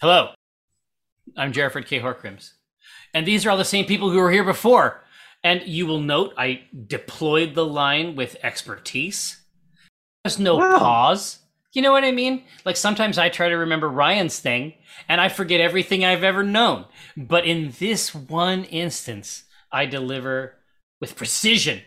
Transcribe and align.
Hello, 0.00 0.30
I'm 1.36 1.52
Jerford 1.52 1.86
K. 1.86 1.98
Horcrims. 2.00 2.52
And 3.14 3.26
these 3.26 3.44
are 3.44 3.50
all 3.50 3.56
the 3.56 3.64
same 3.64 3.84
people 3.84 4.10
who 4.10 4.18
were 4.18 4.30
here 4.30 4.44
before. 4.44 5.02
And 5.42 5.62
you 5.66 5.86
will 5.86 6.00
note 6.00 6.34
I 6.36 6.62
deployed 6.86 7.54
the 7.54 7.64
line 7.66 8.14
with 8.16 8.36
expertise. 8.42 9.40
There's 10.22 10.38
no 10.38 10.56
Wow. 10.56 10.78
pause. 10.78 11.40
You 11.72 11.82
know 11.82 11.92
what 11.92 12.04
I 12.04 12.12
mean? 12.12 12.44
Like 12.64 12.76
sometimes 12.76 13.18
I 13.18 13.28
try 13.28 13.48
to 13.48 13.56
remember 13.56 13.88
Ryan's 13.88 14.38
thing 14.38 14.74
and 15.08 15.20
I 15.20 15.28
forget 15.28 15.60
everything 15.60 16.04
I've 16.04 16.24
ever 16.24 16.42
known. 16.42 16.86
But 17.16 17.44
in 17.44 17.74
this 17.78 18.14
one 18.14 18.64
instance, 18.64 19.44
I 19.70 19.86
deliver 19.86 20.56
with 21.00 21.16
precision. 21.16 21.82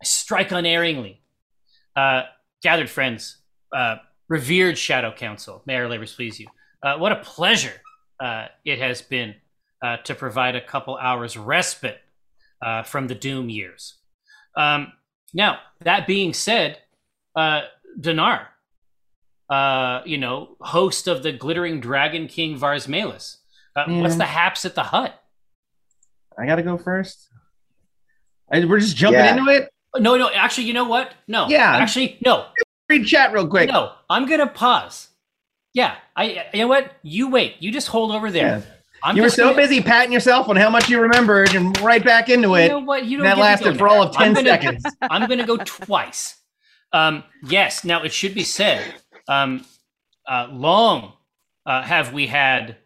I 0.00 0.04
strike 0.04 0.50
unerringly. 0.52 1.22
Uh, 1.94 2.24
gathered 2.62 2.90
friends, 2.90 3.38
uh, 3.72 3.96
revered 4.28 4.76
Shadow 4.76 5.12
Council, 5.12 5.62
may 5.66 5.76
our 5.76 5.88
labors 5.88 6.14
please 6.14 6.38
you. 6.38 6.46
Uh, 6.86 6.96
what 6.98 7.10
a 7.10 7.16
pleasure 7.16 7.72
uh, 8.20 8.46
it 8.64 8.78
has 8.78 9.02
been 9.02 9.34
uh, 9.82 9.96
to 10.04 10.14
provide 10.14 10.54
a 10.54 10.60
couple 10.60 10.96
hours 10.96 11.36
respite 11.36 11.98
uh, 12.62 12.84
from 12.84 13.08
the 13.08 13.14
doom 13.14 13.48
years. 13.48 13.94
Um, 14.56 14.92
now, 15.34 15.58
that 15.82 16.06
being 16.06 16.32
said, 16.32 16.78
uh, 17.34 17.62
Dinar, 18.00 18.50
uh, 19.50 20.02
you 20.04 20.16
know, 20.16 20.56
host 20.60 21.08
of 21.08 21.24
the 21.24 21.32
Glittering 21.32 21.80
Dragon 21.80 22.28
King 22.28 22.56
Vars 22.56 22.86
Malus, 22.86 23.38
uh, 23.74 23.86
what's 23.88 24.14
the 24.14 24.24
haps 24.24 24.64
at 24.64 24.76
the 24.76 24.84
hut? 24.84 25.12
I 26.38 26.46
gotta 26.46 26.62
go 26.62 26.78
first. 26.78 27.28
I, 28.52 28.64
we're 28.64 28.78
just 28.78 28.96
jumping 28.96 29.24
Yeah. 29.24 29.36
into 29.36 29.50
it. 29.50 29.70
No, 29.98 30.16
no, 30.16 30.30
actually, 30.30 30.68
you 30.68 30.72
know 30.72 30.84
what? 30.84 31.12
No. 31.26 31.48
Yeah. 31.48 31.78
Actually, 31.78 32.18
no. 32.24 32.46
Read 32.88 33.06
chat 33.06 33.32
real 33.32 33.48
quick. 33.48 33.68
No, 33.68 33.92
I'm 34.08 34.26
going 34.26 34.38
to 34.38 34.46
pause. 34.46 35.08
Yeah. 35.76 35.94
I, 36.16 36.46
you 36.54 36.60
know 36.60 36.68
what? 36.68 36.90
You 37.02 37.28
wait. 37.28 37.56
You 37.60 37.70
just 37.70 37.88
hold 37.88 38.10
over 38.10 38.30
there. 38.30 38.46
Yeah. 38.46 38.62
I'm 39.04 39.14
you 39.14 39.22
were 39.22 39.28
so 39.28 39.44
gonna- 39.44 39.56
busy 39.58 39.82
patting 39.82 40.10
yourself 40.10 40.48
on 40.48 40.56
how 40.56 40.70
much 40.70 40.88
you 40.88 40.98
remembered 40.98 41.54
and 41.54 41.78
right 41.82 42.02
back 42.02 42.30
into 42.30 42.54
it. 42.54 42.62
You 42.62 42.68
know 42.70 42.78
what? 42.78 43.04
You 43.04 43.18
don't 43.18 43.26
that 43.26 43.36
lasted 43.36 43.76
for 43.76 43.86
all 43.86 44.02
of 44.02 44.12
there. 44.12 44.22
I'm 44.22 44.34
10 44.34 44.44
gonna- 44.44 44.62
seconds. 44.62 44.96
I'm 45.02 45.28
going 45.28 45.38
to 45.38 45.44
go 45.44 45.58
twice. 45.58 46.40
Um, 46.94 47.24
yes. 47.46 47.84
Now 47.84 48.02
it 48.04 48.12
should 48.14 48.34
be 48.34 48.42
said. 48.42 48.94
Um, 49.28 49.66
uh, 50.26 50.48
long 50.50 51.12
uh, 51.66 51.82
have 51.82 52.14
we 52.14 52.26
had 52.26 52.78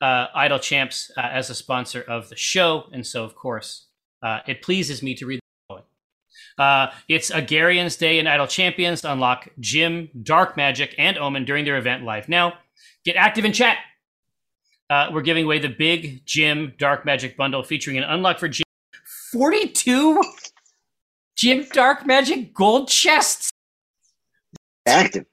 uh, 0.00 0.26
Idle 0.32 0.60
Champs 0.60 1.10
uh, 1.16 1.22
as 1.22 1.50
a 1.50 1.56
sponsor 1.56 2.02
of 2.02 2.28
the 2.28 2.36
show, 2.36 2.84
and 2.92 3.04
so 3.04 3.24
of 3.24 3.34
course 3.34 3.88
uh, 4.22 4.40
it 4.46 4.62
pleases 4.62 5.02
me 5.02 5.16
to 5.16 5.26
read. 5.26 5.40
Uh, 6.58 6.88
it's 7.08 7.30
Ahghairon's 7.30 7.96
Day 7.96 8.18
in 8.18 8.26
Idle 8.26 8.46
Champions 8.46 9.02
to 9.02 9.12
unlock 9.12 9.48
Jim, 9.60 10.08
Dark 10.22 10.56
Magic, 10.56 10.94
and 10.98 11.16
Omin 11.18 11.44
during 11.44 11.64
their 11.64 11.76
event 11.76 12.04
live 12.04 12.28
now. 12.28 12.54
Get 13.04 13.16
active 13.16 13.44
in 13.44 13.52
chat. 13.52 13.76
Uh, 14.88 15.10
we're 15.12 15.22
giving 15.22 15.44
away 15.44 15.58
the 15.58 15.68
big 15.68 16.24
Jim 16.24 16.72
Darkmagic 16.78 17.36
bundle 17.36 17.62
featuring 17.62 17.98
an 17.98 18.04
unlock 18.04 18.38
for 18.38 18.48
Jim 18.48 18.64
42 19.32 20.22
Jim 21.36 21.64
Darkmagic 21.64 22.54
gold 22.54 22.88
chests. 22.88 23.50
Active. 24.86 25.26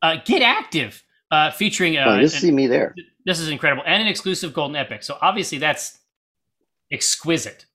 Uh, 0.00 0.16
get 0.24 0.40
active. 0.42 1.02
Uh, 1.30 1.50
featuring 1.50 1.96
uh, 1.98 2.04
Oh, 2.06 2.18
you'll 2.18 2.28
see 2.28 2.52
me 2.52 2.66
there. 2.68 2.94
this 3.24 3.40
is 3.40 3.48
incredible 3.48 3.82
and 3.84 4.00
an 4.00 4.08
exclusive 4.08 4.54
golden 4.54 4.76
epic. 4.76 5.02
So 5.02 5.18
obviously 5.20 5.58
that's 5.58 5.98
exquisite. 6.92 7.66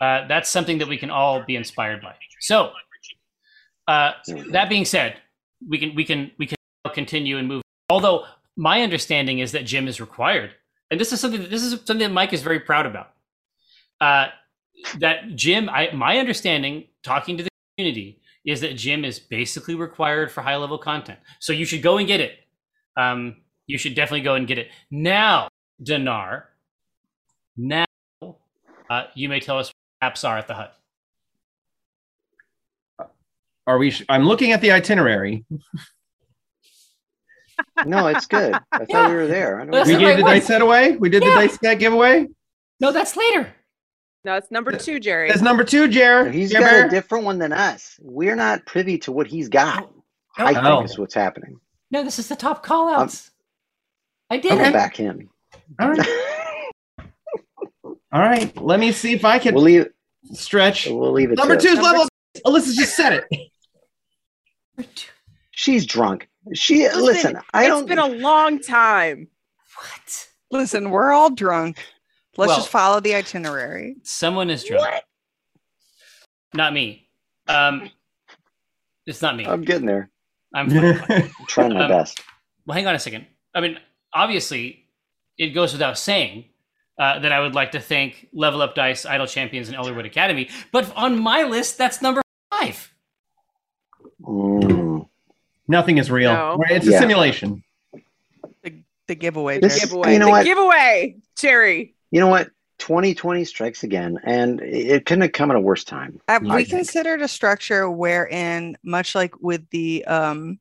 Uh, 0.00 0.26
that's 0.28 0.48
something 0.48 0.78
that 0.78 0.88
we 0.88 0.96
can 0.96 1.10
all 1.10 1.42
be 1.42 1.56
inspired 1.56 2.00
by. 2.00 2.14
So 2.40 2.70
uh, 3.88 4.12
that 4.50 4.68
being 4.68 4.84
said, 4.84 5.16
we 5.66 5.78
can 5.78 5.94
we 5.94 6.04
can 6.04 6.30
we 6.38 6.46
can 6.46 6.56
continue 6.94 7.38
and 7.38 7.48
move. 7.48 7.62
Although 7.90 8.24
my 8.56 8.82
understanding 8.82 9.40
is 9.40 9.52
that 9.52 9.64
Jim 9.64 9.88
is 9.88 10.00
required, 10.00 10.50
and 10.90 11.00
this 11.00 11.12
is 11.12 11.20
something 11.20 11.40
that 11.40 11.50
this 11.50 11.62
is 11.62 11.72
something 11.72 11.98
that 11.98 12.12
Mike 12.12 12.32
is 12.32 12.42
very 12.42 12.60
proud 12.60 12.86
about. 12.86 13.10
Uh, 14.00 14.28
that 14.98 15.34
Jim, 15.34 15.68
I 15.68 15.90
my 15.92 16.18
understanding, 16.18 16.84
talking 17.02 17.36
to 17.38 17.42
the 17.42 17.50
community, 17.76 18.20
is 18.44 18.60
that 18.60 18.76
Jim 18.76 19.04
is 19.04 19.18
basically 19.18 19.74
required 19.74 20.30
for 20.30 20.42
high 20.42 20.56
level 20.56 20.78
content. 20.78 21.18
So 21.40 21.52
you 21.52 21.64
should 21.64 21.82
go 21.82 21.98
and 21.98 22.06
get 22.06 22.20
it. 22.20 22.38
Um, 22.96 23.36
you 23.66 23.78
should 23.78 23.94
definitely 23.94 24.22
go 24.22 24.34
and 24.34 24.46
get 24.46 24.58
it 24.58 24.68
now, 24.90 25.48
Dinar. 25.82 26.48
Now, 27.56 27.84
uh, 28.88 29.04
you 29.14 29.28
may 29.28 29.40
tell 29.40 29.58
us 29.58 29.72
apps 30.02 30.26
are 30.28 30.38
at 30.38 30.46
the 30.48 30.54
hut. 30.54 30.74
Are 33.66 33.78
we? 33.78 33.90
Sh- 33.90 34.04
I'm 34.08 34.24
looking 34.24 34.52
at 34.52 34.60
the 34.60 34.72
itinerary. 34.72 35.44
No, 37.84 38.06
it's 38.06 38.26
good. 38.26 38.54
I 38.72 38.78
thought 38.78 38.88
Yeah. 38.88 39.08
we 39.08 39.14
were 39.14 39.26
there. 39.26 39.56
I 39.60 39.64
don't 39.64 39.72
That's 39.72 39.88
we 39.88 39.94
the 39.94 39.98
gave 40.00 40.08
right 40.08 40.16
the 40.16 40.22
one. 40.22 40.32
dice 40.34 40.46
set 40.46 40.62
away. 40.62 40.96
We 40.96 41.08
did 41.10 41.22
Yeah. 41.22 41.30
the 41.30 41.34
dice 41.48 41.58
set 41.60 41.78
giveaway. 41.78 42.26
No, 42.80 42.92
that's 42.92 43.16
later. 43.16 43.52
No, 44.24 44.34
it's 44.36 44.50
number 44.50 44.72
two, 44.72 45.00
Jerry. 45.00 45.28
That's 45.28 45.42
number 45.42 45.64
two, 45.64 45.88
Jer. 45.88 46.30
He's 46.30 46.50
Jer 46.50 46.60
got 46.60 46.70
Bear. 46.70 46.86
a 46.86 46.90
different 46.90 47.24
one 47.24 47.38
than 47.38 47.52
us. 47.52 47.98
We're 48.00 48.36
not 48.36 48.64
privy 48.66 48.98
to 48.98 49.12
what 49.12 49.26
he's 49.26 49.48
got. 49.48 49.90
No, 50.38 50.44
I 50.46 50.54
Oh. 50.60 50.78
think 50.78 50.90
is 50.90 50.98
what's 50.98 51.14
happening. 51.14 51.60
no, 51.90 52.02
this 52.04 52.18
is 52.18 52.28
the 52.28 52.36
top 52.36 52.62
call 52.62 52.88
outs. 52.88 53.30
I 54.30 54.38
did 54.38 54.52
I'm 54.52 54.60
it. 54.66 54.72
back 54.72 54.96
him. 54.96 55.28
All 55.80 55.90
right. 55.90 56.08
All 58.12 58.20
right. 58.20 58.56
Let 58.56 58.80
me 58.80 58.92
see 58.92 59.12
if 59.12 59.24
I 59.24 59.38
can 59.38 59.54
we'll 59.54 59.64
leave. 59.64 59.86
stretch. 60.32 60.86
We'll 60.86 61.12
leave 61.12 61.30
it. 61.32 61.36
Number 61.38 61.56
to- 61.56 61.62
two's 61.62 61.76
Number 61.78 61.98
level. 61.98 62.08
Alyssa 62.46 62.74
just 62.74 62.94
said 62.96 63.24
it. 63.30 64.88
She's 65.50 65.86
drunk. 65.86 66.28
She 66.54 66.84
listen. 66.84 67.02
Listen, 67.02 67.36
I 67.52 67.62
It's 67.64 67.68
don't. 67.68 67.80
It's 67.82 67.88
been 67.88 67.98
a 67.98 68.06
long 68.06 68.60
time. 68.60 69.28
What? 69.76 70.28
Listen, 70.50 70.90
we're 70.90 71.12
all 71.12 71.30
drunk. 71.30 71.78
Let's 72.36 72.48
Well- 72.48 72.56
just 72.58 72.68
follow 72.68 73.00
the 73.00 73.14
itinerary. 73.14 73.96
Someone 74.04 74.50
is 74.50 74.64
drunk. 74.64 75.02
Not 76.54 76.72
me. 76.72 77.08
Um, 77.48 77.90
it's 79.06 79.20
not 79.20 79.36
me. 79.36 79.44
I'm 79.46 79.62
getting 79.64 79.86
there. 79.86 80.10
I'm. 80.54 80.70
I'm 80.78 81.30
trying 81.48 81.74
my 81.74 81.84
Um, 81.84 81.90
best. 81.90 82.20
well, 82.64 82.74
hang 82.74 82.86
on 82.86 82.94
a 82.94 82.98
second. 82.98 83.26
I 83.54 83.60
mean, 83.60 83.78
obviously, 84.14 84.86
it 85.36 85.48
goes 85.50 85.72
without 85.72 85.98
saying 85.98 86.46
uh, 86.98 87.18
that 87.20 87.32
I 87.32 87.40
would 87.40 87.54
like 87.54 87.72
to 87.72 87.80
thank 87.80 88.28
Level 88.32 88.60
Up 88.62 88.74
Dice, 88.74 89.06
Idle 89.06 89.26
Champions, 89.26 89.68
and 89.68 89.76
Elderwood 89.76 90.04
Academy. 90.06 90.48
But 90.72 90.92
on 90.96 91.18
my 91.20 91.44
list, 91.44 91.78
that's 91.78 92.02
number 92.02 92.20
five. 92.50 92.92
Mm. 94.22 95.08
Nothing 95.68 95.98
is 95.98 96.10
real. 96.10 96.32
No. 96.32 96.58
It's 96.70 96.86
a 96.86 96.90
Yeah. 96.92 96.98
simulation. 97.00 97.62
The, 98.62 98.82
the 99.06 99.14
giveaway. 99.14 99.60
This- 99.60 99.76
Jerry. 99.78 99.86
Giveaway. 99.88 100.12
you 100.12 100.18
know 100.18 100.26
the 100.26 100.30
what? 100.32 100.44
giveaway, 100.44 101.16
Jerry. 101.36 101.94
You 102.10 102.20
know 102.20 102.28
what? 102.28 102.50
2020 102.78 103.44
strikes 103.44 103.82
again, 103.82 104.18
and 104.24 104.60
it 104.60 105.04
couldn't 105.04 105.22
have 105.22 105.32
come 105.32 105.50
at 105.50 105.56
a 105.56 105.60
worse 105.60 105.82
time. 105.84 106.20
Have 106.28 106.44
I 106.48 106.56
we 106.56 106.64
think. 106.64 106.68
considered 106.78 107.20
a 107.22 107.28
structure 107.28 107.90
wherein, 107.90 108.76
much 108.84 109.14
like 109.16 109.34
with 109.40 109.68
the 109.70 110.04
um 110.06 110.50
l- 110.50 110.56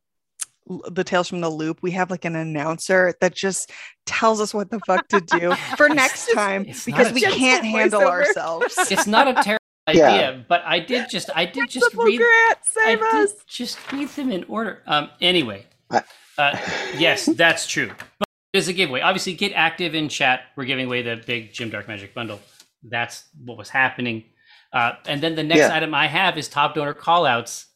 the 0.90 1.04
tales 1.04 1.28
from 1.30 1.42
the 1.42 1.50
loop, 1.50 1.80
we 1.82 1.92
have 1.92 2.10
like 2.12 2.26
an 2.26 2.36
announcer 2.36 3.14
that 3.22 3.36
just 3.36 3.72
tells 4.06 4.40
us 4.42 4.54
what 4.54 4.70
the 4.70 4.80
fuck 4.88 5.08
to 5.10 5.22
do 5.22 5.54
for 5.78 5.90
next 5.90 6.32
time 6.34 6.66
It's 6.68 6.86
because 6.86 7.12
we 7.14 7.22
can't 7.22 7.66
handle 7.66 8.02
voiceover. 8.02 8.10
ourselves. 8.10 8.76
It's 8.92 9.08
not 9.08 9.28
a 9.28 9.34
terrible 9.36 9.58
Yeah. 9.94 10.10
idea, 10.12 10.46
but 10.50 10.64
I 10.66 10.80
did 10.82 11.10
just 11.10 11.30
I 11.34 11.46
did 11.46 11.70
just 11.70 11.94
read 11.96 12.18
Grant, 12.18 12.58
I 12.60 12.86
save 12.86 13.00
did 13.00 13.14
us. 13.16 13.34
just 13.48 13.92
read 13.94 14.10
them 14.10 14.32
in 14.32 14.44
order. 14.50 14.84
Um. 14.86 15.10
Anyway, 15.22 15.66
uh, 15.90 16.02
yes, 16.98 17.26
that's 17.26 17.66
true. 17.68 17.92
But 18.20 18.28
there's 18.52 18.68
a 18.68 18.74
giveaway. 18.74 19.00
Obviously, 19.00 19.34
get 19.34 19.54
active 19.54 19.96
in 19.96 20.10
chat. 20.10 20.42
We're 20.58 20.66
giving 20.66 20.88
away 20.88 21.04
the 21.04 21.24
big 21.26 21.54
Jim 21.54 21.72
Darkmagic 21.72 22.14
bundle. 22.14 22.42
That's 22.84 23.24
what 23.46 23.58
was 23.58 23.70
happening. 23.70 24.26
Uh, 24.74 24.94
and 25.06 25.24
then 25.24 25.36
the 25.36 25.44
next 25.44 25.70
Yeah. 25.70 25.76
item 25.78 25.94
I 25.96 26.08
have 26.08 26.38
is 26.38 26.50
top 26.50 26.76
donor 26.76 26.94
callouts. 26.94 27.67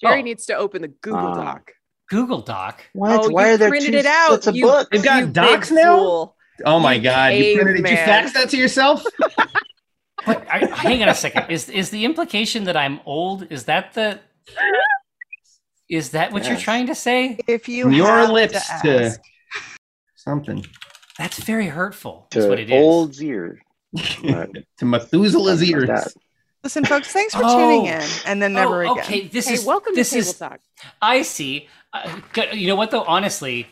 Jerry 0.00 0.20
Oh. 0.20 0.22
needs 0.22 0.46
to 0.46 0.54
open 0.54 0.82
the 0.82 0.88
Google 0.88 1.20
Ah. 1.28 1.34
Doc. 1.54 1.72
Google 2.08 2.40
Doc. 2.40 2.82
What? 2.92 3.24
Oh, 3.26 3.28
Why 3.30 3.48
you 3.48 3.54
are 3.54 3.56
there 3.58 3.68
printed 3.68 3.92
two 3.92 3.98
it 3.98 4.06
out. 4.06 4.30
sets 4.30 4.46
of 4.48 4.56
you, 4.56 4.66
books? 4.66 4.88
They've 4.90 5.02
got 5.04 5.20
you 5.26 5.28
docs 5.28 5.70
now? 5.70 5.96
fool. 5.98 6.36
Oh 6.66 6.78
my 6.80 6.94
You 6.94 7.02
god! 7.02 7.34
You 7.34 7.54
printed 7.54 7.76
it. 7.86 7.90
You 7.90 7.96
caveman. 7.96 8.26
faxed 8.28 8.32
that 8.34 8.50
to 8.50 8.56
yourself? 8.56 9.04
But 10.26 10.46
I, 10.50 10.66
hang 10.66 11.02
on 11.02 11.08
a 11.08 11.14
second. 11.14 11.46
Is 11.50 11.70
is 11.70 11.88
the 11.88 12.04
implication 12.04 12.64
that 12.64 12.76
I'm 12.76 13.00
old? 13.06 13.46
Is 13.50 13.64
that 13.64 13.94
the? 13.94 14.20
Is 15.88 16.10
that 16.10 16.30
what 16.32 16.46
you're 16.46 16.58
trying 16.58 16.86
to 16.88 16.94
say? 16.94 17.38
If 17.48 17.68
you 17.70 17.90
your 17.90 18.06
have 18.06 18.28
lips 18.30 18.68
to, 18.82 18.88
to- 18.88 19.04
ask. 19.06 19.20
Something 20.16 20.66
That's 21.18 21.38
very 21.42 21.68
hurtful. 21.68 22.28
Is 22.34 22.44
to 22.44 22.50
what 22.50 22.60
it 22.60 22.68
is. 22.70 22.82
old 22.82 23.18
ears. 23.22 23.58
Right. 24.22 24.50
to 24.78 24.84
Methuselah's 24.84 25.64
ears. 25.64 25.88
that. 25.88 26.12
Listen, 26.62 26.84
folks, 26.84 27.08
thanks 27.12 27.34
for 27.34 27.42
Oh. 27.44 27.58
tuning 27.58 27.86
in, 27.86 28.02
and 28.26 28.42
then 28.42 28.52
never 28.52 28.84
oh, 28.84 28.92
again. 28.92 29.04
okay. 29.04 29.20
This 29.28 29.48
Hey, 29.48 29.54
is 29.54 29.64
welcome 29.64 29.94
this 29.94 30.10
to 30.10 30.16
Table 30.16 30.28
is 30.30 30.38
Talk. 30.38 30.60
I 31.02 31.22
see. 31.22 31.68
Uh, 31.92 32.20
you 32.52 32.68
know 32.68 32.76
what 32.76 32.90
though? 32.90 33.02
Honestly, 33.04 33.66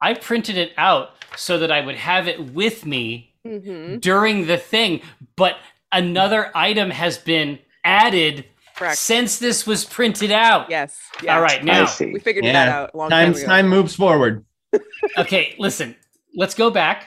I 0.00 0.14
printed 0.14 0.56
it 0.56 0.72
out 0.76 1.10
so 1.36 1.58
that 1.58 1.70
I 1.70 1.80
would 1.80 1.96
have 1.96 2.28
it 2.28 2.52
with 2.52 2.84
me 2.86 3.32
hmm 3.44 3.96
during 3.98 4.46
the 4.46 4.58
thing, 4.58 5.00
but 5.36 5.56
another 5.92 6.50
item 6.54 6.90
has 6.90 7.16
been 7.16 7.58
added 7.84 8.44
Correct. 8.74 8.98
since 8.98 9.38
this 9.38 9.66
was 9.66 9.84
printed 9.84 10.32
out. 10.32 10.68
Yes. 10.68 10.98
Yeah. 11.22 11.36
All 11.36 11.42
right, 11.42 11.62
now. 11.64 11.86
We 12.00 12.18
figured 12.18 12.44
Yeah. 12.44 12.52
that 12.52 12.68
out 12.68 12.90
a 12.92 12.96
long 12.96 13.08
time, 13.10 13.32
Time 13.34 13.44
time 13.44 13.68
moves 13.68 13.94
forward. 13.94 14.44
Okay, 15.16 15.54
listen. 15.58 15.94
Let's 16.34 16.54
go 16.54 16.70
back. 16.70 17.06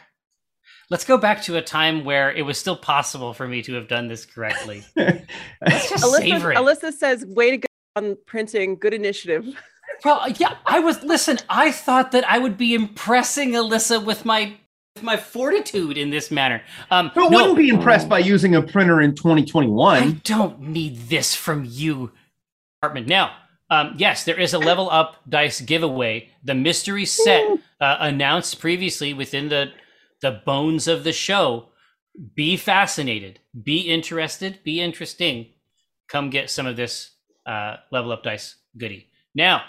Let's 0.89 1.05
go 1.05 1.17
back 1.17 1.43
to 1.43 1.55
a 1.55 1.61
time 1.61 2.03
where 2.03 2.31
it 2.31 2.41
was 2.41 2.57
still 2.57 2.75
possible 2.75 3.33
for 3.33 3.47
me 3.47 3.61
to 3.63 3.73
have 3.75 3.87
done 3.87 4.07
this 4.07 4.25
correctly. 4.25 4.83
Let's 4.95 5.89
just 5.89 6.03
Alyssa, 6.03 6.17
savor 6.17 6.51
it. 6.51 6.57
Alyssa 6.57 6.91
says, 6.91 7.25
"Way 7.27 7.51
to 7.51 7.57
go 7.57 7.67
on 7.95 8.17
printing. 8.25 8.75
Good 8.75 8.93
initiative." 8.93 9.45
Well, 10.03 10.27
yeah, 10.37 10.55
I 10.65 10.79
was. 10.79 11.03
Listen, 11.03 11.37
I 11.47 11.71
thought 11.71 12.11
that 12.13 12.27
I 12.29 12.39
would 12.39 12.57
be 12.57 12.73
impressing 12.73 13.51
Alyssa 13.51 14.03
with 14.03 14.25
my 14.25 14.55
with 14.95 15.03
my 15.03 15.17
fortitude 15.17 15.97
in 15.97 16.09
this 16.09 16.31
manner. 16.31 16.61
Um, 16.89 17.09
Who 17.09 17.29
no, 17.29 17.37
wouldn't 17.37 17.57
be 17.57 17.69
impressed 17.69 18.09
by 18.09 18.19
using 18.19 18.55
a 18.55 18.61
printer 18.61 18.99
in 19.01 19.13
2021? 19.13 19.95
I 19.95 19.99
2021? 19.99 20.21
don't 20.23 20.61
need 20.61 20.97
this 21.09 21.35
from 21.35 21.65
you, 21.67 22.11
Hartman. 22.81 23.05
Now, 23.05 23.35
um, 23.69 23.93
yes, 23.97 24.23
there 24.23 24.39
is 24.39 24.53
a 24.53 24.59
level 24.59 24.89
up 24.89 25.17
dice 25.29 25.61
giveaway. 25.61 26.29
The 26.43 26.55
mystery 26.55 27.05
set 27.05 27.45
uh, 27.79 27.97
announced 27.99 28.59
previously 28.59 29.13
within 29.13 29.49
the 29.49 29.71
the 30.21 30.41
bones 30.45 30.87
of 30.87 31.03
the 31.03 31.13
show. 31.13 31.69
Be 32.35 32.57
fascinated. 32.57 33.39
Be 33.63 33.79
interested. 33.81 34.59
Be 34.63 34.81
interesting. 34.81 35.47
Come 36.07 36.29
get 36.29 36.49
some 36.49 36.65
of 36.65 36.75
this 36.75 37.11
uh, 37.45 37.77
level 37.91 38.11
up 38.11 38.23
dice 38.23 38.55
goodie. 38.77 39.09
Now, 39.35 39.63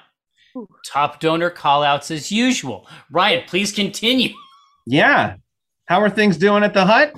Ooh. 0.57 0.67
top 0.85 1.21
donor 1.21 1.51
call 1.51 1.83
outs 1.83 2.11
as 2.11 2.33
usual. 2.33 2.89
Ryan, 3.11 3.45
please 3.47 3.73
continue. 3.73 4.35
Yeah. 4.87 5.37
How 5.87 6.01
are 6.01 6.11
things 6.11 6.37
doing 6.37 6.63
at 6.65 6.75
the 6.75 6.85
hut? 6.85 7.15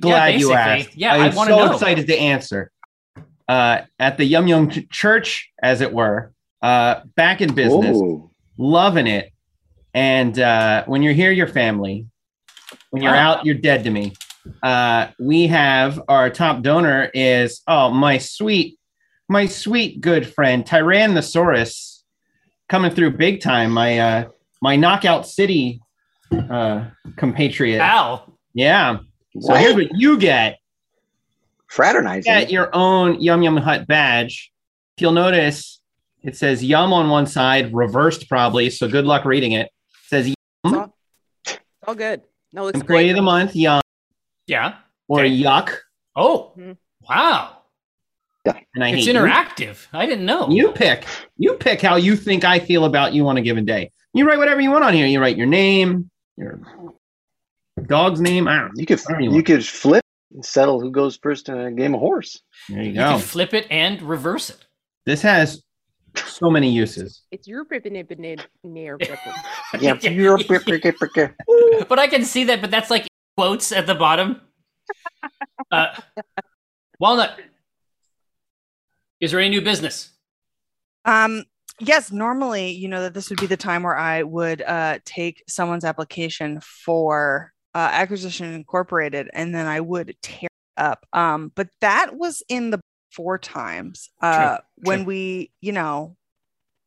Glad 0.00 0.40
you 0.40 0.52
asked. 0.52 0.96
Yeah, 0.96 1.14
I 1.14 1.28
I'm 1.28 1.34
wanna 1.34 1.52
so 1.52 1.66
know. 1.66 1.72
excited 1.72 2.06
to 2.08 2.16
answer. 2.18 2.70
Uh, 3.48 3.82
at 3.98 4.16
the 4.16 4.24
Yum 4.24 4.46
Yum 4.48 4.70
Ch- 4.70 4.88
Church, 4.90 5.50
as 5.62 5.80
it 5.82 5.92
were, 5.92 6.32
uh, 6.62 7.00
back 7.14 7.40
in 7.40 7.54
business, 7.54 7.96
Ooh. 7.96 8.30
loving 8.56 9.06
it. 9.06 9.30
And 9.92 10.38
uh, 10.38 10.84
when 10.86 11.02
you're 11.02 11.12
here, 11.12 11.30
you're 11.30 11.46
family. 11.46 12.06
When 12.90 13.02
you're 13.02 13.12
Wow. 13.12 13.32
out, 13.34 13.46
you're 13.46 13.54
dead 13.56 13.84
to 13.84 13.90
me. 13.90 14.12
Uh, 14.62 15.08
we 15.18 15.46
have 15.46 16.00
our 16.08 16.28
top 16.30 16.62
donor 16.62 17.10
is 17.14 17.62
oh 17.66 17.90
my 17.90 18.18
sweet, 18.18 18.78
my 19.28 19.46
sweet 19.46 20.00
good 20.00 20.26
friend 20.32 20.64
Tyrannosaurus, 20.64 22.02
coming 22.68 22.90
through 22.92 23.16
big 23.16 23.40
time. 23.40 23.70
My 23.70 23.98
uh, 23.98 24.24
my 24.60 24.76
knockout 24.76 25.26
city 25.26 25.80
uh, 26.32 26.86
compatriot. 27.16 27.80
Al. 27.80 28.38
Yeah. 28.54 28.98
So 29.40 29.52
What? 29.52 29.60
here's 29.60 29.74
what 29.74 29.88
you 29.98 30.18
get. 30.18 30.58
Fraternizing. 31.68 32.24
Get 32.32 32.50
your 32.50 32.70
own 32.74 33.20
Yum 33.20 33.42
Yum 33.42 33.56
Hut 33.56 33.86
badge. 33.86 34.52
If 34.96 35.02
you'll 35.02 35.12
notice, 35.12 35.80
it 36.22 36.36
says 36.36 36.62
Yum 36.62 36.92
on 36.92 37.08
one 37.10 37.26
side, 37.26 37.74
reversed 37.74 38.28
probably. 38.28 38.70
So 38.70 38.88
good 38.88 39.04
luck 39.06 39.24
reading 39.24 39.52
it. 39.52 39.66
It 39.66 39.72
says 40.06 40.26
It's 40.28 40.36
all, 40.64 40.94
it's 41.46 41.58
all 41.86 41.94
good. 41.94 42.22
No, 42.54 42.62
looks 42.66 42.78
Employee 42.80 43.02
great. 43.04 43.10
of 43.10 43.16
the 43.16 43.22
Month, 43.22 43.56
Yum, 43.56 43.80
Yeah. 44.46 44.76
or 45.08 45.20
Okay. 45.22 45.36
Yuck. 45.36 45.74
Oh, 46.14 46.52
Mhm. 46.56 46.76
wow. 47.08 47.58
And 48.46 48.84
I 48.84 48.90
It's 48.90 49.06
hate 49.06 49.12
you. 49.14 49.20
interactive. 49.20 49.86
I 49.92 50.06
didn't 50.06 50.24
know. 50.26 50.48
You 50.50 50.70
pick. 50.70 51.04
You 51.36 51.54
pick 51.54 51.80
how 51.80 51.96
you 51.96 52.14
think 52.14 52.44
I 52.44 52.58
feel 52.60 52.84
about 52.84 53.12
you 53.12 53.26
on 53.26 53.36
a 53.36 53.42
given 53.42 53.64
day. 53.64 53.90
You 54.12 54.24
write 54.28 54.38
whatever 54.38 54.60
you 54.60 54.70
want 54.70 54.84
on 54.84 54.94
here. 54.94 55.06
You 55.06 55.20
write 55.20 55.36
your 55.36 55.46
name, 55.46 56.10
your 56.36 56.60
dog's 57.86 58.20
name. 58.20 58.46
I 58.46 58.60
don't. 58.60 58.72
You 58.76 58.86
could 58.86 59.00
Whatever 59.00 59.20
you 59.22 59.28
you 59.30 59.34
want. 59.36 59.46
could 59.46 59.66
flip 59.66 60.04
and 60.32 60.44
settle 60.44 60.80
who 60.80 60.90
goes 60.92 61.16
first 61.16 61.48
in 61.48 61.58
a 61.58 61.72
game 61.72 61.94
of 61.94 62.00
horse. 62.00 62.40
There 62.68 62.82
you 62.82 62.90
You 62.90 62.94
go. 62.94 63.10
can 63.12 63.18
flip 63.20 63.52
it 63.54 63.66
and 63.70 64.00
reverse 64.02 64.50
it. 64.50 64.58
This 65.06 65.22
has 65.22 65.62
so 66.16 66.50
many 66.50 66.70
uses. 66.70 67.22
It's 67.30 67.46
your 67.46 67.64
ribbon, 67.70 67.94
ribbon, 67.94 68.38
near 68.62 68.96
ribbon. 68.96 69.18
Yeah. 69.80 69.94
but 71.88 71.98
I 71.98 72.06
can 72.06 72.24
see 72.24 72.44
that, 72.44 72.60
but 72.60 72.70
that's 72.70 72.90
like 72.90 73.06
quotes 73.36 73.72
at 73.72 73.86
the 73.86 73.94
bottom. 73.94 74.40
Uh, 75.70 75.86
Walnut, 76.98 77.38
is 79.20 79.30
there 79.30 79.40
any 79.40 79.50
new 79.50 79.62
business? 79.62 80.10
Um, 81.04 81.44
yes, 81.80 82.12
normally, 82.12 82.70
you 82.70 82.88
know, 82.88 83.02
that 83.02 83.14
this 83.14 83.30
would 83.30 83.40
be 83.40 83.46
the 83.46 83.56
time 83.56 83.82
where 83.82 83.96
I 83.96 84.22
would 84.22 84.62
uh, 84.62 84.98
take 85.04 85.42
someone's 85.48 85.84
application 85.84 86.60
for 86.60 87.52
uh, 87.74 87.88
Acquisition 87.92 88.52
Incorporated 88.52 89.28
and 89.32 89.54
then 89.54 89.66
I 89.66 89.80
would 89.80 90.16
tear 90.22 90.46
it 90.46 90.82
up. 90.82 91.06
Um, 91.12 91.52
but 91.54 91.68
that 91.80 92.16
was 92.16 92.42
in 92.48 92.70
the 92.70 92.80
four 93.14 93.38
times 93.38 94.10
uh, 94.20 94.58
when 94.76 95.00
true. 95.00 95.06
we, 95.06 95.52
you 95.60 95.72
know, 95.72 96.16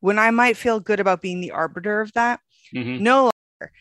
when 0.02 0.20
I 0.20 0.32
might 0.32 0.58
feel 0.58 0.80
good 0.80 1.00
about 1.00 1.22
being 1.22 1.40
the 1.42 1.52
arbiter 1.52 2.02
of 2.02 2.12
that. 2.14 2.40
Mhm. 2.76 3.00
No 3.00 3.16
longer. 3.24 3.72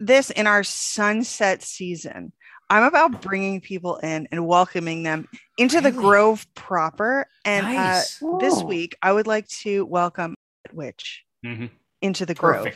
This 0.00 0.30
in 0.30 0.46
our 0.46 0.62
sunset 0.62 1.62
season. 1.62 2.32
I'm 2.70 2.84
about 2.84 3.20
bringing 3.22 3.60
people 3.60 3.96
in 3.96 4.28
and 4.30 4.46
welcoming 4.46 5.02
them 5.02 5.26
into 5.56 5.80
the 5.80 5.90
grove 5.90 6.46
proper. 6.54 7.26
And 7.44 7.66
uh, 7.66 8.02
this 8.40 8.54
Oh. 8.62 8.64
week, 8.66 8.96
I 9.02 9.12
would 9.12 9.26
like 9.26 9.48
to 9.62 9.84
welcome 9.86 10.34
Witch 10.72 11.24
Mhm. 11.44 11.70
into 12.02 12.26
the 12.26 12.34
grove. 12.34 12.66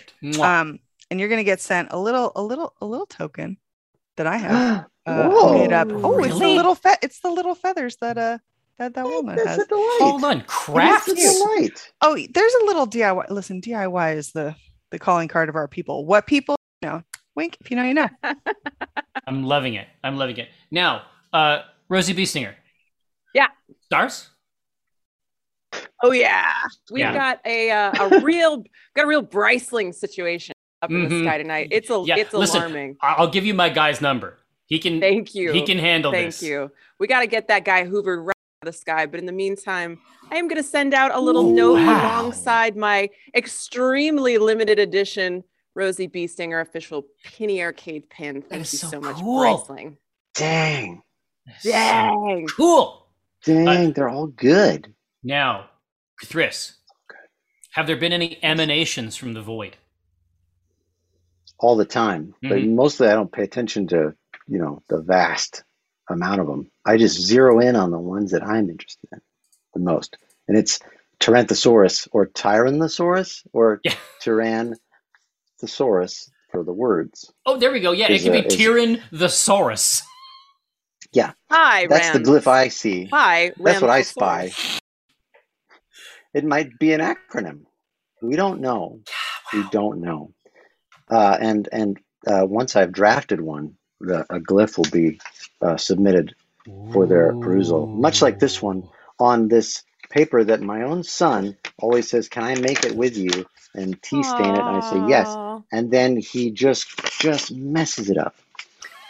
Um, 0.43 0.81
and 1.11 1.21
you're 1.21 1.29
gonna 1.29 1.45
get 1.45 1.61
sent 1.61 1.93
a 1.93 1.99
little, 1.99 2.33
a 2.35 2.43
little, 2.43 2.75
a 2.81 2.87
little 2.87 3.07
token 3.07 3.59
that 4.17 4.27
I 4.27 4.37
have 4.39 4.87
uh, 5.07 5.53
made 5.53 5.73
up. 5.73 5.89
Oh, 5.93 6.25
it's 6.25 6.39
the 6.39 6.49
little 6.49 6.75
fe- 6.75 6.97
it's 7.03 7.21
the 7.21 7.31
little 7.31 7.55
feathers 7.55 7.97
that 8.01 8.17
uh 8.19 8.39
that 8.79 8.95
that 8.95 9.05
walnut 9.05 9.37
That's 9.37 9.49
has. 9.49 9.59
a 9.59 9.67
delight. 9.67 9.97
Hold 10.01 10.25
on. 10.25 10.39
That's 10.39 10.53
Crafts? 10.55 11.09
a 11.09 11.15
delight. 11.15 11.93
Oh, 12.01 12.19
there's 12.33 12.55
a 12.63 12.65
little 12.65 12.87
DIY. 12.87 13.31
Listen, 13.31 13.61
DIY 13.61 14.17
is 14.17 14.33
the 14.33 14.55
the 14.91 14.99
calling 14.99 15.29
card 15.29 15.49
of 15.49 15.57
our 15.57 15.69
people. 15.69 16.05
What 16.07 16.27
people? 16.27 16.57
You 16.83 16.89
know, 16.89 17.03
wink. 17.37 17.57
If 17.61 17.71
you 17.71 17.77
know, 17.77 17.85
you 17.85 17.95
know. 17.95 18.09
I'm 19.27 19.45
loving 19.45 19.75
it. 19.75 19.87
I'm 20.03 20.17
loving 20.17 20.37
it. 20.39 20.49
Now, 20.71 21.03
uh, 21.33 21.61
Rosie 21.89 22.15
Beestinger. 22.15 22.55
Yeah. 23.35 23.47
Stars? 23.85 24.29
Oh 26.03 26.11
yeah, 26.13 26.53
we've 26.91 27.01
Yeah. 27.01 27.15
got 27.15 27.41
a 27.47 27.71
uh, 27.71 27.93
a 28.19 28.21
real 28.23 28.65
got 28.97 29.05
a 29.05 29.07
real 29.09 29.23
Bryceling 29.23 29.95
situation 29.95 30.53
up 30.83 30.91
in 30.91 31.07
Mhm. 31.07 31.09
the 31.09 31.25
sky 31.25 31.39
tonight. 31.39 31.69
It's 31.71 31.89
a 31.91 32.03
Yeah, 32.05 32.17
it's 32.17 32.33
listen, 32.35 32.59
alarming. 32.61 32.97
I- 33.01 33.15
I'll 33.19 33.29
give 33.31 33.47
you 33.47 33.55
my 33.55 33.69
guy's 33.69 34.01
number. 34.01 34.39
He 34.67 34.79
can 34.81 35.01
Thank 35.01 35.35
you. 35.35 35.53
he 35.53 35.65
can 35.65 35.79
handle 35.79 36.11
Thank 36.13 36.27
this. 36.27 36.43
you. 36.43 36.71
We 36.99 37.07
got 37.07 37.21
to 37.21 37.27
get 37.27 37.49
that 37.49 37.65
guy 37.65 37.85
hoovered 37.85 38.25
right 38.27 38.29
out 38.29 38.31
of 38.31 38.42
the 38.65 38.73
sky. 38.73 39.07
But 39.07 39.21
in 39.21 39.27
the 39.27 39.33
meantime, 39.33 39.99
I 40.31 40.37
am 40.37 40.49
going 40.49 40.63
to 40.63 40.69
send 40.69 40.95
out 40.95 41.15
a 41.15 41.21
little 41.21 41.51
Ooh, 41.51 41.55
note 41.55 41.75
wow. 41.75 42.21
alongside 42.23 42.77
my 42.77 43.09
extremely 43.35 44.39
limited 44.39 44.79
edition 44.79 45.45
Rosie 45.75 46.09
Beestinger 46.09 46.61
official 46.61 47.07
Penny 47.25 47.63
Arcade 47.63 48.09
pin. 48.11 48.43
Thank 48.43 48.61
you 48.73 48.79
so, 48.79 48.89
so 48.89 49.01
much, 49.01 49.17
cool. 49.21 49.43
Bryceling. 49.43 49.97
Dang. 50.35 51.03
Dang. 51.63 52.47
Cool. 52.57 53.07
Dang, 53.45 53.93
they're 53.93 54.09
all 54.09 54.27
good. 54.29 54.95
Now, 55.25 55.71
Thris, 56.25 56.75
have 57.73 57.87
there 57.87 57.97
been 57.97 58.13
any 58.13 58.39
emanations 58.43 59.17
from 59.17 59.35
the 59.35 59.43
void? 59.43 59.77
all 61.59 61.77
the 61.77 61.85
time. 61.85 62.35
But 62.43 62.59
Mhm. 62.59 62.75
mostly 62.75 63.07
I 63.07 63.15
don't 63.15 63.31
pay 63.31 63.45
attention 63.45 63.87
to, 63.87 64.17
you 64.49 64.59
know, 64.59 64.83
the 64.89 65.01
vast 65.01 65.63
amount 66.09 66.41
of 66.41 66.47
them. 66.47 66.71
I 66.85 66.97
just 66.97 67.21
zero 67.21 67.61
in 67.61 67.77
on 67.77 67.91
the 67.91 67.99
ones 67.99 68.31
that 68.33 68.43
I'm 68.43 68.69
interested 68.71 69.09
in 69.13 69.21
the 69.75 69.81
most. 69.81 70.17
And 70.49 70.57
it's 70.59 70.81
Tyrannosaurus 71.21 72.09
or 72.13 72.27
Tyrannosaurus 72.27 73.47
or 73.53 73.81
Yeah. 73.85 73.95
Tyrannosaurus 74.23 76.31
for 76.51 76.65
the 76.65 76.73
words. 76.73 77.33
Oh, 77.47 77.57
there 77.57 77.73
we 77.73 77.81
go. 77.81 77.93
Yeah, 77.93 78.11
it 78.11 78.23
could 78.23 78.33
be 78.33 78.39
is- 78.41 78.57
Tyrann 78.57 79.01
the 79.11 79.27
Saurus. 79.29 80.03
Hi, 81.51 81.87
That's 81.87 82.11
the 82.13 82.21
glyph 82.21 82.47
I 82.47 82.69
see. 82.69 83.07
Hi, 83.13 83.53
That's 83.59 83.83
what 83.83 83.91
I 83.91 84.01
spy. 84.03 84.53
It 86.33 86.45
might 86.45 86.79
be 86.79 86.95
an 86.95 87.01
acronym. 87.01 87.65
We 88.23 88.37
don't 88.37 88.61
know. 88.63 89.01
We 89.53 89.63
don't 89.71 90.01
know. 90.01 90.33
Uh, 91.11 91.37
and 91.39 91.69
and 91.71 91.99
uh, 92.27 92.47
once 92.47 92.77
I've 92.77 92.93
drafted 92.93 93.43
one, 93.43 93.77
the, 94.03 94.21
a 94.31 94.41
glyph 94.41 94.79
will 94.79 94.91
be 94.93 95.21
uh, 95.63 95.79
submitted 95.79 96.35
for 96.93 97.07
their 97.07 97.35
perusal. 97.35 97.91
Much 97.93 98.23
like 98.23 98.41
this 98.41 98.63
one 98.63 98.89
on 99.21 99.49
this 99.49 99.85
paper 100.11 100.45
that 100.45 100.61
my 100.63 100.83
own 100.83 101.05
son 101.05 101.57
always 101.79 102.11
says, 102.11 102.29
"Can 102.29 102.45
I 102.45 102.57
make 102.57 102.85
it 102.85 102.97
with 102.97 103.17
you?" 103.17 103.47
and 103.75 104.01
tea 104.03 104.23
stain 104.23 104.57
it, 104.57 104.67
and 104.67 104.77
I 104.77 104.81
say 104.81 104.99
yes. 104.99 105.39
And 105.73 105.91
then 105.91 106.17
he 106.19 106.51
just 106.51 106.89
just 107.21 107.53
messes 107.53 108.11
it 108.11 108.19
up, 108.19 108.37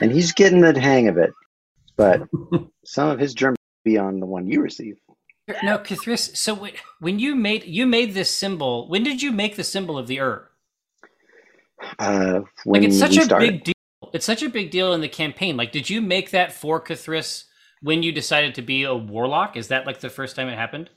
and 0.00 0.12
he's 0.12 0.32
getting 0.32 0.61
the 0.61 0.78
hang 0.80 1.08
of 1.08 1.18
it. 1.18 1.32
But 1.96 2.28
some 2.84 3.08
of 3.11 3.18
his 3.18 3.34
germs 3.34 3.58
be 3.84 3.99
on 3.99 4.20
the 4.20 4.26
one 4.26 4.46
you 4.46 4.62
receive. 4.62 4.99
No, 5.62 5.78
K'thriss. 5.78 6.37
So 6.37 6.54
wait, 6.54 6.76
when 7.00 7.18
you 7.18 7.34
made 7.34 7.64
you 7.64 7.87
made 7.87 8.14
this 8.14 8.30
symbol, 8.30 8.88
when 8.88 9.02
did 9.02 9.22
you 9.22 9.32
make 9.32 9.56
the 9.56 9.64
symbol 9.64 9.99
of 9.99 10.06
the 10.06 10.20
Ur? 10.20 10.49
Uh, 11.99 12.42
when 12.64 12.82
Like 12.82 12.90
it's 12.90 12.99
such 12.99 13.16
a 13.16 13.25
started. 13.25 13.49
big 13.52 13.64
deal. 13.64 13.72
It's 14.12 14.26
such 14.26 14.42
a 14.42 14.49
big 14.49 14.71
deal 14.71 14.92
in 14.92 15.00
the 15.00 15.09
campaign. 15.09 15.57
Like, 15.57 15.73
did 15.73 15.88
you 15.88 16.02
make 16.02 16.31
that 16.31 16.52
for 16.52 16.81
K'thriss 16.81 17.45
when 17.81 18.02
you 18.02 18.12
decided 18.12 18.54
to 18.57 18.62
be 18.62 18.85
a 18.85 18.95
warlock? 18.95 19.57
Is 19.57 19.69
that 19.69 19.87
like 19.87 20.00
the 20.00 20.11
first 20.11 20.37
time 20.37 20.49
it 20.49 20.57
happened? 20.57 20.90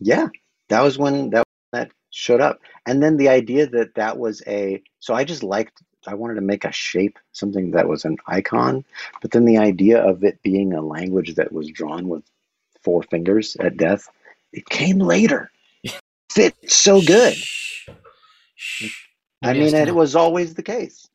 Yeah, 0.00 0.28
that 0.68 0.82
was 0.82 0.98
when 0.98 1.30
that 1.30 1.44
that 1.72 1.90
showed 2.10 2.40
up, 2.40 2.60
and 2.86 3.02
then 3.02 3.16
the 3.16 3.28
idea 3.28 3.66
that 3.68 3.94
that 3.94 4.18
was 4.18 4.42
a. 4.46 4.82
So 5.00 5.14
I 5.14 5.24
just 5.24 5.42
liked. 5.42 5.82
I 6.08 6.14
wanted 6.14 6.34
to 6.34 6.40
make 6.40 6.64
a 6.64 6.70
shape, 6.70 7.18
something 7.32 7.72
that 7.72 7.88
was 7.88 8.04
an 8.04 8.16
icon, 8.28 8.84
but 9.20 9.32
then 9.32 9.44
the 9.44 9.58
idea 9.58 10.00
of 10.00 10.22
it 10.22 10.40
being 10.42 10.72
a 10.72 10.80
language 10.80 11.34
that 11.34 11.52
was 11.52 11.68
drawn 11.68 12.08
with 12.08 12.22
four 12.82 13.02
fingers 13.02 13.56
at 13.58 13.76
death, 13.76 14.08
it 14.52 14.68
came 14.68 15.00
later. 15.00 15.50
Fit 16.30 16.54
so 16.70 17.02
good. 17.02 17.34
I 19.42 19.52
mean, 19.52 19.74
and 19.74 19.88
it 19.88 19.94
was 19.94 20.14
always 20.14 20.54
the 20.54 20.62
case. 20.62 21.08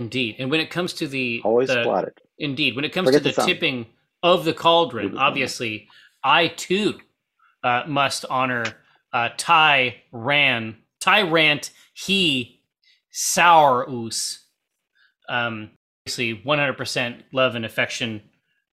Indeed. 0.00 0.36
And 0.38 0.50
when 0.50 0.60
it 0.60 0.70
comes 0.70 0.92
to 0.94 1.08
the 1.08 1.40
Always 1.44 1.68
the, 1.68 1.82
plotted. 1.82 2.14
Indeed, 2.38 2.76
when 2.76 2.84
it 2.84 2.92
comes 2.92 3.08
Forget 3.08 3.22
to 3.22 3.28
the 3.30 3.34
the, 3.34 3.46
tipping 3.46 3.86
of 4.22 4.44
the 4.44 4.52
cauldron, 4.52 5.10
Forget 5.10 5.22
obviously, 5.22 5.88
I 6.22 6.48
too 6.48 6.98
uh, 7.62 7.84
must 7.86 8.24
honor 8.28 8.64
uh, 9.12 9.30
Ty 9.36 9.96
Ran, 10.12 10.76
Tyrant 11.00 11.70
He 11.94 12.60
Sourus. 13.12 14.38
Um, 15.28 15.70
obviously, 16.02 16.42
100% 16.44 17.22
love 17.32 17.54
and 17.54 17.64
affection, 17.64 18.22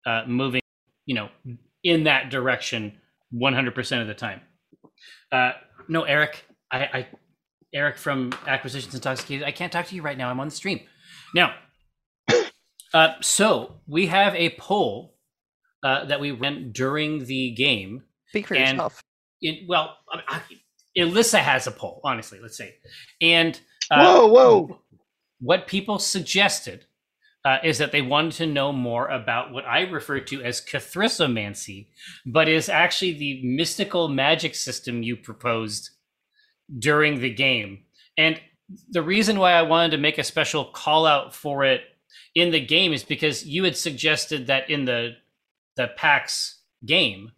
uh, 0.05 0.23
moving, 0.27 0.61
you 1.05 1.15
know, 1.15 1.29
in 1.83 2.03
that 2.03 2.29
direction 2.29 2.99
100% 3.33 4.01
of 4.01 4.07
the 4.07 4.13
time. 4.13 4.41
Uh, 5.31 5.53
no, 5.87 6.03
Eric, 6.03 6.45
I, 6.71 6.79
I, 6.79 7.07
Eric 7.73 7.97
from 7.97 8.33
Acquisitions 8.45 8.93
Intoxicated, 8.93 9.47
I 9.47 9.51
can't 9.51 9.71
talk 9.71 9.87
to 9.87 9.95
you 9.95 10.01
right 10.01 10.17
now. 10.17 10.29
I'm 10.29 10.39
on 10.39 10.47
the 10.47 10.55
stream. 10.55 10.81
Now, 11.33 11.55
uh, 12.93 13.13
so 13.21 13.75
we 13.87 14.07
have 14.07 14.35
a 14.35 14.51
poll 14.51 15.15
uh, 15.83 16.05
that 16.05 16.19
we 16.19 16.31
ran 16.31 16.71
during 16.71 17.25
the 17.25 17.51
game. 17.51 18.03
Speak 18.27 18.47
for 18.47 18.55
And- 18.55 18.77
yourself. 18.77 19.03
It, 19.41 19.67
well, 19.67 19.97
I, 20.09 20.21
I, 20.29 20.41
Alyssa 20.97 21.39
has 21.39 21.67
a 21.67 21.71
poll, 21.71 21.99
honestly. 22.05 22.39
Let's 22.41 22.55
say, 22.55 22.75
and 23.21 23.59
uh, 23.91 24.01
whoa, 24.01 24.27
whoa! 24.27 24.79
what 25.41 25.67
people 25.67 25.99
suggested 25.99 26.85
uh, 27.45 27.57
is 27.63 27.77
that 27.77 27.91
they 27.91 28.01
wanted 28.01 28.31
to 28.33 28.45
know 28.45 28.71
more 28.71 29.09
about 29.09 29.51
what 29.51 29.65
I 29.65 29.81
refer 29.81 30.21
to 30.21 30.41
as 30.43 30.61
Cathrisomancy, 30.61 31.87
but 32.25 32.47
is 32.47 32.69
actually 32.69 33.13
the 33.13 33.41
mystical 33.43 34.07
magic 34.07 34.55
system 34.55 35.03
you 35.03 35.17
proposed 35.17 35.89
during 36.79 37.19
the 37.19 37.33
game. 37.33 37.83
And 38.17 38.39
the 38.89 39.01
reason 39.01 39.39
why 39.39 39.53
I 39.53 39.63
wanted 39.63 39.91
to 39.91 39.97
make 39.97 40.17
a 40.17 40.23
special 40.23 40.65
call 40.65 41.05
out 41.05 41.35
for 41.35 41.63
it 41.63 41.81
in 42.35 42.51
the 42.51 42.65
game 42.65 42.93
is 42.93 43.03
because 43.03 43.45
you 43.45 43.63
had 43.63 43.77
suggested 43.77 44.47
that 44.47 44.69
in 44.69 44.85
the 44.85 45.15
the 45.75 45.89
PAX 45.97 46.61
game 46.85 47.31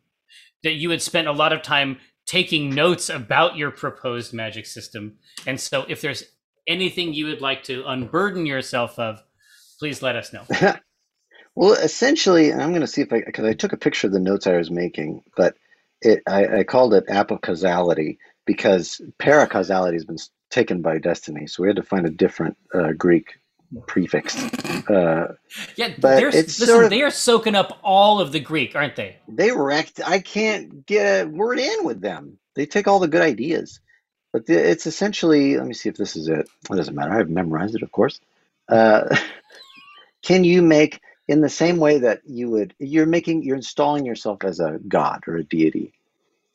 that 0.63 0.73
you 0.73 0.89
had 0.89 1.01
spent 1.01 1.27
a 1.27 1.31
lot 1.31 1.53
of 1.53 1.61
time 1.61 1.99
taking 2.25 2.73
notes 2.73 3.09
about 3.09 3.55
your 3.55 3.71
proposed 3.71 4.33
magic 4.33 4.65
system. 4.65 5.17
And 5.45 5.59
so 5.59 5.85
if 5.87 6.01
there's 6.01 6.23
anything 6.67 7.13
you 7.13 7.27
would 7.27 7.41
like 7.41 7.63
to 7.63 7.85
unburden 7.85 8.45
yourself 8.45 8.97
of, 8.99 9.21
please 9.79 10.01
let 10.01 10.15
us 10.15 10.33
know. 10.33 10.43
well, 11.55 11.73
essentially, 11.73 12.51
I'm 12.51 12.69
going 12.69 12.81
to 12.81 12.87
see 12.87 13.01
if 13.01 13.13
I 13.13 13.21
because 13.25 13.45
I 13.45 13.53
took 13.53 13.73
a 13.73 13.77
picture 13.77 14.07
of 14.07 14.13
the 14.13 14.19
notes 14.19 14.47
I 14.47 14.57
was 14.57 14.71
making, 14.71 15.23
but 15.37 15.55
it 16.01 16.21
I, 16.27 16.59
I 16.59 16.63
called 16.63 16.93
it 16.93 17.05
apocausality 17.07 18.17
because 18.45 19.01
paracausality 19.19 19.93
has 19.93 20.05
been 20.05 20.17
taken 20.55 20.81
by 20.81 20.97
destiny, 20.97 21.45
so 21.47 21.61
we 21.61 21.69
had 21.69 21.75
to 21.75 21.83
find 21.83 22.05
a 22.05 22.09
different 22.09 22.57
uh, 22.73 22.93
Greek 22.93 23.37
prefix. 23.87 24.41
Uh, 24.89 25.27
Yeah, 25.75 25.93
they're, 25.97 26.31
listen, 26.31 26.65
sort 26.65 26.83
of- 26.85 26.89
they 26.89 27.01
are 27.01 27.11
soaking 27.11 27.55
up 27.55 27.77
all 27.83 28.19
of 28.21 28.31
the 28.31 28.39
Greek, 28.39 28.75
aren't 28.75 28.95
they? 28.95 29.17
they 29.27 29.51
wrecked. 29.51 29.99
I 30.05 30.19
can't 30.19 30.85
get 30.85 31.25
a 31.25 31.27
word 31.27 31.59
in 31.59 31.83
with 31.83 31.99
them. 32.01 32.39
They 32.55 32.65
take 32.65 32.87
all 32.87 32.99
the 32.99 33.09
good 33.09 33.21
ideas, 33.21 33.81
but 34.31 34.45
the, 34.45 34.53
it's 34.71 34.87
essentially. 34.87 35.57
Let 35.57 35.67
me 35.67 35.73
see 35.73 35.89
if 35.89 35.97
this 35.97 36.15
is 36.15 36.29
it. 36.29 36.47
It 36.71 36.75
doesn't 36.75 36.95
matter. 36.95 37.11
I've 37.11 37.29
memorized 37.29 37.75
it, 37.75 37.83
of 37.83 37.91
course. 37.91 38.21
Uh, 38.69 39.13
can 40.23 40.45
you 40.45 40.61
make 40.61 41.01
in 41.27 41.41
the 41.41 41.49
same 41.49 41.77
way 41.77 41.99
that 41.99 42.21
you 42.25 42.49
would? 42.51 42.73
You're 42.79 43.05
making. 43.07 43.43
You're 43.43 43.57
installing 43.57 44.05
yourself 44.05 44.45
as 44.45 44.61
a 44.61 44.79
god 44.87 45.23
or 45.27 45.35
a 45.35 45.43
deity, 45.43 45.91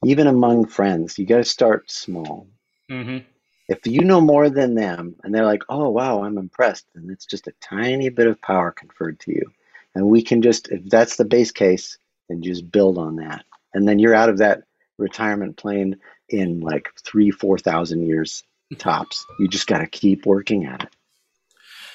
even 0.04 0.26
among 0.26 0.66
friends. 0.69 1.19
You 1.19 1.26
got 1.26 1.38
to 1.38 1.45
start 1.45 1.90
small. 1.90 2.47
hmm 2.88 3.19
If 3.71 3.87
you 3.87 4.03
know 4.03 4.21
more 4.21 4.50
than 4.50 4.75
them, 4.75 5.17
and 5.25 5.35
they're 5.35 5.47
like, 5.47 5.62
"Oh 5.71 5.91
wow, 5.91 6.25
I'm 6.25 6.39
impressed," 6.39 6.87
then 6.95 7.09
it's 7.11 7.27
just 7.27 7.49
a 7.49 7.55
tiny 7.62 8.11
bit 8.11 8.27
of 8.27 8.43
power 8.43 8.73
conferred 8.73 9.21
to 9.21 9.33
you, 9.33 9.45
and 9.95 10.07
we 10.07 10.23
can 10.23 10.43
just, 10.43 10.69
if 10.71 10.85
that's 10.91 11.17
the 11.17 11.25
base 11.25 11.53
case, 11.53 11.99
then 12.29 12.43
just 12.43 12.71
build 12.73 12.99
on 12.99 13.17
that, 13.17 13.45
and 13.75 13.89
then 13.89 13.99
you're 14.00 14.15
out 14.15 14.29
of 14.29 14.39
that 14.39 14.65
retirement 14.99 15.57
plane 15.57 15.97
in 16.31 16.61
like 16.61 16.91
three, 17.05 17.31
four 17.31 17.59
thousand 17.59 18.07
years 18.07 18.45
tops. 18.79 19.27
You 19.39 19.49
just 19.49 19.69
got 19.69 19.79
to 19.79 19.89
keep 19.89 20.27
working 20.27 20.67
at 20.67 20.85
it. 20.85 20.97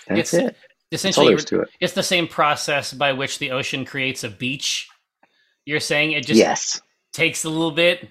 That's 0.07 0.33
It's 0.33 0.33
it. 0.33 0.57
That's 1.03 1.17
all 1.17 1.29
Essentially, 1.29 1.35
to 1.45 1.61
it. 1.61 1.69
it's 1.81 1.93
the 1.93 2.03
same 2.03 2.27
process 2.27 2.93
by 2.93 3.13
which 3.13 3.39
the 3.39 3.51
ocean 3.51 3.85
creates 3.85 4.23
a 4.23 4.29
beach. 4.29 4.87
You're 5.65 5.81
saying 5.81 6.13
it 6.13 6.25
just 6.27 6.37
yes, 6.39 6.81
takes 7.13 7.43
a 7.45 7.49
little 7.49 7.71
bit, 7.71 8.07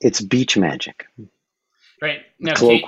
it's 0.00 0.20
beach 0.20 0.56
magic, 0.56 1.06
right? 2.02 2.20
Now, 2.40 2.54
Kate, 2.54 2.84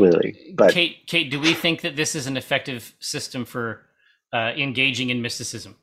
but 0.55 0.73
Kate, 0.73 1.07
Kate, 1.07 1.31
do 1.31 1.41
we 1.41 1.55
think 1.55 1.81
that 1.83 1.97
this 1.97 2.15
is 2.15 2.27
an 2.27 2.37
effective 2.37 2.95
system 2.99 3.45
for 3.45 3.87
uh, 4.33 4.53
engaging 4.57 5.11
in 5.11 5.23
mysticism? 5.23 5.77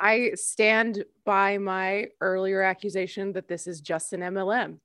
I 0.00 0.32
stand 0.34 1.04
by 1.24 1.58
my 1.58 2.06
earlier 2.20 2.62
accusation 2.62 3.32
that 3.34 3.48
this 3.48 3.66
is 3.66 3.80
just 3.80 4.12
an 4.12 4.20
MLM. 4.20 4.78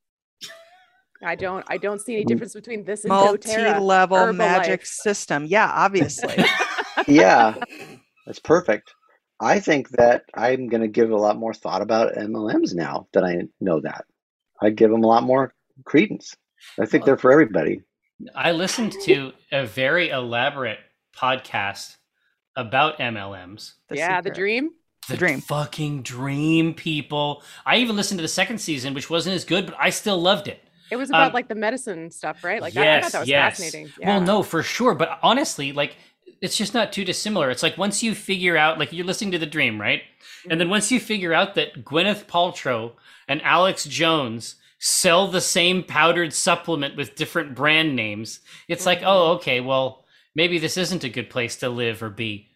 I 1.23 1.35
don't 1.35 1.63
I 1.69 1.77
don't 1.77 2.01
see 2.01 2.15
any 2.15 2.25
difference 2.25 2.53
between 2.53 2.83
this 2.83 3.05
and 3.05 3.13
doTERRA. 3.13 3.63
Multi-level 3.63 4.33
magic 4.33 4.81
Herbalife. 4.81 4.87
system. 4.87 5.45
Yeah, 5.45 5.71
obviously. 5.73 6.43
yeah, 7.07 7.55
that's 8.25 8.39
perfect. 8.39 8.93
I 9.39 9.59
think 9.59 9.89
that 9.91 10.23
I'm 10.33 10.67
going 10.67 10.81
to 10.81 10.87
give 10.87 11.11
a 11.11 11.15
lot 11.15 11.37
more 11.37 11.53
thought 11.53 11.81
about 11.81 12.15
MLMs 12.15 12.73
now 12.73 13.07
that 13.13 13.23
I 13.23 13.43
know 13.61 13.79
that. 13.81 14.05
I 14.61 14.69
give 14.69 14.91
them 14.91 15.03
a 15.03 15.07
lot 15.07 15.23
more 15.23 15.53
credence. 15.85 16.35
I 16.79 16.85
think 16.85 17.05
they're 17.05 17.17
for 17.17 17.31
everybody. 17.31 17.81
I 18.35 18.51
listened 18.51 18.93
to 19.03 19.33
a 19.51 19.65
very 19.65 20.09
elaborate 20.09 20.79
podcast 21.15 21.97
about 22.55 22.99
MLMs. 22.99 23.73
The 23.89 23.97
yeah, 23.97 24.21
the 24.21 24.29
dream. 24.29 24.71
The 25.09 25.17
dream. 25.17 25.41
Fucking 25.41 26.03
dream, 26.03 26.73
people. 26.73 27.43
I 27.65 27.77
even 27.77 27.95
listened 27.95 28.19
to 28.19 28.21
the 28.21 28.27
second 28.27 28.59
season, 28.59 28.93
which 28.93 29.09
wasn't 29.09 29.35
as 29.35 29.43
good, 29.43 29.65
but 29.65 29.75
I 29.77 29.89
still 29.89 30.17
loved 30.17 30.47
it. 30.47 30.59
It 30.91 30.95
was 30.95 31.09
about 31.09 31.27
Um, 31.27 31.33
like 31.33 31.47
the 31.47 31.55
medicine 31.55 32.11
stuff, 32.11 32.43
right? 32.43 32.61
Like 32.61 32.77
I, 32.77 32.97
I 32.97 33.01
thought 33.01 33.11
that 33.11 33.19
was 33.21 33.29
fascinating. 33.29 33.91
Yeah. 33.99 34.07
Well, 34.07 34.21
no, 34.21 34.43
for 34.43 34.63
sure. 34.63 34.95
But 34.95 35.19
honestly, 35.21 35.73
like 35.73 35.95
it's 36.41 36.55
just 36.55 36.73
not 36.73 36.93
too 36.93 37.03
dissimilar. 37.03 37.49
It's 37.49 37.63
like 37.63 37.77
once 37.77 38.03
you 38.03 38.13
figure 38.15 38.55
out, 38.55 38.79
like 38.79 38.93
you're 38.93 39.05
listening 39.05 39.31
to 39.31 39.39
the 39.39 39.45
dream, 39.45 39.79
right? 39.79 40.03
And 40.49 40.59
then 40.59 40.69
once 40.69 40.91
you 40.91 40.99
figure 40.99 41.33
out 41.33 41.55
that 41.55 41.85
Gwyneth 41.85 42.25
Paltrow 42.25 42.93
and 43.27 43.41
Alex 43.43 43.85
Jones 43.85 44.55
sell 44.85 45.29
the 45.29 45.39
same 45.39 45.81
powdered 45.81 46.33
supplement 46.33 46.97
with 46.97 47.15
different 47.15 47.55
brand 47.55 47.95
names, 47.95 48.41
it's 48.67 48.85
like, 48.85 48.99
oh, 49.01 49.05
mm-hmm. 49.05 49.35
okay, 49.37 49.61
well, 49.61 50.03
maybe 50.35 50.59
this 50.59 50.75
isn't 50.75 51.05
a 51.05 51.09
good 51.09 51.29
place 51.29 51.55
to 51.57 51.69
live 51.69 52.03
or 52.03 52.09
be. 52.09 52.49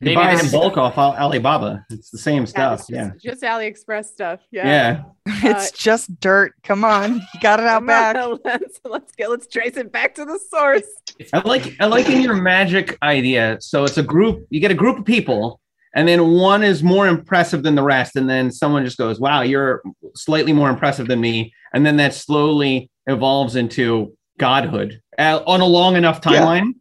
You 0.00 0.04
Maybe 0.04 0.14
buy 0.14 0.28
it 0.28 0.32
this 0.34 0.40
in 0.42 0.46
is- 0.46 0.52
bulk 0.52 0.76
off 0.76 0.96
Alibaba. 0.96 1.84
It's 1.90 2.10
the 2.10 2.18
same 2.18 2.42
Yeah, 2.42 2.46
stuff. 2.46 2.80
it's 2.82 2.90
Yeah. 2.90 3.10
just, 3.14 3.24
just 3.24 3.42
AliExpress 3.42 4.04
stuff. 4.04 4.38
Yeah. 4.52 4.66
Yeah. 4.68 5.02
Uh, 5.28 5.48
it's 5.56 5.72
just 5.72 6.20
dirt. 6.20 6.54
Come 6.62 6.84
on. 6.84 7.14
You 7.16 7.40
got 7.40 7.58
it 7.58 7.66
out 7.66 7.78
Come 7.78 7.86
back. 7.86 8.16
on, 8.16 8.38
let's 8.44 8.80
let's 8.84 9.12
get 9.16 9.28
let's 9.28 9.48
trace 9.48 9.76
it 9.76 9.90
back 9.90 10.14
to 10.14 10.24
the 10.24 10.38
source. 10.50 10.86
I 11.32 11.40
like 11.40 11.74
I 11.80 11.86
like 11.86 12.08
in 12.08 12.22
your 12.22 12.36
magic 12.36 12.96
idea. 13.02 13.56
So 13.60 13.82
it's 13.82 13.98
a 13.98 14.02
group. 14.04 14.46
You 14.50 14.60
get 14.60 14.70
a 14.70 14.74
group 14.74 15.00
of 15.00 15.04
people, 15.04 15.58
and 15.94 16.06
then 16.08 16.32
one 16.32 16.62
is 16.62 16.82
more 16.82 17.06
impressive 17.06 17.62
than 17.62 17.74
the 17.74 17.82
rest, 17.82 18.16
and 18.16 18.28
then 18.28 18.50
someone 18.50 18.84
just 18.84 18.98
goes, 18.98 19.18
"Wow, 19.20 19.42
you're 19.42 19.82
slightly 20.14 20.52
more 20.52 20.70
impressive 20.70 21.06
than 21.08 21.20
me," 21.20 21.52
and 21.72 21.84
then 21.86 21.96
that 21.96 22.14
slowly 22.14 22.90
evolves 23.06 23.56
into 23.56 24.12
godhood 24.38 25.00
uh, 25.18 25.40
on 25.46 25.60
a 25.60 25.66
long 25.66 25.96
enough 25.96 26.20
Yeah. 26.24 26.42
timeline. 26.42 26.74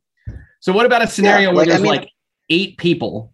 So 0.60 0.74
what 0.74 0.86
about 0.86 1.02
a 1.04 1.08
scenario 1.08 1.50
Yeah, 1.50 1.56
where 1.56 1.56
like, 1.58 1.68
I 1.68 1.72
there's 1.72 1.82
mean- 1.82 1.92
like 1.92 2.10
eight 2.50 2.78
people, 2.78 3.34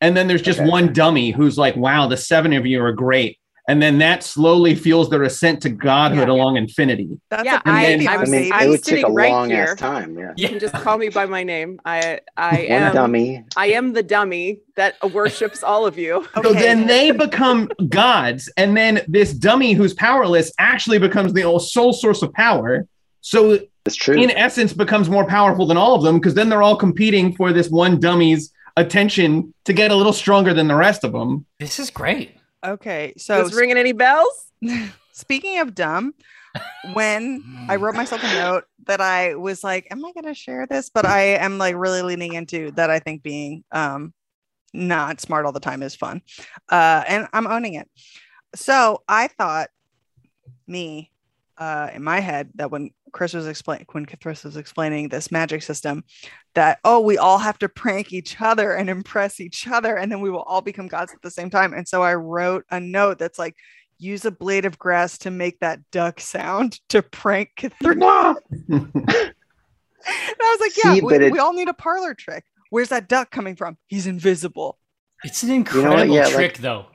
and 0.00 0.16
then 0.16 0.26
there's 0.28 0.42
just 0.42 0.60
Okay. 0.60 0.68
one 0.68 0.92
dummy 0.92 1.30
who's 1.30 1.58
like, 1.58 1.76
"Wow, 1.76 2.06
the 2.06 2.16
seven 2.16 2.52
of 2.54 2.66
you 2.66 2.82
are 2.82 2.92
great." 2.92 3.38
And 3.68 3.80
then 3.80 3.98
that 3.98 4.24
slowly 4.24 4.74
fuels 4.74 5.08
their 5.08 5.22
ascent 5.22 5.62
to 5.62 5.70
godhood 5.70 6.26
Yeah. 6.26 6.34
along 6.34 6.56
infinity. 6.56 7.08
That's 7.30 7.44
Yeah, 7.44 7.60
a 7.64 7.70
I- 7.70 7.82
baby 7.86 8.08
I 8.08 8.14
I 8.14 8.16
was- 8.16 8.28
mean, 8.30 8.52
I'm 8.52 8.66
it 8.66 8.70
would 8.70 8.82
take 8.82 8.96
a 8.96 9.00
sitting 9.02 9.14
right 9.14 9.30
long 9.30 9.50
here. 9.50 9.62
ass 9.70 9.76
time. 9.78 10.18
Yeah. 10.18 10.32
You 10.36 10.48
can 10.48 10.58
just 10.58 10.74
call 10.74 10.98
me 10.98 11.10
by 11.10 11.26
my 11.26 11.44
name. 11.44 11.78
I 11.84 12.18
I 12.36 12.56
am 12.68 12.92
dummy. 12.92 13.44
I 13.56 13.68
am 13.68 13.92
the 13.92 14.02
dummy 14.02 14.58
that 14.74 14.94
worships 15.12 15.62
all 15.62 15.86
of 15.86 15.96
you. 15.96 16.26
So 16.42 16.52
then 16.52 16.88
they 16.88 17.12
become 17.12 17.70
gods, 17.88 18.50
and 18.56 18.76
then 18.76 19.02
this 19.06 19.32
dummy 19.32 19.74
who's 19.74 19.94
powerless 19.94 20.52
actually 20.58 20.98
becomes 20.98 21.32
the 21.32 21.42
sole 21.60 21.92
source 21.92 22.22
of 22.22 22.32
power. 22.32 22.86
So 23.20 23.60
It's 23.86 23.94
true. 23.94 24.16
in 24.16 24.32
essence, 24.32 24.72
becomes 24.72 25.08
more 25.08 25.24
powerful 25.24 25.66
than 25.66 25.76
all 25.76 25.94
of 25.94 26.02
them 26.02 26.18
because 26.18 26.34
then 26.34 26.48
they're 26.48 26.62
all 26.64 26.74
competing 26.76 27.32
for 27.36 27.52
this 27.52 27.68
one 27.68 28.00
dummy's 28.00 28.50
attention 28.76 29.54
to 29.66 29.72
get 29.72 29.90
a 29.92 29.94
little 29.94 30.12
stronger 30.12 30.52
than 30.52 30.66
the 30.66 30.74
rest 30.74 31.04
of 31.04 31.12
them. 31.12 31.46
This 31.60 31.78
is 31.78 31.90
great. 31.90 32.32
Okay. 32.64 33.14
So 33.16 33.46
Is 33.46 33.54
ringing 33.54 33.76
any 33.76 33.92
bells? 33.92 34.50
Speaking 35.12 35.58
of 35.58 35.74
dumb, 35.74 36.14
when 36.94 37.66
I 37.68 37.76
wrote 37.76 37.94
myself 37.94 38.22
a 38.24 38.34
note 38.34 38.64
that 38.86 39.00
I 39.00 39.34
was 39.34 39.62
like, 39.62 39.86
"Am 39.90 40.04
I 40.04 40.12
going 40.12 40.24
to 40.24 40.34
share 40.34 40.66
this?" 40.66 40.90
But 40.90 41.06
I 41.06 41.36
am 41.36 41.58
like 41.58 41.76
really 41.76 42.02
leaning 42.02 42.32
into 42.32 42.70
that. 42.72 42.90
I 42.90 42.98
think 42.98 43.22
being 43.22 43.64
um, 43.72 44.12
not 44.72 45.20
smart 45.20 45.46
all 45.46 45.52
the 45.52 45.60
time 45.60 45.82
is 45.82 45.94
fun, 45.94 46.22
uh, 46.70 47.04
and 47.06 47.28
I'm 47.32 47.46
owning 47.46 47.74
it. 47.74 47.88
So 48.54 49.02
I 49.08 49.28
thought, 49.28 49.68
me, 50.66 51.11
uh, 51.58 51.90
in 51.94 52.02
my 52.02 52.20
head, 52.20 52.50
that 52.54 52.70
when 52.70 52.90
Chris 53.12 53.34
was 53.34 53.46
explaining, 53.46 53.86
when 53.92 54.06
Chris 54.06 54.44
was 54.44 54.56
explaining 54.56 55.08
this 55.08 55.30
magic 55.30 55.62
system, 55.62 56.04
that 56.54 56.78
oh, 56.84 57.00
we 57.00 57.18
all 57.18 57.38
have 57.38 57.58
to 57.58 57.68
prank 57.68 58.12
each 58.12 58.40
other 58.40 58.72
and 58.72 58.88
impress 58.90 59.40
each 59.40 59.68
other, 59.68 59.96
and 59.96 60.10
then 60.10 60.20
we 60.20 60.30
will 60.30 60.42
all 60.42 60.60
become 60.62 60.88
gods 60.88 61.12
at 61.12 61.22
the 61.22 61.30
same 61.30 61.50
time. 61.50 61.72
And 61.74 61.86
so 61.86 62.02
I 62.02 62.14
wrote 62.14 62.64
a 62.70 62.80
note 62.80 63.18
that's 63.18 63.38
like 63.38 63.56
use 63.98 64.24
a 64.24 64.30
blade 64.30 64.64
of 64.64 64.78
grass 64.78 65.18
to 65.18 65.30
make 65.30 65.60
that 65.60 65.78
duck 65.92 66.20
sound 66.20 66.80
to 66.88 67.02
prank 67.02 67.50
Catherine. 67.56 68.02
and 68.68 68.90
I 70.40 70.56
was 70.56 70.60
like, 70.60 70.72
yeah, 70.84 70.94
See, 70.94 71.00
we, 71.00 71.14
it- 71.16 71.32
we 71.32 71.38
all 71.38 71.52
need 71.52 71.68
a 71.68 71.74
parlor 71.74 72.14
trick. 72.14 72.44
Where's 72.70 72.88
that 72.88 73.08
duck 73.08 73.30
coming 73.30 73.54
from? 73.56 73.76
He's 73.86 74.06
invisible. 74.06 74.78
It's 75.24 75.42
an 75.42 75.50
know 75.50 75.54
what? 75.54 75.58
incredible 75.58 76.14
Yeah, 76.14 76.24
like- 76.24 76.34
trick, 76.34 76.58
though. 76.58 76.86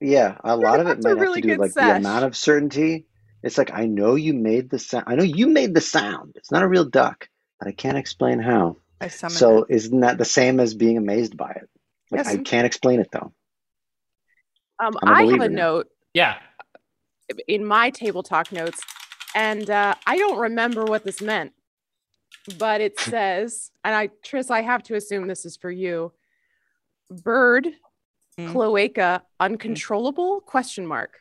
Yeah, 0.00 0.36
a 0.42 0.56
lot 0.56 0.80
of 0.80 0.86
it 0.88 0.94
That's 0.96 1.04
a 1.04 1.08
might 1.10 1.18
have 1.18 1.20
really 1.20 1.40
to 1.42 1.48
do 1.48 1.58
with 1.60 1.74
good 1.74 1.80
like 1.80 1.88
the 1.92 1.96
amount 1.96 2.24
of 2.24 2.36
certainty. 2.36 3.06
It's 3.42 3.58
like 3.58 3.72
I 3.72 3.86
know 3.86 4.14
you 4.14 4.34
made 4.34 4.70
the 4.70 4.78
sound. 4.78 5.04
I 5.08 5.14
know 5.16 5.22
you 5.24 5.46
made 5.48 5.74
the 5.74 5.80
sound. 5.80 6.32
It's 6.36 6.50
not 6.52 6.62
a 6.62 6.68
real 6.68 6.84
duck, 6.84 7.28
but 7.58 7.68
I 7.68 7.72
can't 7.72 7.96
explain 7.98 8.38
how. 8.38 8.76
I 9.00 9.08
summoned 9.08 9.36
So 9.38 9.62
it. 9.64 9.74
isn't 9.74 10.00
that 10.00 10.18
the 10.18 10.24
same 10.24 10.60
as 10.60 10.74
being 10.74 10.96
amazed 10.96 11.36
by 11.36 11.50
it? 11.50 11.68
Like 12.10 12.24
Yes. 12.24 12.28
I 12.28 12.36
can't 12.38 12.66
explain 12.66 13.00
it 13.00 13.08
though. 13.12 13.32
Um, 14.78 14.96
I'm 15.02 15.08
a 15.08 15.12
I 15.12 15.18
have 15.20 15.26
believer 15.26 15.44
a 15.44 15.48
now. 15.48 15.56
note 15.56 15.88
Yeah. 16.14 16.38
in 17.48 17.64
my 17.64 17.90
table 17.90 18.22
talk 18.22 18.52
notes, 18.52 18.80
and 19.34 19.68
uh, 19.70 19.94
I 20.06 20.16
don't 20.18 20.38
remember 20.38 20.84
what 20.84 21.04
this 21.04 21.20
meant, 21.20 21.52
but 22.58 22.80
it 22.80 22.98
says, 23.12 23.70
and 23.84 23.94
I, 23.94 24.10
Tris, 24.24 24.50
I 24.50 24.62
have 24.62 24.82
to 24.84 24.94
assume 24.94 25.26
this 25.26 25.44
is 25.44 25.56
for 25.56 25.70
you. 25.70 26.12
Bird, 27.10 27.68
Mm. 28.38 28.50
cloaca, 28.50 29.22
uncontrollable? 29.40 30.40
Question 30.40 30.86
mark. 30.86 31.18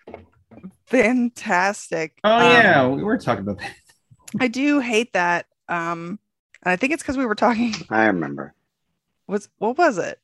Fantastic. 0.85 2.19
Oh 2.23 2.37
Um, 2.37 2.41
yeah, 2.41 2.87
we 2.87 3.03
were 3.03 3.17
talking 3.17 3.43
about 3.43 3.59
that. 3.59 3.71
I 4.39 4.47
do 4.47 4.79
hate 4.79 5.13
that. 5.13 5.47
Um, 5.69 6.19
and 6.63 6.71
I 6.71 6.75
think 6.75 6.93
it's 6.93 7.03
because 7.03 7.17
we 7.17 7.25
were 7.25 7.35
talking. 7.35 7.73
I 7.89 8.05
remember. 8.05 8.53
Was 9.27 9.49
what 9.57 9.77
was 9.77 9.97
it? 9.97 10.19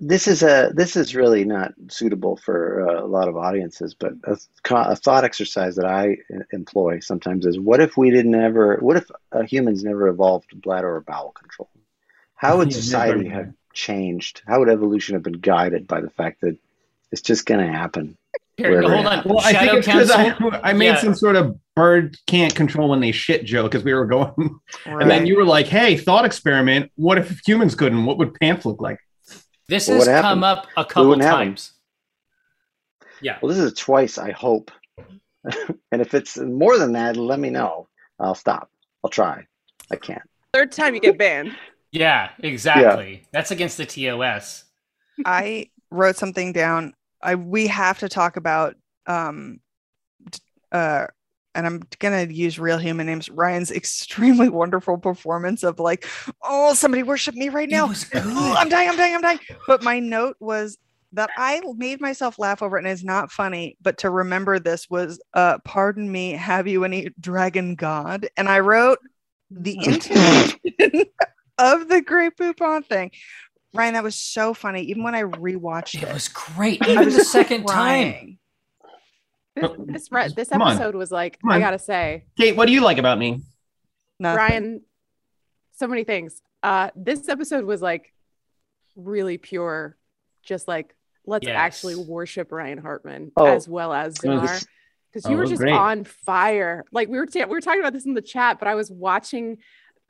This 0.00 0.28
is 0.28 0.42
a 0.42 0.70
this 0.74 0.96
is 0.96 1.14
really 1.14 1.44
not 1.44 1.72
suitable 1.88 2.36
for 2.36 2.88
uh, 2.88 3.04
a 3.04 3.06
lot 3.06 3.28
of 3.28 3.36
audiences, 3.36 3.94
but 3.94 4.12
a, 4.24 4.36
a 4.70 4.96
thought 4.96 5.24
exercise 5.24 5.76
that 5.76 5.86
I 5.86 6.18
employ 6.52 7.00
sometimes 7.00 7.46
is: 7.46 7.58
What 7.58 7.80
if 7.80 7.96
we 7.96 8.10
didn't 8.10 8.34
ever? 8.34 8.76
What 8.80 8.96
if 8.96 9.10
uh, 9.32 9.42
humans 9.42 9.82
never 9.82 10.08
evolved 10.08 10.60
bladder 10.60 10.94
or 10.94 11.00
bowel 11.00 11.32
control? 11.32 11.68
How 12.34 12.58
would 12.58 12.72
society 12.82 13.28
have 13.28 13.52
changed? 13.72 14.42
How 14.46 14.60
would 14.60 14.68
evolution 14.68 15.14
have 15.14 15.22
been 15.22 15.40
guided 15.40 15.86
by 15.86 16.00
the 16.00 16.10
fact 16.10 16.42
that 16.42 16.56
it's 17.10 17.22
just 17.22 17.46
going 17.46 17.64
to 17.64 17.72
happen? 17.72 18.16
Here, 18.58 18.82
hold 18.82 18.92
on. 18.92 19.04
happens. 19.04 19.24
Well, 19.34 19.40
I 19.44 19.52
think 19.54 19.72
it's 19.72 19.86
because 19.86 20.10
I, 20.10 20.36
I 20.64 20.72
made 20.72 20.86
Yeah. 20.86 20.96
some 21.00 21.14
sort 21.14 21.36
of 21.36 21.56
bird 21.76 22.16
can't 22.26 22.54
control 22.54 22.88
when 22.90 22.98
they 23.00 23.12
shit 23.12 23.44
joke 23.44 23.70
because 23.70 23.84
we 23.84 23.94
were 23.94 24.04
going, 24.04 24.58
and 24.84 25.08
then 25.10 25.26
you 25.26 25.36
were 25.36 25.44
like, 25.44 25.66
"Hey, 25.66 25.96
thought 25.96 26.24
experiment. 26.24 26.90
What 26.96 27.18
if 27.18 27.40
humans 27.46 27.74
couldn't? 27.76 28.04
What 28.04 28.18
would 28.18 28.34
pants 28.34 28.66
look 28.66 28.80
like?" 28.80 28.98
This 29.68 29.86
Well, 29.88 29.98
has 29.98 30.06
come 30.22 30.42
up 30.44 30.66
a 30.76 30.84
couple 30.84 31.08
wouldn't 31.10 31.24
happen. 31.24 31.46
times. 31.46 31.72
Yeah. 33.22 33.38
Well, 33.40 33.48
this 33.50 33.58
is 33.58 33.74
twice, 33.74 34.18
I 34.18 34.32
hope. 34.32 34.70
and 35.92 36.02
if 36.02 36.14
it's 36.14 36.36
more 36.36 36.78
than 36.78 36.92
that, 36.92 37.16
let 37.16 37.38
me 37.38 37.50
know. 37.50 37.88
I'll 38.18 38.34
stop. 38.34 38.70
I'll 39.04 39.10
try. 39.10 39.46
I 39.90 39.96
can't. 39.96 40.22
Third 40.52 40.72
time 40.72 40.94
you 40.94 41.00
get 41.00 41.16
banned. 41.18 41.54
Yeah, 41.92 42.30
exactly. 42.40 43.22
That's 43.32 43.50
against 43.50 43.76
the 43.76 43.86
TOS. 43.86 44.64
I 45.24 45.70
wrote 45.90 46.16
something 46.16 46.52
down. 46.52 46.94
I 47.22 47.34
we 47.34 47.66
have 47.68 47.98
to 48.00 48.08
talk 48.08 48.36
about 48.36 48.74
um 49.06 49.60
uh 50.72 51.06
and 51.54 51.66
I'm 51.66 51.82
gonna 51.98 52.24
use 52.24 52.58
real 52.58 52.78
human 52.78 53.06
names. 53.06 53.28
Ryan's 53.28 53.70
extremely 53.82 54.48
wonderful 54.48 54.98
performance 54.98 55.62
of 55.62 55.80
like, 55.80 56.06
oh, 56.42 56.74
somebody 56.74 57.02
worship 57.02 57.34
me 57.34 57.48
right 57.48 57.68
now. 57.68 57.90
I'm 58.14 58.68
dying, 58.68 58.88
I'm 58.88 58.96
dying, 58.96 59.14
I'm 59.14 59.22
dying. 59.22 59.40
But 59.66 59.82
my 59.82 59.98
note 59.98 60.36
was 60.40 60.78
that 61.12 61.30
I 61.36 61.62
made 61.76 62.00
myself 62.00 62.38
laugh 62.38 62.62
over 62.62 62.76
it, 62.76 62.84
and 62.84 62.88
it's 62.88 63.02
not 63.02 63.32
funny, 63.32 63.76
but 63.80 63.98
to 63.98 64.10
remember 64.10 64.58
this 64.58 64.88
was 64.88 65.20
uh 65.34 65.58
pardon 65.64 66.10
me, 66.10 66.32
have 66.32 66.68
you 66.68 66.84
any 66.84 67.10
dragon 67.18 67.74
god? 67.74 68.28
And 68.36 68.48
I 68.48 68.60
wrote 68.60 68.98
the 69.50 69.78
intonation 69.82 71.06
of 71.58 71.88
the 71.88 72.00
Grey 72.00 72.30
Poupon 72.30 72.86
thing. 72.86 73.10
Ryan, 73.74 73.94
that 73.94 74.02
was 74.02 74.14
so 74.14 74.54
funny. 74.54 74.82
Even 74.84 75.02
when 75.02 75.14
I 75.14 75.22
rewatched 75.22 75.94
It 76.02 76.08
it, 76.08 76.12
was 76.12 76.28
great. 76.28 76.80
I 76.82 76.92
Even 76.92 77.04
was 77.04 77.16
the 77.16 77.24
second 77.24 77.66
time. 77.66 78.38
This, 79.54 79.64
Oh, 79.64 79.74
this, 79.86 80.08
this 80.34 80.52
episode 80.52 80.94
was 80.94 81.10
like, 81.10 81.38
I 81.48 81.58
gotta 81.58 81.78
say, 81.78 82.24
Kate, 82.38 82.56
what 82.56 82.66
do 82.66 82.72
you 82.72 82.80
like 82.80 82.98
about 82.98 83.18
me? 83.18 83.42
Nothing. 84.20 84.36
Ryan, 84.38 84.82
so 85.76 85.86
many 85.88 86.04
things. 86.04 86.40
Uh, 86.62 86.90
this 86.96 87.28
episode 87.28 87.64
was 87.64 87.82
like 87.82 88.12
really 88.96 89.36
pure, 89.38 89.96
just 90.42 90.68
like 90.68 90.94
let's 91.26 91.46
Yes. 91.46 91.56
actually 91.56 91.96
worship 91.96 92.52
Ryan 92.52 92.78
Hartman 92.78 93.32
Oh. 93.36 93.46
as 93.46 93.68
well 93.68 93.92
as 93.92 94.16
Oh, 94.24 94.40
Because 95.12 95.26
Oh, 95.26 95.30
you 95.30 95.36
it 95.36 95.38
were 95.38 95.46
just 95.46 95.60
great. 95.60 95.74
on 95.74 96.04
fire. 96.04 96.84
Like 96.92 97.08
we 97.08 97.18
were, 97.18 97.26
ta- 97.26 97.44
we 97.46 97.50
were 97.54 97.60
talking 97.60 97.80
about 97.80 97.92
this 97.92 98.06
in 98.06 98.14
the 98.14 98.22
chat, 98.22 98.58
but 98.58 98.66
I 98.68 98.74
was 98.76 98.90
watching. 98.90 99.58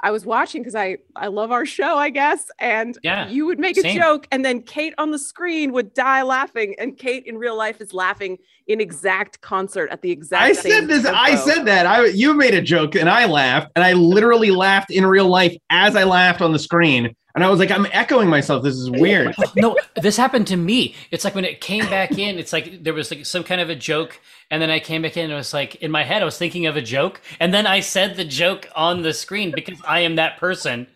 I 0.01 0.11
was 0.13 0.25
watching 0.25 0.63
because 0.63 0.75
I 0.77 0.99
I 1.17 1.27
love 1.27 1.51
our 1.51 1.67
show, 1.67 1.97
I 1.97 2.11
guess. 2.11 2.51
And 2.59 2.97
Yeah, 3.03 3.29
you 3.29 3.47
would 3.47 3.59
make 3.59 3.77
a 3.77 3.83
same. 3.83 3.99
joke, 3.99 4.29
and 4.31 4.45
then 4.45 4.63
Kate 4.63 4.95
on 4.99 5.11
the 5.11 5.19
screen 5.19 5.73
would 5.73 5.93
die 5.95 6.23
laughing, 6.23 6.75
and 6.79 6.97
Kate 6.97 7.25
in 7.27 7.37
real 7.37 7.57
life 7.57 7.81
is 7.81 7.93
laughing 7.93 8.39
in 8.69 8.81
exact 8.81 9.41
concert 9.41 9.91
at 9.91 10.03
the 10.03 10.11
exact. 10.11 10.43
I 10.45 10.53
same 10.53 10.73
said 10.73 10.89
this. 10.89 11.05
I 11.05 11.35
said 11.37 11.65
that. 11.65 11.87
I 11.87 12.07
you 12.07 12.35
made 12.35 12.55
a 12.55 12.63
joke 12.63 12.95
and 12.95 13.09
I 13.09 13.25
laughed, 13.27 13.73
and 13.75 13.85
I 13.85 13.95
literally 13.95 14.51
laughed 14.51 14.91
in 14.91 15.05
real 15.05 15.29
life 15.29 15.57
as 15.71 15.97
I 15.97 16.05
laughed 16.05 16.43
on 16.43 16.53
the 16.53 16.59
screen, 16.59 17.15
and 17.39 17.45
I 17.45 17.51
was 17.51 17.61
like, 17.61 17.71
I'm 17.71 17.87
echoing 17.93 18.29
myself. 18.29 18.65
This 18.65 18.75
is 18.75 18.91
weird. 18.91 19.33
No, 19.57 19.77
this 19.95 20.17
happened 20.17 20.49
to 20.49 20.57
me. 20.57 20.97
It's 21.13 21.25
like 21.25 21.35
when 21.37 21.45
it 21.45 21.61
came 21.61 21.85
back 21.87 22.19
in, 22.19 22.37
it's 22.39 22.53
like 22.53 22.83
there 22.83 22.93
was 22.95 23.11
like 23.13 23.25
some 23.25 23.45
kind 23.45 23.61
of 23.61 23.71
a 23.71 23.77
joke, 23.77 24.21
and 24.51 24.61
then 24.61 24.71
I 24.71 24.81
came 24.81 25.03
back 25.03 25.17
in 25.17 25.25
and 25.25 25.33
it 25.33 25.37
was 25.37 25.55
like 25.55 25.77
in 25.77 25.91
my 25.93 26.03
head, 26.03 26.21
I 26.21 26.25
was 26.25 26.37
thinking 26.37 26.67
of 26.67 26.77
a 26.77 26.83
joke, 26.83 27.21
and 27.39 27.55
then 27.55 27.65
I 27.67 27.79
said 27.81 28.17
the 28.17 28.25
joke 28.25 28.69
on 28.75 29.03
the 29.03 29.13
screen 29.15 29.53
because 29.55 29.81
I 29.87 30.01
am 30.01 30.17
that 30.17 30.37
person, 30.39 30.89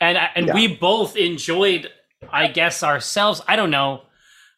and 0.00 0.18
I, 0.18 0.28
and 0.36 0.46
Yeah. 0.48 0.54
we 0.54 0.76
both 0.76 1.16
enjoyed, 1.16 1.90
I 2.30 2.48
guess, 2.48 2.82
ourselves. 2.82 3.40
I 3.48 3.56
don't 3.56 3.70
know. 3.70 4.02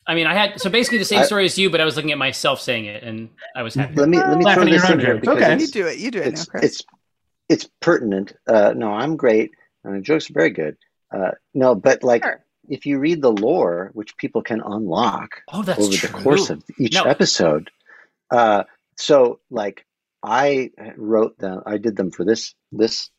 I 0.06 0.14
mean, 0.16 0.26
I 0.26 0.34
had 0.34 0.60
so 0.60 0.68
basically 0.70 0.98
the 0.98 1.04
same 1.04 1.20
I- 1.20 1.24
story 1.24 1.44
as 1.44 1.56
you, 1.56 1.70
but 1.70 1.80
I 1.80 1.84
was 1.84 1.94
looking 1.94 2.10
at 2.12 2.18
myself 2.18 2.60
saying 2.60 2.86
it, 2.86 3.04
and 3.04 3.28
I 3.54 3.62
was 3.62 3.74
happy. 3.74 3.94
Let 3.94 4.08
me 4.08 4.18
let 4.18 4.36
me 4.38 4.44
Laughing 4.44 4.64
throw 4.64 4.72
your 4.72 4.80
this 4.80 4.90
in 4.90 4.98
here 5.00 5.14
because 5.18 5.36
Okay. 5.36 5.58
You 5.60 5.66
do 5.68 5.86
it. 5.86 5.98
You 5.98 6.10
do 6.10 6.18
it 6.18 6.26
it's 6.28 6.46
now, 6.48 6.50
Chris. 6.50 6.64
it's 6.64 6.82
it's 7.48 7.70
pertinent. 7.80 8.32
Uh, 8.48 8.72
no, 8.76 8.92
I'm 8.92 9.16
great, 9.16 9.50
and 9.84 9.94
the 9.94 10.00
jokes 10.00 10.28
are 10.30 10.34
very 10.34 10.50
good. 10.50 10.76
Uh, 11.12 11.32
no, 11.54 11.74
but 11.74 12.02
like 12.02 12.22
Sure. 12.24 12.44
if 12.68 12.86
you 12.86 12.98
read 12.98 13.20
the 13.22 13.32
lore, 13.32 13.90
which 13.94 14.16
people 14.16 14.42
can 14.42 14.60
unlock 14.60 15.42
Oh, 15.52 15.62
that's 15.62 15.80
over 15.80 15.96
true. 15.96 16.08
the 16.08 16.14
course 16.22 16.50
of 16.50 16.62
each 16.78 16.94
No. 16.94 17.04
episode, 17.04 17.70
uh, 18.30 18.64
so 18.96 19.40
like 19.50 19.84
I 20.22 20.70
wrote 20.96 21.38
them, 21.38 21.62
I 21.66 21.78
did 21.78 21.96
them 21.96 22.10
for 22.10 22.24
this 22.24 22.54
this 22.72 23.10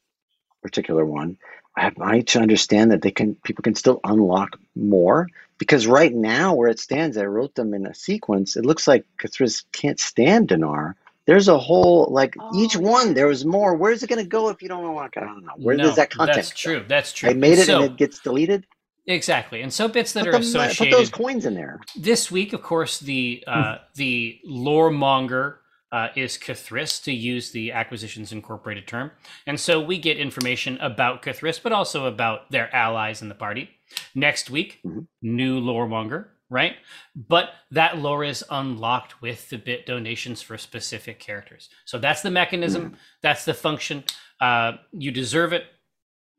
particular 0.62 1.06
one. 1.06 1.38
I, 1.76 1.92
I 2.00 2.16
need 2.18 2.28
to 2.30 2.40
understand 2.40 2.92
that 2.92 3.02
they 3.02 3.12
can 3.12 3.36
people 3.44 3.64
can 3.64 3.76
still 3.76 4.00
unlock 4.04 4.58
more 4.76 5.28
because 5.58 5.88
right 5.88 6.14
now 6.14 6.54
where 6.54 6.70
it 6.70 6.80
stands, 6.80 7.18
I 7.18 7.26
wrote 7.26 7.56
them 7.56 7.74
in 7.74 7.86
a 7.86 7.94
sequence. 7.94 8.56
It 8.56 8.66
looks 8.66 8.88
like 8.88 9.06
K'thriss 9.20 9.64
can't 9.72 10.00
stand 10.00 10.50
Dinar. 10.50 10.96
There's 11.28 11.48
a 11.48 11.58
whole 11.58 12.08
like 12.12 12.36
each 12.56 12.76
one. 12.76 13.10
yeah. 13.10 13.14
There 13.14 13.28
was 13.28 13.46
more. 13.46 13.76
Where's 13.76 14.02
it 14.04 14.08
going 14.10 14.24
to 14.24 14.28
go 14.30 14.50
if 14.50 14.62
you 14.62 14.68
don't 14.70 14.84
unlock? 14.86 15.14
I 15.18 15.22
don't 15.22 15.46
know. 15.46 15.52
Where 15.58 15.76
No, 15.78 15.84
does 15.84 15.96
that 15.98 16.10
content? 16.10 16.36
That's 16.36 16.52
go? 16.52 16.56
true. 16.58 16.86
That's 16.88 17.14
true. 17.14 17.30
I 17.30 17.34
made 17.34 17.60
it 17.60 17.66
so, 17.68 17.82
and 17.82 17.92
it 17.92 17.98
gets 17.98 18.20
deleted. 18.20 18.66
exactly, 19.08 19.62
and 19.62 19.72
so 19.72 19.88
bits 19.88 20.14
that 20.14 20.22
Put, 20.22 20.30
are 20.30 20.32
them, 20.34 20.42
uh, 20.42 20.46
associated. 20.46 20.78
put 20.78 20.92
those 20.98 21.10
coins 21.10 21.46
in 21.46 21.54
there. 21.54 21.80
this 21.98 22.32
week, 22.32 22.54
of 22.54 22.62
course, 22.64 23.00
the 23.00 23.44
uh, 23.48 23.78
the 23.96 24.40
lore 24.44 24.90
monger 24.92 25.60
uh, 25.92 26.08
is 26.16 26.38
K'thriss 26.38 27.04
to 27.04 27.12
use 27.12 27.52
the 27.52 27.72
Acquisitions 27.72 28.32
Incorporated 28.32 28.88
term, 28.88 29.12
and 29.46 29.60
so 29.60 29.80
we 29.82 29.98
get 30.00 30.18
information 30.18 30.78
about 30.80 31.22
K'thriss, 31.22 31.62
but 31.62 31.72
also 31.72 32.06
about 32.06 32.50
their 32.52 32.74
allies 32.74 33.22
in 33.22 33.30
the 33.30 33.36
party. 33.36 33.70
Next 34.16 34.50
week, 34.50 34.80
Mhm. 34.86 35.08
new 35.22 35.60
lore 35.60 35.88
monger, 35.88 36.30
right? 36.52 36.76
But 37.16 37.50
that 37.72 37.98
lore 37.98 38.24
is 38.24 38.44
unlocked 38.52 39.22
with 39.22 39.50
the 39.50 39.58
bit 39.58 39.86
donations 39.88 40.42
for 40.44 40.58
specific 40.58 41.18
characters. 41.18 41.70
So 41.86 41.98
that's 41.98 42.22
the 42.22 42.30
mechanism. 42.30 42.98
That's 43.22 43.46
the 43.46 43.54
function. 43.56 44.04
Uh, 44.40 44.74
you 44.92 45.10
deserve 45.12 45.54
it. 45.54 45.64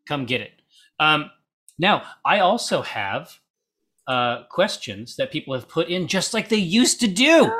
Come 0.07 0.27
get 0.27 0.41
it. 0.43 0.53
Um, 1.01 1.31
now, 1.79 2.03
I 2.25 2.41
also 2.41 2.83
have 2.83 3.39
uh, 4.07 4.45
questions 4.51 5.17
that 5.17 5.33
people 5.33 5.55
have 5.55 5.67
put 5.69 5.89
in 5.89 6.07
just 6.07 6.35
like 6.35 6.49
they 6.51 6.57
used 6.57 7.01
to 7.01 7.09
do. 7.09 7.51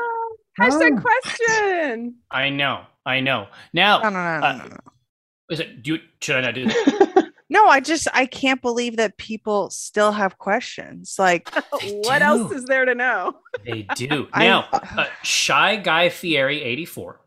Hashtag 0.61 0.99
Oh. 0.99 1.01
question. 1.01 2.17
I 2.31 2.51
know, 2.51 2.83
I 3.07 3.21
know. 3.21 3.49
Now, 3.73 3.99
no, 4.03 4.11
no, 4.11 4.41
no, 4.41 4.47
uh, 4.47 4.53
no, 4.59 4.65
no. 4.67 4.77
is 5.51 5.61
it? 5.61 5.83
Do 5.83 5.95
you, 5.95 5.99
should 6.21 6.37
I 6.37 6.41
not 6.43 6.55
do 6.55 6.67
that? 6.67 7.09
No, 7.53 7.67
I 7.67 7.81
just 7.81 8.09
I 8.15 8.25
can't 8.25 8.63
believe 8.63 8.97
that 8.97 9.19
people 9.19 9.69
still 9.69 10.11
have 10.13 10.39
questions. 10.39 11.17
Like, 11.19 11.51
They 11.81 12.01
what 12.05 12.23
else 12.23 12.51
is 12.53 12.65
there 12.65 12.85
to 12.87 12.95
know? 12.95 13.35
They 13.65 13.83
do. 13.95 14.27
I- 14.33 14.45
Now, 14.45 14.69
uh, 14.73 15.07
Shy 15.23 15.77
Guy 15.77 16.09
Fieri 16.09 16.63
eighty 16.63 16.87
four 16.87 17.21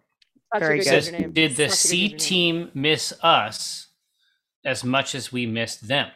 Very 0.58 0.80
good. 0.80 0.86
good 0.86 1.04
says, 1.04 1.32
"Did 1.32 1.56
the 1.56 1.70
Such 1.70 1.74
a 1.74 1.88
C 1.88 2.08
good 2.10 2.16
username. 2.18 2.20
team 2.28 2.72
miss 2.74 3.14
us 3.22 3.88
as 4.66 4.84
much 4.84 5.14
as 5.14 5.32
we 5.32 5.46
missed 5.46 5.88
them?" 5.88 6.10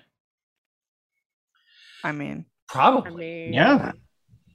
I 2.04 2.12
mean, 2.12 2.46
I 2.70 2.74
Probably. 2.74 3.16
mean, 3.46 3.54
Yeah. 3.54 3.92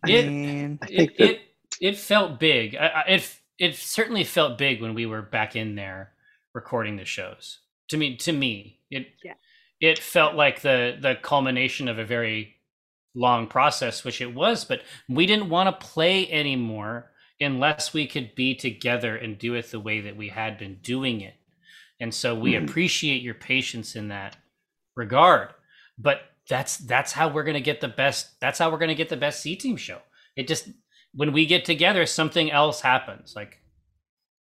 I 0.04 0.10
It- 0.10 0.26
mean, 0.28 0.78
I 0.82 0.86
it, 0.90 1.18
that 1.18 1.30
it 1.30 1.40
it 1.80 1.96
felt 1.96 2.40
big. 2.40 2.74
I, 2.76 2.86
I, 2.88 3.00
it 3.08 3.40
it 3.58 3.76
certainly 3.76 4.24
felt 4.24 4.58
big 4.58 4.82
when 4.82 4.94
we 4.94 5.06
were 5.06 5.22
back 5.22 5.54
in 5.54 5.76
there 5.76 6.12
recording 6.54 6.96
the 6.96 7.04
shows. 7.04 7.60
To 7.90 7.96
me, 7.96 8.16
to 8.16 8.32
me, 8.32 8.80
it 8.90 9.06
Yeah. 9.22 9.34
It 9.84 9.98
felt 9.98 10.34
like 10.34 10.62
the 10.62 10.96
the 11.00 11.16
culmination 11.16 11.88
of 11.88 11.98
a 11.98 12.04
very 12.04 12.56
long 13.14 13.46
process, 13.46 14.04
which 14.04 14.20
it 14.20 14.34
was. 14.34 14.64
But 14.64 14.82
we 15.08 15.26
didn't 15.26 15.48
want 15.50 15.68
to 15.68 15.86
play 15.86 16.30
anymore 16.30 17.10
unless 17.40 17.92
we 17.94 18.06
could 18.06 18.34
be 18.34 18.54
together 18.54 19.16
and 19.16 19.38
do 19.38 19.54
it 19.54 19.70
the 19.70 19.80
way 19.80 20.00
that 20.00 20.16
we 20.16 20.28
had 20.28 20.58
been 20.58 20.76
doing 20.82 21.20
it. 21.20 21.34
And 22.00 22.14
so 22.14 22.34
we 22.34 22.52
Mhm. 22.52 22.64
appreciate 22.64 23.22
your 23.22 23.34
patience 23.34 23.96
in 23.96 24.08
that 24.08 24.36
regard. 24.96 25.50
But 25.98 26.22
that's 26.48 26.78
that's 26.78 27.12
how 27.12 27.28
we're 27.28 27.44
gonna 27.44 27.60
get 27.60 27.80
the 27.80 27.88
best. 27.88 28.40
That's 28.40 28.58
how 28.58 28.70
we're 28.70 28.78
gonna 28.78 28.94
get 28.94 29.08
the 29.10 29.16
best 29.16 29.42
C 29.42 29.56
team 29.56 29.76
show. 29.76 30.00
It 30.36 30.48
just 30.48 30.68
when 31.14 31.32
we 31.32 31.46
get 31.46 31.64
together, 31.64 32.06
something 32.06 32.50
else 32.50 32.80
happens. 32.82 33.34
Like 33.36 33.60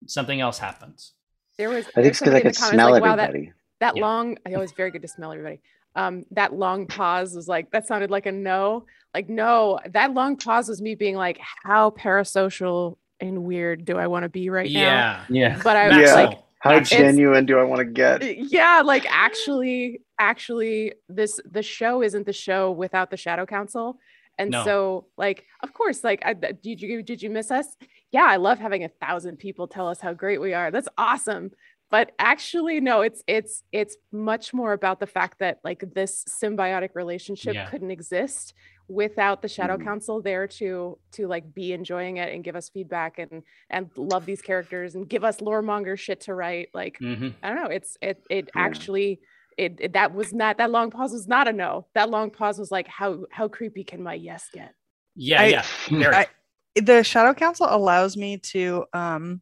something 0.07 0.41
else 0.41 0.59
happens. 0.59 1.13
There 1.59 1.71
was. 1.71 1.87
I 1.97 2.03
think 2.03 2.09
it's 2.09 2.21
because 2.21 2.35
I 2.35 2.41
in 2.41 2.45
the 2.45 2.51
could 2.51 2.57
comments 2.57 2.71
smell 2.73 2.91
like, 2.91 3.03
wow, 3.03 3.17
that 3.17 3.31
everybody. 3.31 3.53
That 3.81 3.97
Yeah. 3.97 4.03
long. 4.03 4.39
I 4.47 4.55
always 4.55 4.73
very 4.73 4.91
good 4.91 5.03
to 5.03 5.09
smell 5.09 5.33
everybody. 5.33 5.61
Um, 5.95 6.25
that 6.33 6.53
long 6.53 6.87
pause 6.87 7.35
was 7.35 7.49
like 7.49 7.71
that 7.71 7.87
sounded 7.87 8.11
like 8.11 8.27
a 8.27 8.33
no. 8.33 8.85
Like 9.15 9.29
no, 9.31 9.79
that 9.93 10.13
long 10.13 10.37
pause 10.37 10.69
was 10.69 10.83
me 10.83 10.95
being 10.95 11.17
like, 11.17 11.39
how 11.65 11.91
parasocial 11.91 12.97
and 13.21 13.45
weird 13.45 13.85
do 13.87 13.97
I 13.97 14.07
want 14.09 14.25
to 14.25 14.29
be 14.29 14.51
right 14.51 14.71
now? 14.71 14.81
yeah. 14.81 15.25
Yeah. 15.29 15.61
But 15.63 15.77
I 15.77 15.89
Yeah. 15.89 16.01
was 16.03 16.13
like, 16.13 16.39
How 16.59 16.81
genuine 16.81 17.47
do 17.47 17.59
I 17.59 17.65
want 17.65 17.79
to 17.79 17.85
get? 17.85 18.23
yeah 18.51 18.83
like 18.85 19.07
actually 19.09 20.03
actually 20.19 20.93
this 21.09 21.39
the 21.51 21.63
show 21.63 22.03
isn't 22.03 22.27
the 22.27 22.33
show 22.33 22.73
without 22.73 23.11
the 23.11 23.17
shadow 23.17 23.47
council 23.47 23.99
and 24.39 24.51
No. 24.51 24.65
so 24.65 25.07
like 25.17 25.45
of 25.63 25.73
course 25.73 26.03
like 26.03 26.23
I, 26.25 26.33
did 26.35 26.83
you 26.83 27.03
did 27.03 27.23
you 27.23 27.31
miss 27.31 27.51
us 27.51 27.77
yeah 28.11 28.25
i 28.25 28.37
love 28.37 28.59
having 28.59 28.83
a 28.85 28.89
thousand 28.89 29.37
people 29.39 29.69
tell 29.69 29.87
us 29.89 30.01
how 30.01 30.13
great 30.15 30.41
we 30.41 30.55
are 30.55 30.71
that's 30.71 30.89
awesome 30.99 31.51
but 31.91 32.13
actually 32.19 32.81
no 32.81 33.01
it's 33.03 33.23
it's 33.27 33.63
it's 33.73 33.97
much 34.13 34.53
more 34.53 34.73
about 34.73 34.99
the 35.01 35.07
fact 35.07 35.39
that 35.39 35.59
like 35.65 35.85
this 35.95 36.25
symbiotic 36.29 36.91
relationship 36.95 37.55
Yeah. 37.55 37.67
couldn't 37.67 37.91
exist 37.91 38.55
without 38.89 39.43
the 39.43 39.49
shadow 39.49 39.77
Mhm. 39.77 39.85
council 39.85 40.23
there 40.23 40.47
to 40.47 40.99
to 41.13 41.27
like 41.27 41.53
be 41.55 41.73
enjoying 41.73 42.17
it 42.19 42.33
and 42.33 42.45
give 42.45 42.57
us 42.57 42.69
feedback 42.69 43.19
and 43.19 43.43
and 43.71 43.91
love 43.97 44.27
these 44.27 44.43
characters 44.43 44.95
and 44.95 45.09
give 45.09 45.25
us 45.25 45.41
loremonger 45.41 45.97
shit 45.97 46.21
to 46.23 46.35
write 46.35 46.69
like 46.75 46.99
hmm 46.99 47.29
I 47.43 47.49
don't 47.49 47.63
know. 47.63 47.71
It's 47.71 47.97
it 48.01 48.23
it 48.31 48.51
Yeah. 48.55 48.63
actually 48.67 49.21
it, 49.57 49.77
it- 49.81 49.93
that 49.95 50.15
was 50.15 50.33
not 50.35 50.59
that 50.59 50.71
long 50.71 50.91
pause 50.91 51.13
was 51.13 51.27
not 51.29 51.49
a 51.49 51.53
no. 51.53 51.87
That 51.95 52.11
long 52.11 52.31
pause 52.31 52.59
was 52.59 52.71
like 52.71 52.87
how 52.89 53.25
how 53.31 53.49
creepy 53.49 53.85
can 53.85 54.03
my 54.03 54.15
yes 54.15 54.49
get? 54.53 54.75
Yeah, 55.15 55.41
I- 55.41 55.47
yeah. 55.47 56.11
I- 56.13 56.81
the 56.81 57.03
shadow 57.03 57.33
council 57.33 57.67
allows 57.71 58.17
me 58.19 58.37
to 58.39 58.85
um 58.93 59.41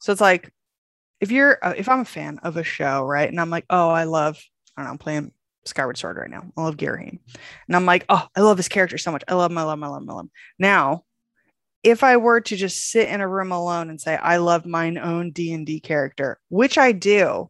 so 0.00 0.12
it's 0.12 0.20
like 0.20 0.52
if 1.22 1.30
you're 1.30 1.58
uh, 1.62 1.72
if 1.76 1.88
i'm 1.88 2.00
a 2.00 2.04
fan 2.04 2.38
of 2.42 2.58
a 2.58 2.64
show 2.64 3.02
right 3.04 3.30
and 3.30 3.40
i'm 3.40 3.48
like 3.48 3.64
oh 3.70 3.88
i 3.88 4.04
love 4.04 4.38
i 4.76 4.80
don't 4.82 4.86
know 4.86 4.92
i'm 4.92 4.98
playing 4.98 5.32
skyward 5.64 5.96
sword 5.96 6.16
right 6.18 6.28
now 6.30 6.42
i 6.56 6.62
love 6.62 6.76
Girahim. 6.76 7.18
and 7.68 7.76
i'm 7.76 7.86
like 7.86 8.04
oh 8.10 8.26
i 8.36 8.40
love 8.40 8.56
this 8.58 8.68
character 8.68 8.98
so 8.98 9.12
much 9.12 9.22
i 9.28 9.34
love 9.34 9.50
him 9.50 9.56
i 9.58 9.62
love 9.62 9.78
him 9.78 9.84
i 9.84 9.86
love 9.88 10.02
him, 10.02 10.10
I 10.10 10.12
love 10.12 10.24
him. 10.24 10.30
now 10.58 11.04
if 11.84 12.02
i 12.02 12.16
were 12.16 12.40
to 12.40 12.56
just 12.56 12.90
sit 12.90 13.08
in 13.08 13.20
a 13.20 13.28
room 13.28 13.52
alone 13.52 13.88
and 13.88 14.00
say 14.00 14.16
i 14.16 14.36
love 14.38 14.66
mine 14.66 14.98
own 14.98 15.30
d&d 15.30 15.80
character 15.80 16.38
which 16.48 16.76
i 16.76 16.92
do 16.92 17.48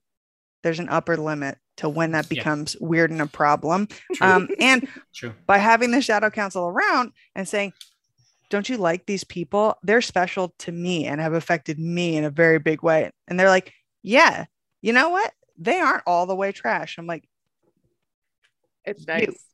there's 0.62 0.78
an 0.78 0.88
upper 0.90 1.16
limit 1.16 1.56
to 1.78 1.88
when 1.88 2.12
that 2.12 2.26
Yeah. 2.30 2.36
becomes 2.42 2.76
weird 2.80 3.10
and 3.10 3.22
a 3.22 3.26
problem 3.26 3.88
um 4.20 4.48
and 4.60 4.86
True. 5.14 5.32
by 5.46 5.56
having 5.58 5.90
the 5.90 6.02
shadow 6.02 6.28
council 6.28 6.66
around 6.66 7.12
and 7.34 7.48
saying 7.48 7.72
don't 8.52 8.68
you 8.68 8.76
like 8.76 9.06
these 9.06 9.24
people 9.24 9.76
they're 9.82 10.02
special 10.02 10.54
to 10.58 10.70
me 10.70 11.06
and 11.06 11.20
have 11.20 11.32
affected 11.32 11.78
me 11.78 12.16
in 12.16 12.24
a 12.24 12.30
very 12.30 12.58
big 12.58 12.82
way 12.82 13.10
and 13.26 13.40
they're 13.40 13.48
like 13.48 13.72
yeah 14.02 14.44
you 14.82 14.92
know 14.92 15.08
what 15.08 15.32
they 15.58 15.80
aren't 15.80 16.02
all 16.06 16.26
the 16.26 16.36
way 16.36 16.52
trash 16.52 16.98
i'm 16.98 17.06
like 17.06 17.24
It's 18.84 19.00
You. 19.06 19.06
nice. 19.14 19.44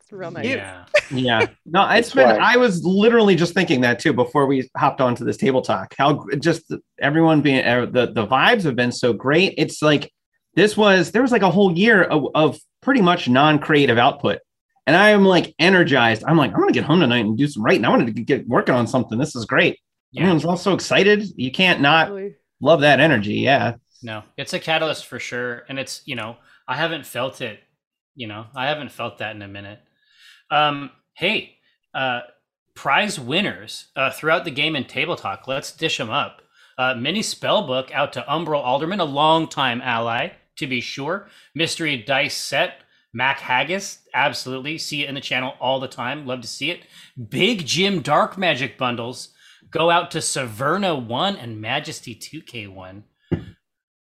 It's 0.00 0.12
real 0.12 0.30
nice. 0.30 0.44
Yeah. 0.44 0.84
Yeah. 1.10 1.46
No, 1.64 1.82
it's 1.90 2.12
That's 2.12 2.14
been, 2.14 2.28
why. 2.38 2.54
I 2.54 2.56
was 2.58 2.84
literally 2.84 3.34
just 3.34 3.54
thinking 3.54 3.80
that 3.80 3.98
too 3.98 4.12
before 4.12 4.44
we 4.46 4.68
hopped 4.76 5.00
onto 5.00 5.24
this 5.24 5.38
table 5.38 5.62
talk. 5.62 5.94
How 5.96 6.26
just 6.38 6.70
everyone 7.00 7.40
being, 7.40 7.64
uh, 7.64 7.86
the, 7.86 8.12
the 8.12 8.26
vibes 8.26 8.64
have 8.64 8.76
been 8.76 8.92
so 8.92 9.14
great. 9.14 9.54
It's 9.56 9.80
like, 9.80 10.12
this 10.54 10.76
was, 10.76 11.10
there 11.12 11.22
was 11.22 11.32
like 11.32 11.40
a 11.42 11.50
whole 11.50 11.72
year 11.72 12.02
of, 12.02 12.26
of 12.34 12.58
pretty 12.82 13.00
much 13.00 13.28
non 13.28 13.58
creative 13.58 13.96
output. 13.96 14.40
And 14.86 14.94
I 14.96 15.10
am 15.10 15.24
like 15.24 15.54
energized. 15.58 16.24
I'm 16.26 16.36
like, 16.36 16.50
I'm 16.50 16.58
going 16.58 16.68
to 16.68 16.74
get 16.74 16.84
home 16.84 17.00
tonight 17.00 17.24
and 17.24 17.38
do 17.38 17.48
some 17.48 17.64
writing. 17.64 17.84
I 17.84 17.88
wanted 17.88 18.14
to 18.14 18.22
get 18.22 18.46
working 18.46 18.74
on 18.74 18.86
something. 18.86 19.18
This 19.18 19.34
is 19.34 19.44
great. 19.46 19.78
Yeah. 20.12 20.22
Everyone's 20.22 20.44
all 20.44 20.56
so 20.56 20.74
excited. 20.74 21.24
You 21.36 21.50
can't 21.50 21.80
not 21.80 22.10
Really. 22.10 22.34
love 22.60 22.82
that 22.82 23.00
energy. 23.00 23.34
Yeah. 23.34 23.76
No, 24.02 24.22
it's 24.36 24.52
a 24.52 24.58
catalyst 24.58 25.06
for 25.06 25.18
sure. 25.18 25.64
And 25.68 25.78
it's, 25.78 26.02
you 26.04 26.14
know, 26.14 26.36
I 26.68 26.76
haven't 26.76 27.06
felt 27.06 27.40
it, 27.40 27.60
you 28.14 28.26
know, 28.26 28.46
I 28.54 28.66
haven't 28.66 28.92
felt 28.92 29.18
that 29.18 29.34
in 29.34 29.40
a 29.42 29.48
minute. 29.48 29.80
Um, 30.50 30.90
hey, 31.14 31.56
uh, 31.94 32.20
prize 32.74 33.18
winners 33.18 33.86
uh, 33.96 34.10
throughout 34.10 34.44
the 34.44 34.50
game 34.50 34.76
and 34.76 34.86
Table 34.88 35.16
Talk. 35.16 35.48
Let's 35.48 35.72
dish 35.72 35.96
them 35.96 36.10
up. 36.10 36.42
Uh, 36.76 36.94
mini 36.94 37.20
spellbook 37.20 37.90
out 37.92 38.12
to 38.12 38.22
Umbral 38.28 38.62
Alderman, 38.62 39.00
a 39.00 39.04
longtime 39.04 39.80
ally, 39.80 40.30
to 40.56 40.66
be 40.66 40.80
sure. 40.80 41.28
Mystery 41.54 41.96
dice 41.96 42.34
set, 42.36 42.80
Mac 43.14 43.38
Haggis, 43.38 44.00
absolutely. 44.12 44.76
See 44.76 45.04
it 45.04 45.08
in 45.08 45.14
the 45.14 45.20
channel 45.20 45.54
all 45.60 45.78
the 45.80 45.88
time. 45.88 46.26
Love 46.26 46.40
to 46.40 46.48
see 46.48 46.70
it. 46.70 46.80
Big 47.28 47.64
Jim 47.64 48.02
Darkmagic 48.02 48.76
bundles 48.76 49.28
go 49.70 49.88
out 49.88 50.10
to 50.10 50.18
Severna 50.18 51.00
1 51.06 51.36
and 51.36 51.60
Majesty 51.60 52.14
2K1. 52.16 53.04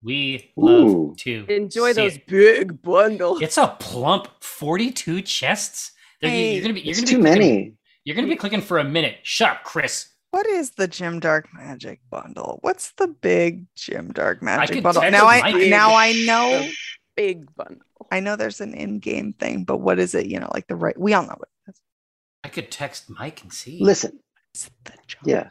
We 0.01 0.51
love 0.57 0.89
Ooh. 0.89 1.15
to 1.19 1.45
Enjoy 1.47 1.93
see 1.93 2.01
those 2.01 2.15
it. 2.17 2.27
big 2.27 2.81
bundles. 2.81 3.41
It's 3.41 3.57
a 3.57 3.67
plump 3.79 4.27
42 4.41 5.21
chests. 5.21 5.91
Hey, 6.19 6.53
you're 6.55 6.61
gonna 6.61 6.73
be 6.73 6.81
you're 6.81 6.91
It's 6.91 6.99
gonna 6.99 7.11
too 7.11 7.17
be 7.17 7.23
clicking- 7.23 7.39
many. 7.55 7.73
You're 8.03 8.15
gonna 8.15 8.27
be 8.27 8.35
clicking 8.35 8.61
for 8.61 8.79
a 8.79 8.83
minute. 8.83 9.17
Shut 9.23 9.49
up, 9.51 9.63
Chris. 9.63 10.09
what 10.31 10.45
is 10.47 10.71
the 10.71 10.87
Jim 10.87 11.21
Darkmagic 11.21 11.99
bundle? 12.09 12.57
What's 12.63 12.91
the 12.93 13.07
big 13.07 13.67
Jim 13.75 14.11
Darkmagic 14.11 14.69
could 14.73 14.83
bundle? 14.83 15.03
Now 15.11 15.27
I 15.27 15.51
now 15.69 15.93
I 15.95 16.11
know 16.25 16.67
big 17.15 17.53
bundle. 17.55 17.85
I 18.11 18.19
know 18.19 18.35
there's 18.35 18.61
an 18.61 18.73
in-game 18.73 19.33
thing, 19.33 19.63
but 19.63 19.77
what 19.77 19.99
is 19.99 20.13
it? 20.15 20.25
You 20.27 20.39
know, 20.39 20.49
like 20.53 20.67
the 20.67 20.75
right 20.75 20.97
we 20.99 21.13
all 21.13 21.23
know 21.23 21.35
what 21.37 21.49
it 21.67 21.71
is. 21.71 21.81
I 22.43 22.49
could 22.49 22.71
text 22.71 23.09
Mike 23.09 23.41
and 23.41 23.51
see. 23.53 23.79
Listen, 23.81 24.19
the 24.83 24.91
yeah. 25.25 25.49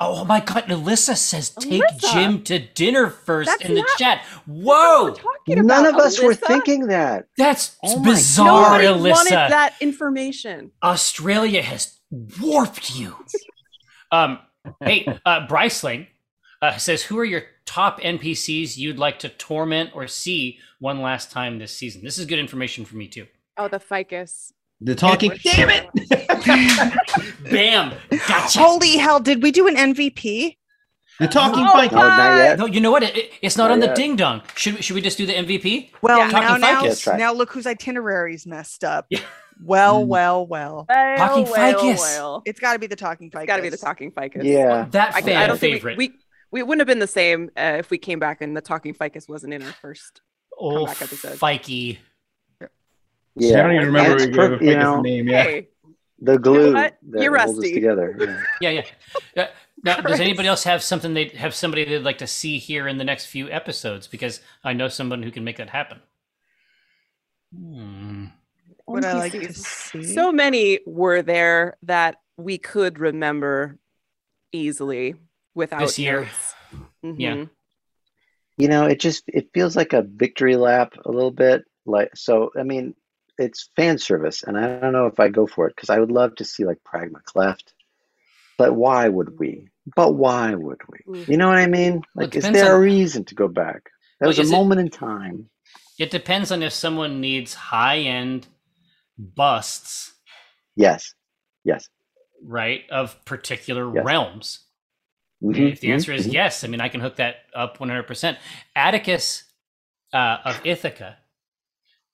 Oh 0.00 0.24
my 0.24 0.40
god, 0.40 0.64
Alyssa 0.64 1.16
says 1.16 1.50
take 1.50 1.82
Alyssa? 1.82 2.12
Jim 2.12 2.42
to 2.44 2.58
dinner 2.58 3.08
first 3.10 3.46
That's 3.50 3.64
in 3.64 3.74
the 3.74 3.80
not- 3.82 3.98
chat. 3.98 4.22
That's 4.24 4.38
what 4.46 4.64
Whoa! 4.64 5.14
talking 5.14 5.66
None 5.66 5.86
about, 5.86 6.00
of 6.00 6.06
us 6.06 6.20
were 6.22 6.34
thinking 6.34 6.86
that. 6.88 7.26
That's 7.36 7.76
Oh 7.84 7.98
my 8.00 8.10
bizarre, 8.10 8.82
Nobody 8.82 8.86
Alyssa. 8.86 9.12
wanted 9.12 9.32
that 9.32 9.74
information. 9.80 10.72
Australia 10.82 11.62
has 11.62 11.98
warped 12.40 12.96
you. 12.96 13.14
um, 14.10 14.38
hey, 14.80 15.06
uh, 15.24 15.46
Bryceling 15.46 16.06
uh, 16.62 16.76
says, 16.78 17.02
"Who 17.02 17.18
are 17.18 17.24
your 17.24 17.42
top 17.66 18.00
NPCs 18.00 18.76
you'd 18.78 18.98
like 18.98 19.18
to 19.20 19.28
torment 19.28 19.90
or 19.94 20.06
see 20.06 20.58
one 20.78 21.02
last 21.02 21.30
time 21.30 21.58
this 21.58 21.76
season?" 21.76 22.02
This 22.02 22.16
is 22.16 22.24
good 22.26 22.38
information 22.38 22.84
for 22.86 22.96
me 22.96 23.08
too. 23.08 23.26
Oh, 23.58 23.68
the 23.68 23.78
ficus. 23.80 24.52
The 24.80 24.94
talking. 24.94 25.32
Damn 25.44 25.68
it. 25.70 25.88
Bam, 27.50 27.92
gotcha. 28.28 28.58
Holy 28.58 28.96
hell, 28.96 29.20
did 29.20 29.42
we 29.42 29.52
do 29.52 29.66
an 29.68 29.76
MVP? 29.76 30.56
the 31.20 31.28
talking 31.28 31.64
Oh, 31.68 31.72
bike. 31.74 31.92
No. 31.92 32.54
No, 32.56 32.66
you 32.66 32.80
know 32.80 32.90
what? 32.90 33.02
It, 33.02 33.16
it- 33.16 33.32
it's 33.42 33.56
not 33.56 33.64
Not 33.68 33.74
on 33.74 33.80
the 33.80 33.86
yet. 33.86 33.94
ding 33.96 34.16
dong. 34.16 34.42
Should 34.56 34.76
we- 34.76 34.82
should 34.82 34.94
we 34.94 35.02
just 35.02 35.18
do 35.18 35.26
the 35.26 35.34
MVP? 35.34 35.90
Well, 36.00 36.18
Yeah. 36.18 36.26
now 36.28 36.40
Talking 36.40 36.60
now, 36.62 36.80
ficus. 36.80 36.88
That's 36.88 37.06
right. 37.06 37.18
now 37.18 37.32
look 37.32 37.52
whose 37.52 37.66
itinerary's 37.66 38.46
messed 38.46 38.82
up. 38.82 39.06
Yeah. 39.10 39.20
Well, 39.62 40.02
Mm. 40.02 40.06
well, 40.08 40.46
well. 40.46 40.86
Well, 40.88 41.16
Talking 41.18 41.44
well, 41.44 41.54
ficus. 41.80 42.00
well. 42.00 42.42
It's 42.46 42.58
got 42.58 42.72
to 42.72 42.78
be 42.80 42.86
the 42.88 42.96
talking 42.96 43.30
ficus. 43.30 43.46
Got 43.46 43.56
to 43.56 43.62
be 43.62 43.68
the 43.68 43.76
talking 43.76 44.10
ficus. 44.10 44.42
Yeah. 44.44 44.86
That 44.90 45.14
I, 45.14 45.20
fan 45.20 45.36
I 45.36 45.46
don't 45.46 45.58
favorite. 45.58 45.96
think 45.96 45.98
we, 45.98 46.08
we 46.08 46.14
we 46.52 46.62
wouldn't 46.62 46.80
have 46.80 46.86
been 46.86 46.98
the 47.00 47.06
same 47.06 47.50
uh, 47.56 47.76
if 47.78 47.90
we 47.90 47.98
came 47.98 48.18
back 48.20 48.40
and 48.42 48.56
the 48.56 48.60
talking 48.60 48.94
ficus 48.94 49.26
wasn't 49.28 49.52
in 49.54 49.62
our 49.62 49.72
first. 49.72 50.20
oh, 50.60 50.76
comeback 50.86 51.02
episode. 51.02 51.38
Fikey. 51.38 51.98
I 52.60 52.66
don't 53.40 53.72
even 53.72 53.86
remember 53.86 53.98
And 53.98 54.12
what 54.12 54.20
it's 54.20 54.26
you 54.26 54.32
per- 54.58 54.62
you 54.62 54.76
know, 54.76 55.00
name. 55.00 55.26
Yeah. 55.28 55.42
Hey, 55.42 55.68
The 56.20 56.38
glue 56.38 56.74
what? 56.74 56.98
that 57.10 57.22
You're 57.22 57.36
holds 57.38 57.52
us 57.52 57.56
rusty. 57.64 57.74
together. 57.74 58.16
Yeah. 58.60 58.70
Yeah, 58.70 58.82
yeah. 59.34 59.42
Uh, 59.44 59.46
now, 59.84 59.96
does 60.02 60.20
anybody 60.20 60.46
else 60.46 60.62
have 60.64 60.80
something 60.82 61.14
they 61.14 61.28
have 61.28 61.54
somebody 61.54 61.84
they'd 61.84 62.04
like 62.04 62.18
to 62.18 62.26
see 62.26 62.58
here 62.58 62.86
in 62.86 62.98
the 62.98 63.04
next 63.04 63.26
few 63.26 63.50
episodes? 63.50 64.06
Because 64.06 64.40
I 64.62 64.74
know 64.74 64.86
someone 64.88 65.22
who 65.24 65.30
can 65.32 65.42
make 65.42 65.56
that 65.56 65.70
happen. 65.70 65.98
Hmm. 67.56 68.26
Would 68.86 69.04
I 69.04 69.14
like 69.14 69.32
to 69.32 69.52
see? 69.52 70.02
So 70.04 70.30
many 70.30 70.80
were 70.86 71.22
there 71.22 71.76
that 71.84 72.16
we 72.36 72.58
could 72.58 72.98
remember 72.98 73.78
easily 74.52 75.14
without 75.54 75.80
This 75.80 75.98
year. 75.98 76.20
notes. 76.22 76.54
Yeah. 77.02 77.34
Mm-hmm. 77.34 77.44
You 78.58 78.68
know, 78.68 78.86
it 78.86 79.00
just 79.00 79.24
it 79.28 79.48
feels 79.54 79.76
like 79.76 79.92
a 79.92 80.02
victory 80.02 80.56
lap 80.56 80.94
a 81.04 81.10
little 81.10 81.30
bit. 81.30 81.64
Like 81.86 82.10
so, 82.16 82.50
I 82.58 82.62
mean, 82.62 82.94
it's 83.38 83.70
fan 83.76 83.98
service, 83.98 84.42
and 84.42 84.56
I 84.58 84.78
don't 84.78 84.92
know 84.92 85.06
if 85.06 85.18
I 85.18 85.28
go 85.28 85.46
for 85.46 85.66
it 85.66 85.74
because 85.74 85.90
I 85.90 85.98
would 85.98 86.12
love 86.12 86.34
to 86.36 86.44
see 86.44 86.64
like 86.64 86.78
Pragma 86.84 87.22
Cleft. 87.24 87.72
But 88.58 88.74
why 88.74 89.08
would 89.08 89.38
we? 89.38 89.68
But 89.96 90.12
why 90.14 90.54
would 90.54 90.80
we? 90.88 91.24
You 91.24 91.36
know 91.36 91.48
what 91.48 91.58
I 91.58 91.66
mean? 91.66 91.94
Mm-hmm. 91.94 92.10
Well, 92.14 92.26
Like, 92.26 92.36
is 92.36 92.44
depends 92.44 92.60
there 92.60 92.76
a 92.76 92.80
reason 92.80 93.24
to 93.24 93.34
go 93.34 93.48
back? 93.48 93.84
That 94.20 94.26
Well, 94.26 94.30
was 94.30 94.38
a 94.38 94.42
is 94.42 94.50
it- 94.50 94.52
moment 94.52 94.80
in 94.80 94.90
time. 94.90 95.48
It 95.98 96.10
depends 96.10 96.50
on 96.52 96.62
if 96.62 96.72
someone 96.72 97.20
needs 97.20 97.54
high 97.54 97.98
end 97.98 98.46
busts, 99.18 100.12
Yes, 100.76 101.14
yes. 101.64 101.88
right, 102.42 102.82
of 102.90 103.22
particular 103.24 103.92
Yes. 103.94 104.04
realms. 104.04 104.60
Mhm, 105.42 105.72
If 105.72 105.80
the 105.80 105.92
answer 105.92 106.12
is 106.12 106.26
mhm. 106.26 106.32
yes, 106.34 106.64
I 106.64 106.68
mean, 106.68 106.80
I 106.80 106.88
can 106.88 107.00
hook 107.00 107.16
that 107.16 107.36
up 107.54 107.78
100%. 107.78 108.36
Atticus 108.76 109.44
uh, 110.12 110.38
of 110.44 110.60
Ithaca 110.64 111.16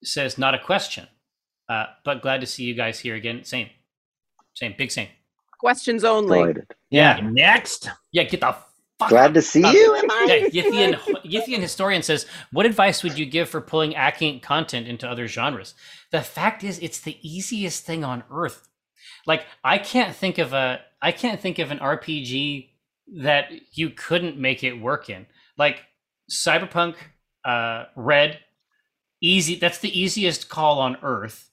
says, 0.02 0.38
not 0.38 0.54
a 0.54 0.58
question, 0.58 1.06
uh, 1.68 1.86
but 2.04 2.22
glad 2.22 2.40
to 2.40 2.46
see 2.46 2.64
you 2.64 2.74
guys 2.74 2.98
here 3.00 3.14
again. 3.16 3.44
Same, 3.44 3.68
same, 4.54 4.74
big 4.78 4.90
same. 4.90 5.08
Questions 5.60 6.04
only. 6.04 6.38
Delighted. 6.38 6.66
Yeah. 6.90 7.20
Next. 7.22 7.90
Yeah, 8.12 8.22
get 8.24 8.40
the 8.40 8.56
fuck 8.98 9.08
Glad 9.10 9.30
out. 9.30 9.34
to 9.34 9.42
see 9.42 9.64
Uh, 9.64 9.72
you. 9.72 9.94
Am 9.96 10.10
I? 10.10 10.48
Yeah, 10.52 10.62
Yithian, 10.62 10.94
Yithian 11.24 11.58
historian 11.60 12.02
says, 12.02 12.26
"What 12.52 12.64
advice 12.64 13.02
would 13.02 13.18
you 13.18 13.26
give 13.26 13.48
for 13.48 13.60
pulling 13.60 13.92
AcqInc 13.92 14.40
content 14.42 14.86
into 14.86 15.08
other 15.10 15.26
genres?" 15.26 15.74
The 16.12 16.22
fact 16.22 16.62
is, 16.64 16.78
it's 16.78 17.00
the 17.00 17.18
easiest 17.28 17.84
thing 17.84 18.04
on 18.04 18.22
earth. 18.30 18.68
Like, 19.26 19.46
I 19.64 19.78
can't 19.78 20.14
think 20.14 20.38
of 20.38 20.52
a, 20.52 20.80
I 21.02 21.10
can't 21.12 21.40
think 21.40 21.58
of 21.58 21.70
an 21.72 21.80
RPG 21.80 22.70
that 23.16 23.50
you 23.72 23.90
couldn't 23.90 24.38
make 24.38 24.64
it 24.64 24.74
work 24.74 25.10
in. 25.10 25.26
Like 25.56 25.82
Cyberpunk, 26.30 26.96
uh, 27.44 27.84
Red, 27.96 28.38
easy. 29.22 29.56
That's 29.56 29.78
the 29.78 29.98
easiest 29.98 30.48
call 30.48 30.78
on 30.78 30.96
earth. 31.02 31.50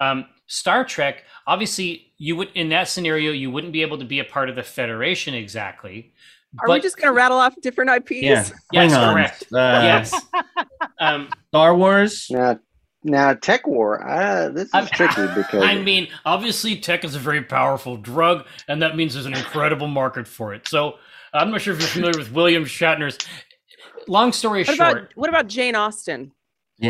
Um, 0.00 0.26
Star 0.46 0.84
Trek, 0.84 1.24
obviously, 1.46 2.12
you 2.18 2.36
would 2.36 2.50
in 2.54 2.68
that 2.70 2.88
scenario, 2.88 3.32
you 3.32 3.50
wouldn't 3.50 3.72
be 3.72 3.82
able 3.82 3.98
to 3.98 4.04
be 4.04 4.20
a 4.20 4.24
part 4.24 4.48
of 4.48 4.56
the 4.56 4.62
Federation 4.62 5.34
exactly. 5.34 6.12
Are 6.60 6.68
we 6.68 6.80
just 6.80 6.96
going 6.96 7.08
to 7.08 7.12
rattle 7.12 7.36
off 7.38 7.54
different 7.60 7.90
IPs? 7.90 8.22
Yeah. 8.22 8.48
Yes, 8.72 8.94
correct. 8.94 9.44
Uh, 9.52 9.80
yes. 9.82 10.14
Um, 11.00 11.28
Star 11.48 11.76
Wars. 11.76 12.26
Now, 12.28 12.58
now, 13.04 13.34
TekWar. 13.34 14.04
Uh, 14.04 14.48
this 14.50 14.64
is 14.68 14.74
I'm- 14.74 14.86
tricky 14.86 15.26
because 15.36 15.62
I 15.62 15.76
mean, 15.76 16.08
obviously, 16.24 16.76
tech 16.76 17.04
is 17.04 17.14
a 17.14 17.18
very 17.18 17.42
powerful 17.42 17.96
drug, 17.96 18.46
and 18.68 18.82
that 18.82 18.96
means 18.96 19.14
there's 19.14 19.26
an 19.26 19.34
incredible 19.34 19.88
market 19.88 20.26
for 20.26 20.54
it. 20.54 20.66
So, 20.68 20.94
I'm 21.32 21.50
not 21.50 21.60
sure 21.60 21.74
if 21.74 21.80
you're 21.80 21.88
familiar 21.88 22.18
with 22.18 22.32
William 22.32 22.64
Shatner's. 22.64 23.18
Long 24.06 24.32
story 24.32 24.64
What 24.64 24.76
short, 24.76 24.92
about 24.98 25.08
what 25.16 25.28
about 25.28 25.46
Jane 25.48 25.74
Austen? 25.76 26.32
hmm, 26.80 26.88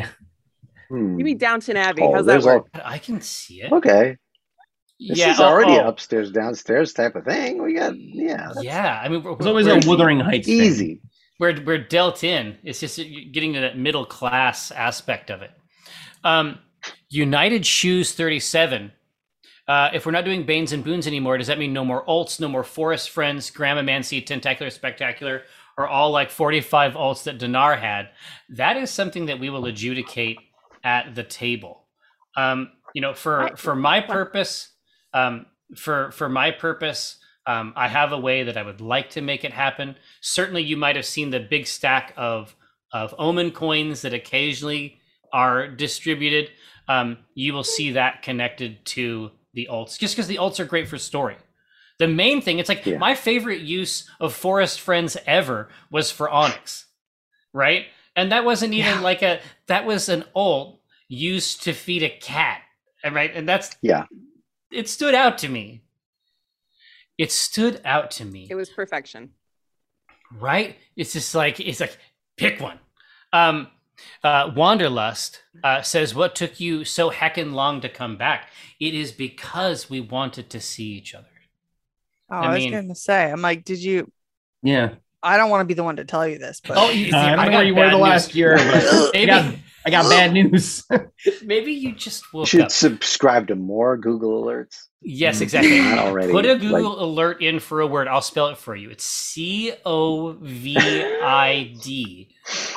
You 0.90 1.24
mean 1.24 1.36
Downton 1.38 1.76
Abbey. 1.76 2.02
oh, 2.02 2.12
How's 2.14 2.26
that 2.26 2.32
there's 2.32 2.44
work? 2.44 2.68
I 2.84 2.98
can 2.98 3.20
see 3.20 3.62
it. 3.62 3.72
okay. 3.72 4.16
This 5.00 5.18
yeah, 5.18 5.32
is 5.32 5.40
already 5.40 5.72
oh, 5.72 5.88
upstairs, 5.88 6.30
downstairs 6.32 6.92
type 6.92 7.14
of 7.14 7.24
thing. 7.24 7.62
We 7.62 7.74
got 7.74 7.94
yeah, 7.96 8.50
that's 8.52 8.64
Yeah, 8.64 9.00
I 9.02 9.08
mean, 9.08 9.22
we're, 9.22 9.32
always 9.32 9.66
we're, 9.66 9.78
a 9.78 9.86
Wuthering 9.86 10.18
Heights. 10.20 10.46
thing. 10.46 10.60
easy. 10.60 11.00
we're, 11.38 11.60
we're 11.64 11.78
dealt 11.78 12.24
in. 12.24 12.56
It's 12.64 12.80
just 12.80 12.96
getting 13.32 13.52
to 13.54 13.60
that 13.60 13.78
middle 13.78 14.04
class 14.06 14.70
aspect 14.72 15.30
of 15.30 15.42
it. 15.42 15.50
Um, 16.24 16.58
United 17.08 17.64
Shoes 17.66 18.12
37. 18.12 18.92
Uh, 19.66 19.90
if 19.92 20.06
we're 20.06 20.12
not 20.12 20.24
doing 20.24 20.46
Banes 20.46 20.72
and 20.72 20.82
Boons 20.82 21.06
anymore, 21.06 21.36
does 21.36 21.48
that 21.48 21.58
mean 21.58 21.72
no 21.72 21.84
more 21.84 22.04
alts, 22.06 22.40
no 22.40 22.48
more 22.48 22.64
Forest 22.64 23.10
Friends, 23.10 23.50
Grammamancy, 23.50 24.24
Tentacular, 24.24 24.70
Spectacular, 24.70 25.42
or 25.76 25.86
all 25.86 26.10
like 26.10 26.30
45 26.30 26.94
alts 26.94 27.24
that 27.24 27.38
Dinar 27.38 27.76
had? 27.76 28.08
That 28.48 28.78
is 28.78 28.90
something 28.90 29.26
that 29.26 29.38
we 29.38 29.50
will 29.50 29.66
adjudicate 29.66 30.38
at 30.82 31.14
the 31.14 31.22
table. 31.22 31.84
Um, 32.36 32.70
you 32.94 33.02
know, 33.02 33.12
for 33.12 33.50
for 33.56 33.74
my 33.74 34.00
purpose, 34.00 34.70
um, 35.12 35.46
for 35.76 36.10
for 36.12 36.28
my 36.30 36.50
purpose, 36.50 37.18
um, 37.46 37.74
I 37.76 37.88
have 37.88 38.12
a 38.12 38.18
way 38.18 38.44
that 38.44 38.56
I 38.56 38.62
would 38.62 38.80
like 38.80 39.10
to 39.10 39.20
make 39.20 39.44
it 39.44 39.52
happen. 39.52 39.96
Certainly, 40.22 40.62
you 40.62 40.76
might 40.78 40.96
have 40.96 41.04
seen 41.04 41.30
the 41.30 41.40
big 41.40 41.66
stack 41.66 42.14
of 42.16 42.56
of 42.92 43.14
Omen 43.18 43.50
coins 43.50 44.00
that 44.02 44.14
occasionally 44.14 44.97
are 45.32 45.68
distributed. 45.68 46.50
Um, 46.88 47.18
you 47.34 47.52
will 47.52 47.64
see 47.64 47.92
that 47.92 48.22
connected 48.22 48.84
to 48.86 49.30
the 49.54 49.68
alts, 49.70 49.98
just 49.98 50.14
because 50.14 50.26
the 50.28 50.36
alts 50.36 50.60
are 50.60 50.64
great 50.64 50.88
for 50.88 50.98
story. 50.98 51.36
The 51.98 52.08
main 52.08 52.40
thing, 52.40 52.58
it's 52.58 52.68
like 52.68 52.86
Yeah. 52.86 52.98
my 52.98 53.14
favorite 53.14 53.60
use 53.60 54.08
of 54.20 54.32
Forest 54.34 54.80
Friends 54.80 55.16
ever 55.26 55.68
was 55.90 56.10
for 56.10 56.30
Onyx, 56.30 56.86
right? 57.52 57.86
And 58.14 58.32
that 58.32 58.44
wasn't 58.44 58.74
even 58.74 58.96
Yeah. 58.98 59.00
like 59.00 59.22
a 59.22 59.40
that 59.66 59.84
was 59.84 60.08
an 60.08 60.24
alt 60.34 60.80
used 61.08 61.62
to 61.64 61.72
feed 61.72 62.02
a 62.02 62.08
cat, 62.10 62.62
right? 63.04 63.30
And 63.34 63.48
that's 63.48 63.76
Yeah. 63.82 64.06
it 64.70 64.88
stood 64.88 65.14
out 65.14 65.38
to 65.38 65.48
me. 65.48 65.82
It 67.16 67.32
stood 67.32 67.80
out 67.84 68.10
to 68.12 68.24
me 68.24 68.46
It 68.48 68.54
was 68.54 68.70
perfection. 68.70 69.34
right? 70.32 70.76
It's 70.96 71.12
just 71.12 71.34
like 71.34 71.58
it's 71.60 71.80
like 71.80 71.98
pick 72.36 72.60
one. 72.60 72.78
Um, 73.32 73.68
uh, 74.22 74.50
Wanderlust 74.54 75.42
uh, 75.64 75.82
says, 75.82 76.14
"What 76.14 76.34
took 76.34 76.60
you 76.60 76.84
so 76.84 77.10
heckin' 77.10 77.52
long 77.52 77.80
to 77.80 77.88
come 77.88 78.16
back? 78.16 78.48
It 78.80 78.94
is 78.94 79.12
because 79.12 79.90
we 79.90 80.00
wanted 80.00 80.50
to 80.50 80.60
see 80.60 80.84
each 80.92 81.14
other." 81.14 81.26
Oh, 82.30 82.36
I 82.36 82.46
I, 82.46 82.54
was 82.54 82.58
mean- 82.58 82.72
going 82.72 82.88
to 82.88 82.94
say, 82.94 83.30
I'm 83.30 83.42
like, 83.42 83.64
did 83.64 83.78
you? 83.78 84.10
Yeah. 84.62 84.94
I 85.22 85.36
don't 85.36 85.50
want 85.50 85.62
to 85.62 85.64
be 85.64 85.74
the 85.74 85.84
one 85.84 85.96
to 85.96 86.04
tell 86.04 86.26
you 86.26 86.38
this, 86.38 86.60
but 86.66 86.76
Oh, 86.78 86.90
you, 86.90 87.06
see, 87.06 87.12
Uh, 87.12 87.18
I 87.18 87.36
don't 87.36 87.46
know 87.46 87.50
got 87.52 87.56
where 87.58 87.64
you 87.64 87.74
were 87.74 87.82
bad 87.82 87.92
the 87.92 87.96
news. 87.98 88.02
last 88.02 88.34
year, 88.34 88.56
I 88.58 89.10
Maybe, 89.12 89.26
got, 89.26 89.54
I 89.86 89.90
got 89.90 90.08
bad 90.10 90.32
news. 90.32 90.84
maybe 91.44 91.72
you 91.72 91.92
just 91.92 92.24
You 92.32 92.46
should 92.46 92.60
up. 92.62 92.70
subscribe 92.70 93.48
to 93.48 93.54
more 93.56 93.96
Google 93.96 94.44
alerts. 94.44 94.76
Yes, 95.02 95.40
exactly. 95.40 95.80
Not 95.80 95.98
already. 95.98 96.32
Put 96.32 96.44
a 96.46 96.52
like- 96.52 96.60
Google 96.60 97.02
alert 97.02 97.42
in 97.42 97.58
for 97.60 97.80
a 97.80 97.86
word. 97.86 98.08
I'll 98.08 98.20
spell 98.22 98.48
it 98.48 98.58
for 98.58 98.74
you. 98.76 98.90
It's 98.90 99.04
C 99.04 99.72
O 99.86 100.32
V 100.40 100.76
I 100.78 101.74
D, 101.82 102.34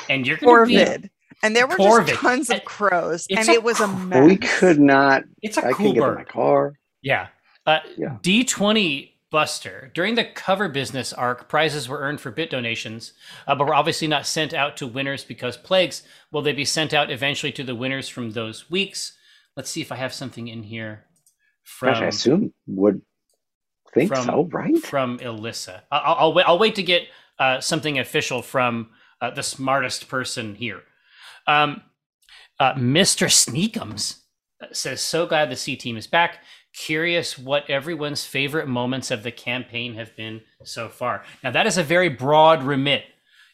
and 0.08 0.26
you're 0.26 0.36
going 0.36 0.64
to 0.64 0.66
be. 0.66 0.76
Corvid. 0.76 1.10
And 1.44 1.56
there 1.56 1.66
were 1.66 1.74
Corvid. 1.76 2.06
just 2.08 2.20
tons 2.20 2.50
of 2.50 2.64
crows, 2.64 3.26
it's 3.28 3.40
and 3.40 3.48
it 3.48 3.64
was 3.64 3.80
a 3.80 3.88
mess. 3.88 4.24
we 4.24 4.36
could 4.36 4.78
not. 4.78 5.24
It's 5.42 5.56
a 5.56 5.66
I 5.66 5.72
cool 5.72 5.86
can 5.86 5.94
get 5.94 6.02
in 6.04 6.08
bird. 6.10 6.18
my 6.18 6.24
car. 6.24 6.78
Yeah. 7.02 7.26
Uh, 7.66 7.78
Yeah. 7.96 8.16
D20 8.22 9.11
Buster. 9.32 9.90
During 9.94 10.14
the 10.14 10.24
cover 10.24 10.68
business 10.68 11.12
arc, 11.12 11.48
prizes 11.48 11.88
were 11.88 11.98
earned 11.98 12.20
for 12.20 12.30
bit 12.30 12.50
donations, 12.50 13.14
uh, 13.48 13.54
but 13.56 13.66
were 13.66 13.74
obviously 13.74 14.06
not 14.06 14.26
sent 14.26 14.52
out 14.54 14.76
to 14.76 14.86
winners 14.86 15.24
because 15.24 15.56
plagues. 15.56 16.02
Will 16.30 16.42
they 16.42 16.52
be 16.52 16.66
sent 16.66 16.92
out 16.94 17.10
eventually 17.10 17.50
to 17.52 17.64
the 17.64 17.74
winners 17.74 18.08
from 18.08 18.30
those 18.32 18.70
weeks? 18.70 19.16
Let's 19.56 19.70
see 19.70 19.80
if 19.80 19.90
I 19.90 19.96
have 19.96 20.12
something 20.12 20.46
in 20.48 20.62
here 20.62 21.06
from 21.64 21.94
Gosh, 21.94 22.02
I 22.02 22.06
assume 22.06 22.52
would 22.66 23.00
think 23.94 24.14
from- 24.14 24.24
so, 24.26 24.44
right? 24.52 24.76
from 24.78 25.18
Alyssa. 25.18 25.80
I- 25.90 25.98
I'll, 25.98 26.14
I'll 26.16 26.32
wait. 26.34 26.46
I'll 26.46 26.58
wait 26.58 26.74
to 26.76 26.82
get 26.82 27.08
uh, 27.38 27.58
something 27.60 27.98
official 27.98 28.42
from 28.42 28.90
uh, 29.20 29.30
the 29.30 29.42
smartest 29.42 30.08
person 30.08 30.54
here. 30.54 30.82
Um, 31.46 31.82
uh, 32.60 32.74
Mr. 32.74 33.26
Sneakums 33.28 34.18
says, 34.72 35.00
"So 35.00 35.26
glad 35.26 35.50
the 35.50 35.56
C 35.56 35.74
team 35.74 35.96
is 35.96 36.06
back. 36.06 36.38
Curious 36.74 37.38
what 37.38 37.68
everyone's 37.70 38.24
favorite 38.24 38.68
moments 38.68 39.10
of 39.10 39.22
the 39.22 39.32
campaign 39.32 39.94
have 39.94 40.16
been 40.16 40.42
so 40.64 40.88
far." 40.88 41.24
Now 41.44 41.50
that 41.52 41.66
is 41.66 41.78
a 41.78 41.82
very 41.82 42.08
broad 42.08 42.62
remit. 42.62 43.04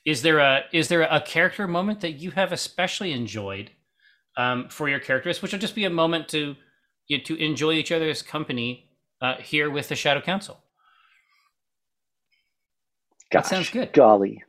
Is 0.05 0.23
there 0.23 0.39
a 0.39 0.65
is 0.73 0.89
there 0.89 1.03
a 1.03 1.21
character 1.21 1.67
moment 1.69 2.01
that 2.01 2.13
you 2.13 2.31
have 2.33 2.53
especially 2.53 3.13
enjoyed 3.13 3.71
um, 4.37 4.69
for 4.69 4.89
your 4.89 5.01
characters, 5.01 5.43
which 5.43 5.53
will 5.53 5.59
just 5.59 5.75
be 5.75 5.85
a 5.85 5.91
moment 5.91 6.29
to 6.29 6.57
get 7.09 7.25
to 7.27 7.37
enjoy 7.37 7.73
each 7.73 7.93
other's 7.93 8.23
company 8.23 8.91
uh, 9.21 9.37
here 9.37 9.71
with 9.71 9.89
the 9.89 9.97
Shadow 9.97 10.21
Council? 10.21 10.59
That 13.33 13.47
sounds 13.47 13.71
good. 13.71 13.93
Golly, 13.93 14.43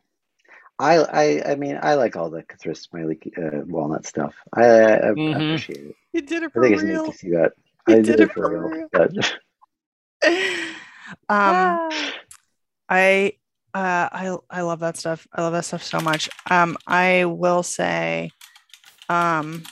I, 0.80 0.98
I, 0.98 1.52
I 1.52 1.56
mean, 1.56 1.78
I 1.82 1.96
like 1.96 2.16
all 2.16 2.30
the 2.30 2.44
K'thriss 2.44 2.78
Smiley 2.78 3.20
uh, 3.38 3.62
walnut 3.66 4.06
stuff. 4.06 4.36
I, 4.54 4.66
I, 4.66 4.94
I 5.10 5.12
Mhm. 5.14 5.44
appreciate 5.46 5.80
it. 5.80 5.96
You 6.14 6.22
did 6.22 6.44
it 6.44 6.52
I 6.56 6.60
for 6.60 6.62
think 6.62 6.74
it's 6.76 6.84
neat 6.84 6.94
to 7.06 7.14
see 7.14 7.30
that. 7.32 7.54
You 7.90 7.98
I 7.98 8.02
did 8.02 8.20
it 8.20 8.32
for 8.32 8.50
real. 8.50 8.88
But 8.92 9.12
um, 11.30 11.80
I 12.88 13.34
uh 13.74 14.10
I 14.12 14.38
I 14.50 14.62
love 14.62 14.80
that 14.80 14.98
stuff. 14.98 15.28
I 15.34 15.42
love 15.42 15.54
that 15.54 15.66
stuff 15.66 15.84
so 15.84 16.00
much. 16.00 16.30
Um, 16.50 16.78
I 16.88 17.26
will 17.26 17.64
say, 17.64 18.32
um, 19.10 19.64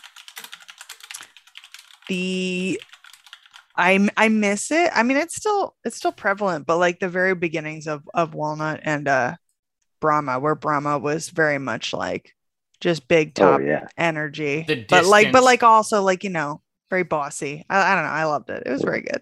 the 2.07 2.79
I 3.75 4.09
I 4.17 4.29
miss 4.29 4.71
it. 4.71 4.91
I 4.93 5.03
mean, 5.03 5.17
it's 5.17 5.35
still 5.35 5.75
it's 5.83 5.97
still 5.97 6.11
prevalent, 6.11 6.65
but 6.65 6.77
like 6.77 6.99
the 6.99 7.09
very 7.09 7.35
beginnings 7.35 7.87
of 7.87 8.07
of 8.13 8.33
Walnut 8.33 8.79
and 8.83 9.07
uh 9.07 9.35
Brahma, 9.99 10.39
where 10.39 10.55
Brahma 10.55 10.97
was 10.97 11.29
very 11.29 11.57
much 11.57 11.93
like 11.93 12.33
just 12.81 13.07
big 13.07 13.33
Oh 13.39 13.51
top 13.51 13.61
yeah. 13.61 13.87
energy, 13.97 14.63
The 14.67 14.85
but 14.89 15.05
like 15.05 15.31
but 15.31 15.43
like 15.43 15.63
also 15.63 16.01
like 16.01 16.23
you 16.23 16.29
know 16.29 16.61
very 16.89 17.03
bossy. 17.03 17.65
I, 17.69 17.91
I 17.91 17.95
don't 17.95 18.03
know. 18.03 18.09
I 18.09 18.23
loved 18.25 18.49
it. 18.49 18.63
It 18.65 18.71
was 18.71 18.81
very 18.81 19.01
good. 19.01 19.21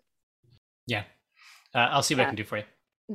Yeah. 0.87 1.03
Uh, 1.73 1.89
I'll 1.91 2.03
see 2.03 2.15
what 2.15 2.21
I 2.21 2.25
can 2.25 2.35
do 2.35 2.43
for 2.43 2.57
you. 2.57 2.63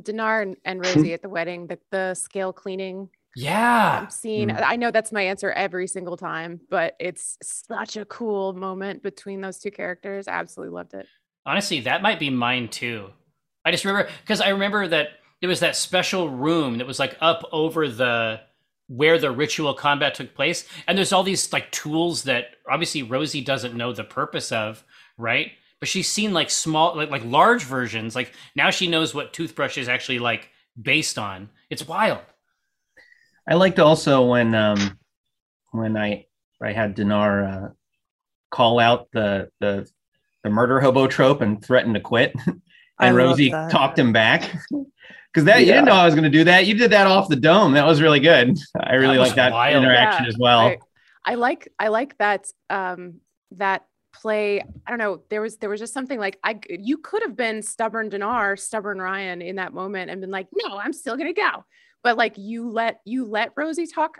Dinar 0.01 0.41
and, 0.41 0.55
and 0.63 0.79
Rosie 0.85 1.13
at 1.13 1.21
the 1.21 1.29
wedding, 1.29 1.67
the, 1.67 1.79
the 1.91 2.13
scale 2.13 2.53
cleaning 2.53 3.09
Yeah. 3.35 4.07
scene. 4.07 4.49
Mm. 4.49 4.63
I 4.65 4.75
know 4.75 4.91
that's 4.91 5.11
my 5.11 5.21
answer 5.23 5.51
every 5.51 5.87
single 5.87 6.15
time, 6.15 6.61
but 6.69 6.95
it's 6.99 7.37
such 7.43 7.97
a 7.97 8.05
cool 8.05 8.53
moment 8.53 9.03
between 9.03 9.41
those 9.41 9.59
two 9.59 9.71
characters. 9.71 10.27
Absolutely 10.27 10.73
loved 10.73 10.93
it. 10.93 11.07
Honestly, 11.45 11.81
that 11.81 12.01
might 12.01 12.19
be 12.19 12.29
mine 12.29 12.67
too. 12.69 13.09
I 13.65 13.71
just 13.71 13.83
remember 13.85 14.09
because 14.21 14.41
I 14.41 14.49
remember 14.49 14.87
that 14.87 15.09
it 15.41 15.47
was 15.47 15.59
that 15.61 15.75
special 15.75 16.29
room 16.29 16.77
that 16.77 16.87
was 16.87 16.99
like 16.99 17.17
up 17.19 17.43
over 17.51 17.87
the 17.87 18.41
where 18.87 19.17
the 19.17 19.31
ritual 19.31 19.73
combat 19.73 20.15
took 20.15 20.33
place, 20.35 20.65
and 20.87 20.97
there's 20.97 21.13
all 21.13 21.23
these 21.23 21.51
like 21.53 21.71
tools 21.71 22.23
that 22.23 22.55
obviously 22.69 23.03
Rosie 23.03 23.41
doesn't 23.41 23.75
know 23.75 23.93
the 23.93 24.03
purpose 24.03 24.51
of, 24.51 24.83
right? 25.17 25.51
But 25.79 25.89
she's 25.89 26.09
seen 26.09 26.33
like 26.33 26.49
small, 26.49 26.95
like 26.95 27.09
like 27.09 27.25
large 27.25 27.63
versions. 27.63 28.15
Like 28.15 28.33
now 28.55 28.69
she 28.69 28.87
knows 28.87 29.13
what 29.13 29.33
toothbrush 29.33 29.77
is 29.77 29.89
actually 29.89 30.19
like 30.19 30.49
based 30.79 31.17
on. 31.17 31.49
It's 31.69 31.87
wild. 31.87 32.19
I 33.49 33.55
liked 33.55 33.79
also 33.79 34.25
when 34.25 34.53
um 34.53 34.99
when 35.71 35.97
I 35.97 36.25
I 36.61 36.73
had 36.73 36.95
Dinar 36.95 37.43
uh, 37.43 37.69
call 38.51 38.79
out 38.79 39.07
the 39.11 39.49
the 39.59 39.89
the 40.43 40.49
murder 40.49 40.79
hobo 40.79 41.07
trope 41.07 41.41
and 41.41 41.63
threaten 41.63 41.93
to 41.93 41.99
quit, 41.99 42.33
and 42.45 42.61
love 42.99 43.15
Rosie 43.15 43.51
that. 43.51 43.71
talked 43.71 43.97
him 43.97 44.13
back. 44.13 44.51
Because 45.33 45.45
that 45.45 45.59
you 45.59 45.67
didn't 45.67 45.85
know 45.85 45.93
I 45.93 46.05
was 46.05 46.13
going 46.13 46.25
to 46.25 46.29
do 46.29 46.43
that. 46.43 46.67
You 46.67 46.75
did 46.75 46.91
that 46.91 47.07
off 47.07 47.29
the 47.29 47.35
dome. 47.37 47.73
That 47.73 47.85
was 47.85 48.01
really 48.01 48.19
good. 48.19 48.57
I 48.79 48.95
really 48.95 49.17
like 49.17 49.35
that 49.35 49.53
wild. 49.53 49.83
interaction 49.83 50.25
Yeah, 50.25 50.29
as 50.29 50.37
well. 50.37 50.59
I, 50.59 50.77
I 51.23 51.35
like 51.35 51.69
I 51.79 51.87
like 51.87 52.17
that 52.17 52.47
um 52.69 53.21
that 53.51 53.85
play. 54.13 54.59
I 54.59 54.89
don't 54.89 54.99
know. 54.99 55.21
There 55.29 55.41
was 55.41 55.57
there 55.57 55.69
was 55.69 55.79
just 55.79 55.93
something 55.93 56.19
like 56.19 56.37
I 56.43 56.59
you 56.69 56.97
could 56.97 57.21
have 57.23 57.35
been 57.37 57.61
stubborn 57.61 58.09
Dinar, 58.09 58.57
stubborn 58.57 59.01
Ryan 59.01 59.41
in 59.41 59.55
that 59.55 59.73
moment 59.73 60.11
and 60.11 60.19
been 60.19 60.31
like, 60.31 60.47
no, 60.53 60.77
I'm 60.77 60.93
still 60.93 61.15
gonna 61.15 61.33
go. 61.33 61.63
But 62.03 62.17
like 62.17 62.37
you 62.37 62.69
let 62.69 62.99
you 63.05 63.25
let 63.25 63.51
Rosie 63.55 63.87
talk 63.87 64.17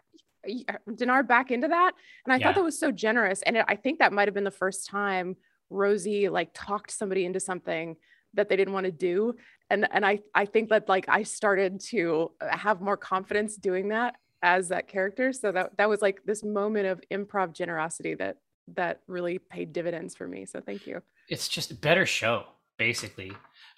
y- 0.48 0.64
Dinar 0.96 1.24
back 1.24 1.52
into 1.52 1.68
that, 1.68 1.92
and 2.26 2.32
I 2.34 2.38
Yeah. 2.38 2.46
thought 2.48 2.56
that 2.56 2.64
was 2.64 2.80
so 2.80 2.92
generous. 2.92 3.42
And 3.42 3.58
it, 3.58 3.66
I 3.68 3.76
think 3.76 4.00
that 4.00 4.14
might 4.14 4.28
have 4.30 4.34
been 4.36 4.44
the 4.46 4.52
first 4.52 4.88
time 4.88 5.36
Rosie 5.70 6.30
like 6.30 6.52
talked 6.54 6.92
somebody 6.92 7.26
into 7.26 7.40
something 7.42 7.96
that 8.34 8.50
they 8.50 8.56
didn't 8.56 8.74
want 8.74 8.86
to 8.86 8.92
do 8.92 9.34
and 9.70 9.88
and 9.92 10.06
I 10.06 10.20
I 10.36 10.46
think 10.46 10.70
that 10.70 10.90
like 10.90 11.06
I 11.08 11.24
started 11.24 11.80
to 11.90 12.32
have 12.42 12.82
more 12.82 12.98
confidence 12.98 13.56
doing 13.56 13.90
that 13.90 14.16
as 14.44 14.70
that 14.70 14.88
character. 14.88 15.32
So 15.34 15.52
that 15.52 15.78
that 15.78 15.90
was 15.90 16.02
like 16.02 16.22
this 16.26 16.44
moment 16.44 16.88
of 16.88 17.02
improv 17.12 17.54
generosity 17.54 18.16
that 18.16 18.38
that 18.76 19.02
really 19.08 19.40
paid 19.40 19.74
dividends 19.74 20.16
for 20.16 20.28
me. 20.28 20.46
So 20.46 20.62
thank 20.62 20.88
you. 20.88 21.02
it's 21.30 21.48
just 21.48 21.72
a 21.72 21.76
better 21.76 22.06
show 22.06 22.46
basically 22.78 23.32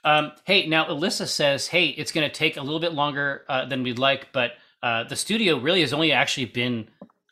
um, 0.06 0.32
hey 0.46 0.66
now 0.66 0.86
alyssa 0.86 1.28
says 1.28 1.68
hey 1.68 1.88
it's 1.88 2.12
going 2.12 2.28
to 2.28 2.34
take 2.34 2.56
a 2.56 2.62
little 2.62 2.80
bit 2.80 2.94
longer 2.94 3.44
uh, 3.50 3.66
than 3.66 3.84
we'd 3.84 4.00
like 4.00 4.32
but 4.32 4.52
uh, 4.82 5.04
the 5.04 5.16
studio 5.16 5.58
really 5.58 5.82
has 5.82 5.92
only 5.92 6.12
actually 6.12 6.46
been 6.46 6.88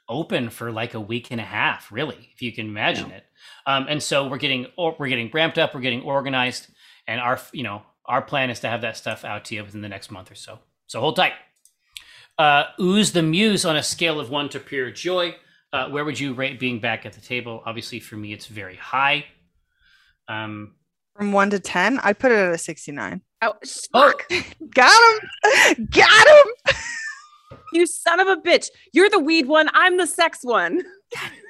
open 0.09 0.49
for 0.49 0.71
like 0.71 0.93
a 0.93 0.99
week 0.99 1.31
and 1.31 1.39
a 1.39 1.45
half 1.45 1.89
really 1.89 2.29
if 2.33 2.41
you 2.41 2.51
can 2.51 2.65
imagine 2.65 3.09
it 3.11 3.23
um, 3.67 3.85
and 3.87 4.03
so 4.03 4.27
we're 4.27 4.37
getting 4.37 4.67
or 4.77 4.95
we're 4.99 5.07
getting 5.07 5.29
ramped 5.33 5.57
up 5.57 5.73
we're 5.73 5.79
getting 5.79 6.01
organized 6.01 6.67
and 7.07 7.19
our 7.19 7.39
you 7.51 7.63
know 7.63 7.81
our 8.05 8.21
plan 8.21 8.49
is 8.49 8.59
to 8.61 8.67
have 8.69 8.81
that 8.81 8.97
stuff 8.97 9.23
out 9.25 9.45
to 9.45 9.55
you 9.55 9.63
within 9.63 9.81
the 9.81 9.89
next 9.89 10.11
month 10.11 10.31
or 10.31 10.35
so 10.35 10.59
so 10.87 10.99
hold 10.99 11.15
tight 11.15 11.33
uh, 12.37 12.63
ooze 12.79 13.11
the 13.11 13.21
muse 13.21 13.65
on 13.65 13.75
a 13.75 13.83
scale 13.83 14.19
of 14.19 14.29
one 14.29 14.49
to 14.49 14.59
pure 14.59 14.89
joy 14.91 15.35
uh, 15.73 15.87
where 15.89 16.03
would 16.03 16.19
you 16.19 16.33
rate 16.33 16.59
being 16.59 16.79
back 16.79 17.05
at 17.05 17.13
the 17.13 17.21
table 17.21 17.61
obviously 17.65 17.99
for 17.99 18.15
me 18.15 18.33
it's 18.33 18.47
very 18.47 18.75
high 18.75 19.23
um, 20.27 20.75
From 21.15 21.33
one 21.33 21.49
to 21.49 21.59
ten, 21.59 21.99
I 21.99 22.13
put 22.13 22.31
it 22.31 22.37
at 22.37 22.53
a 22.53 22.57
sixty-nine. 22.57 23.21
Oh, 23.41 23.53
Oh. 23.93 24.11
fuck. 24.11 24.29
Got 24.73 25.19
him! 25.75 25.87
Got 25.91 26.27
him! 26.27 26.75
you 27.73 27.85
son 27.85 28.19
of 28.21 28.27
a 28.27 28.37
bitch. 28.37 28.67
You're 28.93 29.09
the 29.09 29.19
weed 29.19 29.47
one. 29.47 29.67
I'm 29.73 29.97
the 29.97 30.07
sex 30.07 30.39
one. 30.43 30.81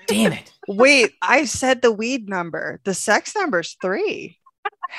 damn 0.07 0.33
it. 0.33 0.51
Wait, 0.67 1.11
I 1.21 1.45
said 1.45 1.81
the 1.83 1.91
weed 1.91 2.27
number. 2.27 2.79
The 2.85 2.93
sex 2.95 3.35
number's 3.35 3.77
three. 3.81 4.39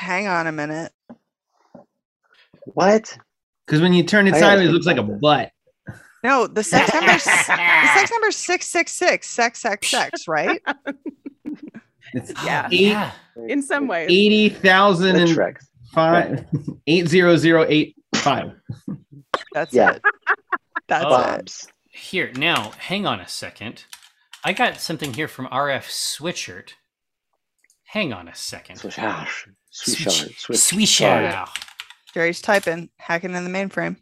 Hang 0.02 0.26
on 0.26 0.48
a 0.48 0.52
minute. 0.52 0.90
What? 2.64 3.16
Because 3.64 3.80
when 3.80 3.92
you 3.92 4.02
turn 4.02 4.26
it 4.26 4.34
sideways, 4.34 4.68
it 4.68 4.72
looks 4.72 4.84
like 4.86 4.96
a 4.96 5.02
butt. 5.04 5.52
No, 6.24 6.48
the 6.48 6.64
sex 6.64 6.92
number. 6.92 7.12
the 7.12 7.18
sex 7.18 8.10
number 8.10 8.30
six 8.32 8.66
six 8.66 8.90
six. 8.92 9.28
Sex 9.28 9.60
sex 9.60 9.88
sex. 9.88 10.26
Right? 10.28 10.60
It's 12.14 12.30
Yeah. 12.44 12.68
eight- 12.70 12.80
yeah. 12.80 13.12
In 13.48 13.62
some 13.62 13.86
ways. 13.86 14.08
eighty 14.10 14.50
thousand 14.50 15.14
That 15.14 15.22
and 15.28 15.34
tracks. 15.34 15.66
five 15.94 16.44
eight 16.86 17.08
zero 17.08 17.36
zero 17.36 17.64
eight 17.66 17.94
five. 18.16 18.52
That's 19.54 19.72
Yeah. 19.72 19.92
it. 19.92 20.02
That's 20.88 21.04
Oh. 21.08 21.34
it. 21.36 21.52
Here, 21.88 22.30
now, 22.36 22.72
hang 22.72 23.06
on 23.06 23.18
a 23.20 23.26
second. 23.28 23.84
I 24.44 24.52
got 24.52 24.78
something 24.78 25.14
here 25.14 25.26
from 25.28 25.46
RF 25.46 25.84
Switchert. 25.88 26.70
Hang 27.86 28.12
on 28.12 28.28
a 28.28 28.34
second. 28.34 28.76
Swish- 28.76 28.96
Swish- 29.72 30.04
Switch- 30.04 30.38
Swish- 30.40 30.58
Swisher. 30.58 31.48
Jerry's 32.14 32.40
typing, 32.40 32.90
hacking 32.98 33.35
in 33.35 33.44
the 33.44 33.50
mainframe. 33.50 33.96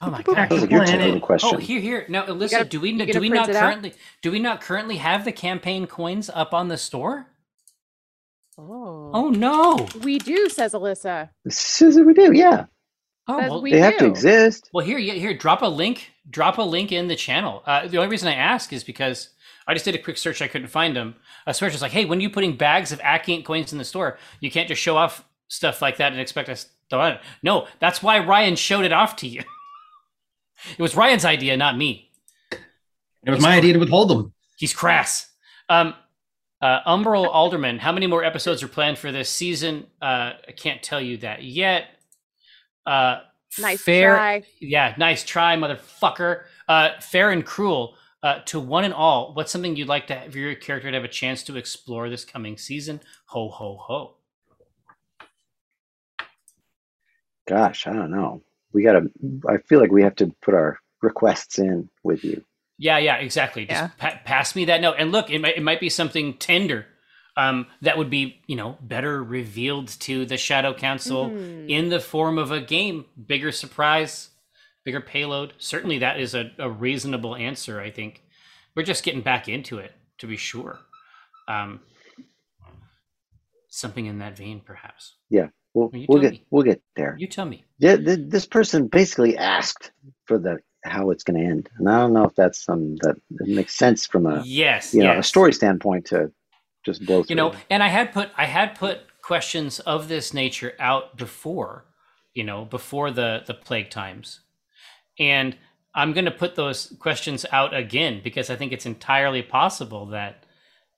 Oh 0.00 0.10
my 0.10 0.20
god. 0.22 0.36
That 0.36 0.50
was 0.50 0.62
a 0.64 0.66
good 0.66 0.86
technical 0.86 1.20
question. 1.20 1.50
Oh, 1.54 1.58
here, 1.58 1.80
here. 1.80 2.04
Now, 2.08 2.24
Alyssa, 2.26 2.50
gotta- 2.50 2.64
do 2.66 2.80
we 2.80 2.92
do 3.06 3.20
we 3.20 3.28
not 3.28 3.48
it 3.48 3.56
out? 3.56 3.62
currently 3.62 3.94
do 4.20 4.30
we 4.32 4.40
not 4.40 4.60
currently 4.60 4.96
have 4.96 5.24
the 5.24 5.32
campaign 5.32 5.86
coins 5.86 6.28
up 6.28 6.52
on 6.52 6.68
the 6.68 6.76
store? 6.76 7.28
Oh. 8.58 9.10
Oh 9.14 9.30
no. 9.30 9.86
We 10.02 10.18
do, 10.18 10.48
says 10.48 10.72
Alyssa. 10.74 11.30
Says 11.48 11.96
we 11.98 12.12
do, 12.14 12.32
yeah. 12.32 12.66
Oh 13.28 13.38
well, 13.38 13.62
we 13.62 13.70
they 13.72 13.78
have 13.78 13.96
to 13.98 14.06
exist. 14.06 14.68
well 14.72 14.84
here, 14.84 14.98
yeah, 14.98 15.14
here. 15.14 15.32
Drop 15.32 15.62
a 15.62 15.66
link. 15.66 16.10
Drop 16.28 16.58
a 16.58 16.62
link 16.62 16.90
in 16.92 17.06
the 17.06 17.16
channel. 17.16 17.62
Uh, 17.64 17.86
the 17.86 17.96
only 17.98 18.10
reason 18.10 18.28
I 18.28 18.34
ask 18.34 18.72
is 18.72 18.82
because 18.84 19.30
I 19.66 19.74
just 19.74 19.84
did 19.84 19.94
a 19.94 19.98
quick 19.98 20.18
search. 20.18 20.42
I 20.42 20.48
couldn't 20.48 20.68
find 20.68 20.96
them. 20.96 21.14
A 21.46 21.54
search 21.54 21.72
was 21.72 21.82
like, 21.82 21.92
"Hey, 21.92 22.04
when 22.04 22.18
are 22.18 22.22
you 22.22 22.30
putting 22.30 22.56
bags 22.56 22.92
of 22.92 23.00
Acient 23.04 23.44
coins 23.44 23.72
in 23.72 23.78
the 23.78 23.84
store? 23.84 24.18
You 24.40 24.50
can't 24.50 24.68
just 24.68 24.82
show 24.82 24.96
off 24.96 25.24
stuff 25.48 25.80
like 25.82 25.98
that 25.98 26.12
and 26.12 26.20
expect 26.20 26.48
us 26.48 26.66
to 26.90 26.96
run 26.96 27.12
it." 27.12 27.20
No, 27.42 27.66
that's 27.78 28.02
why 28.02 28.18
Ryan 28.18 28.56
showed 28.56 28.84
it 28.84 28.92
off 28.92 29.16
to 29.16 29.28
you. 29.28 29.42
it 30.78 30.82
was 30.82 30.96
Ryan's 30.96 31.24
idea, 31.24 31.56
not 31.56 31.76
me. 31.76 32.10
It 32.50 33.30
was 33.30 33.40
my 33.40 33.56
idea 33.56 33.74
to 33.74 33.78
withhold 33.78 34.10
them. 34.10 34.32
He's 34.56 34.74
crass. 34.74 35.28
Um, 35.68 35.94
uh, 36.60 36.80
Umbral 36.86 37.28
Alderman, 37.32 37.78
how 37.78 37.92
many 37.92 38.06
more 38.06 38.24
episodes 38.24 38.62
are 38.62 38.68
planned 38.68 38.98
for 38.98 39.12
this 39.12 39.28
season? 39.28 39.86
Uh, 40.00 40.32
I 40.48 40.52
can't 40.56 40.82
tell 40.82 41.00
you 41.00 41.18
that 41.18 41.42
yet. 41.42 41.86
Uh, 42.86 43.20
Nice 43.58 43.82
fair, 43.82 44.14
try. 44.14 44.42
yeah, 44.60 44.94
nice 44.96 45.24
try, 45.24 45.56
motherfucker. 45.56 46.44
Uh, 46.68 46.90
fair 47.00 47.30
and 47.30 47.44
cruel. 47.44 47.96
Uh, 48.22 48.38
to 48.46 48.60
one 48.60 48.84
and 48.84 48.94
all, 48.94 49.34
what's 49.34 49.50
something 49.50 49.74
you'd 49.74 49.88
like 49.88 50.06
to 50.06 50.14
have 50.14 50.36
your 50.36 50.54
character 50.54 50.88
to 50.90 50.96
have 50.96 51.04
a 51.04 51.08
chance 51.08 51.42
to 51.42 51.56
explore 51.56 52.08
this 52.08 52.24
coming 52.24 52.56
season? 52.56 53.00
Ho 53.26 53.48
ho 53.48 53.76
ho. 53.80 54.14
Gosh, 57.48 57.86
I 57.86 57.92
don't 57.92 58.10
know. 58.12 58.42
We 58.72 58.82
gotta. 58.84 59.10
I 59.48 59.58
feel 59.58 59.80
like 59.80 59.90
we 59.90 60.02
have 60.02 60.14
to 60.16 60.32
put 60.40 60.54
our 60.54 60.78
requests 61.02 61.58
in 61.58 61.88
with 62.04 62.22
you. 62.24 62.44
Yeah, 62.78 62.98
yeah, 62.98 63.16
exactly. 63.16 63.66
Just 63.66 63.80
Yeah. 63.82 63.90
pa- 63.98 64.20
pass 64.24 64.54
me 64.56 64.66
that 64.66 64.80
note. 64.80 64.96
And 64.98 65.12
look, 65.12 65.30
it 65.30 65.40
might, 65.40 65.56
it 65.56 65.62
might 65.62 65.80
be 65.80 65.88
something 65.88 66.34
tender 66.34 66.86
um, 67.36 67.66
that 67.80 67.96
would 67.98 68.10
be, 68.10 68.40
you 68.46 68.56
know, 68.56 68.76
better 68.80 69.22
revealed 69.22 69.88
to 69.88 70.24
the 70.26 70.36
Shadow 70.36 70.74
Council 70.74 71.30
Mhm. 71.30 71.68
in 71.68 71.88
the 71.88 72.00
form 72.00 72.38
of 72.38 72.50
a 72.50 72.60
game. 72.60 73.06
Bigger 73.26 73.52
surprise, 73.52 74.30
bigger 74.84 75.00
payload. 75.00 75.54
Certainly, 75.58 75.98
that 75.98 76.20
is 76.20 76.34
a, 76.34 76.50
a 76.58 76.70
reasonable 76.70 77.36
answer, 77.36 77.80
I 77.80 77.90
think. 77.90 78.22
We're 78.74 78.82
just 78.82 79.04
getting 79.04 79.20
back 79.20 79.48
into 79.48 79.78
it, 79.78 79.92
to 80.18 80.26
be 80.26 80.36
sure. 80.36 80.78
Um, 81.48 81.80
something 83.68 84.06
in 84.06 84.18
that 84.18 84.36
vein, 84.36 84.60
perhaps. 84.64 85.16
Yeah, 85.28 85.48
we'll 85.74 85.90
we'll 86.08 86.20
get 86.20 86.32
me. 86.32 86.46
we'll 86.50 86.62
get 86.62 86.82
there. 86.96 87.16
You 87.18 87.26
tell 87.26 87.46
me. 87.46 87.64
Yeah, 87.78 87.96
th- 87.96 88.28
this 88.28 88.46
person 88.46 88.88
basically 88.88 89.36
asked 89.36 89.92
for 90.26 90.38
the 90.38 90.58
how 90.84 91.10
it's 91.10 91.22
going 91.22 91.40
to 91.40 91.46
end, 91.46 91.70
and 91.78 91.88
I 91.88 92.00
don't 92.00 92.12
know 92.12 92.24
if 92.24 92.34
that's 92.34 92.64
some 92.64 92.96
that 93.02 93.16
makes 93.30 93.74
sense 93.74 94.06
from 94.06 94.26
a 94.26 94.42
yes. 94.44 94.94
you 94.94 95.02
know 95.02 95.18
a 95.18 95.22
story 95.22 95.52
standpoint 95.52 96.06
to 96.06 96.32
just 96.84 97.04
blow 97.06 97.22
through. 97.22 97.30
you 97.30 97.36
know 97.36 97.54
and 97.70 97.82
i 97.82 97.88
had 97.88 98.12
put 98.12 98.30
i 98.36 98.44
had 98.44 98.74
put 98.74 99.00
questions 99.22 99.78
of 99.80 100.08
this 100.08 100.34
nature 100.34 100.74
out 100.78 101.16
before 101.16 101.84
you 102.34 102.44
know 102.44 102.64
before 102.64 103.10
the 103.10 103.42
the 103.46 103.54
plague 103.54 103.90
times 103.90 104.40
and 105.18 105.56
i'm 105.94 106.12
going 106.12 106.24
to 106.24 106.30
put 106.30 106.54
those 106.54 106.94
questions 106.98 107.44
out 107.52 107.74
again 107.74 108.20
because 108.22 108.50
i 108.50 108.56
think 108.56 108.72
it's 108.72 108.86
entirely 108.86 109.42
possible 109.42 110.06
that 110.06 110.44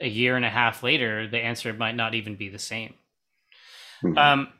a 0.00 0.08
year 0.08 0.36
and 0.36 0.44
a 0.44 0.50
half 0.50 0.82
later, 0.82 1.26
the 1.28 1.38
answer 1.38 1.72
might 1.72 1.96
not 1.96 2.14
even 2.14 2.36
be 2.36 2.48
the 2.48 2.58
same. 2.58 2.94
Mhm. 4.02 4.18
Um, 4.18 4.52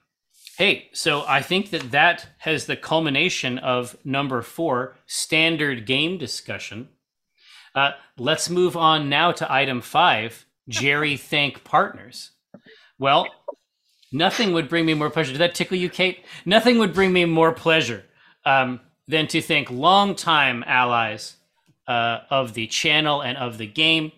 hey, 0.57 0.89
so 0.93 1.25
I 1.27 1.43
think 1.43 1.71
that 1.71 1.91
that 1.91 2.29
has 2.39 2.67
the 2.67 2.77
culmination 2.77 3.59
of 3.59 3.97
number 4.05 4.43
four, 4.43 4.97
standard 5.07 5.87
game 5.87 6.19
discussion. 6.19 6.89
Uh, 7.75 7.93
let's 8.17 8.49
move 8.49 8.77
on 8.77 9.09
now 9.09 9.33
to 9.33 9.53
item 9.53 9.81
five, 9.81 10.47
Jerry 10.69 11.17
thank 11.17 11.65
partners. 11.65 12.31
Well, 12.99 13.27
nothing 14.13 14.53
would 14.53 14.69
bring 14.69 14.87
me 14.87 14.95
more 14.95 15.11
pleasure. 15.11 15.33
Did 15.33 15.41
that 15.41 15.55
tickle 15.57 15.77
you, 15.77 15.91
Kate? 15.91 16.25
Nothing 16.47 16.79
would 16.79 16.95
bring 16.95 17.13
me 17.13 17.25
more 17.25 17.53
pleasure 17.53 18.05
um, 18.47 18.81
than 19.09 19.27
to 19.29 19.43
thank 19.43 19.71
longtime 19.71 20.65
allies 20.67 21.37
uh, 21.87 22.21
of 22.31 22.55
the 22.55 22.67
channel 22.67 23.21
and 23.21 23.37
of 23.37 23.59
the 23.59 23.67
game, 23.67 24.13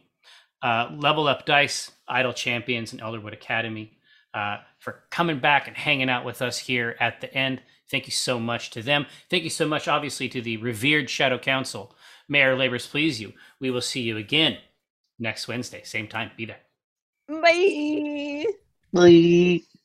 uh, 0.62 0.90
Level 0.96 1.26
Up 1.26 1.46
Dice, 1.46 1.90
Idle 2.08 2.32
Champions, 2.32 2.92
and 2.92 3.00
Elderwood 3.00 3.32
Academy, 3.32 3.98
uh, 4.34 4.58
for 4.78 5.02
coming 5.10 5.38
back 5.38 5.66
and 5.66 5.76
hanging 5.76 6.08
out 6.08 6.24
with 6.24 6.42
us 6.42 6.58
here 6.58 6.96
at 7.00 7.20
the 7.20 7.32
end. 7.34 7.60
Thank 7.90 8.06
you 8.06 8.12
so 8.12 8.38
much 8.38 8.70
to 8.70 8.82
them. 8.82 9.06
Thank 9.30 9.44
you 9.44 9.50
so 9.50 9.66
much, 9.66 9.88
obviously, 9.88 10.28
to 10.30 10.40
the 10.40 10.56
revered 10.58 11.08
Shadow 11.08 11.38
Council. 11.38 11.94
May 12.28 12.42
our 12.42 12.56
labors 12.56 12.86
please 12.86 13.20
you. 13.20 13.32
We 13.60 13.70
will 13.70 13.80
see 13.80 14.00
you 14.00 14.16
again 14.16 14.58
next 15.18 15.48
Wednesday, 15.48 15.82
same 15.84 16.08
time. 16.08 16.30
Be 16.36 16.46
there. 16.46 16.60
Bye. 17.28 18.46
Bye. 18.92 19.75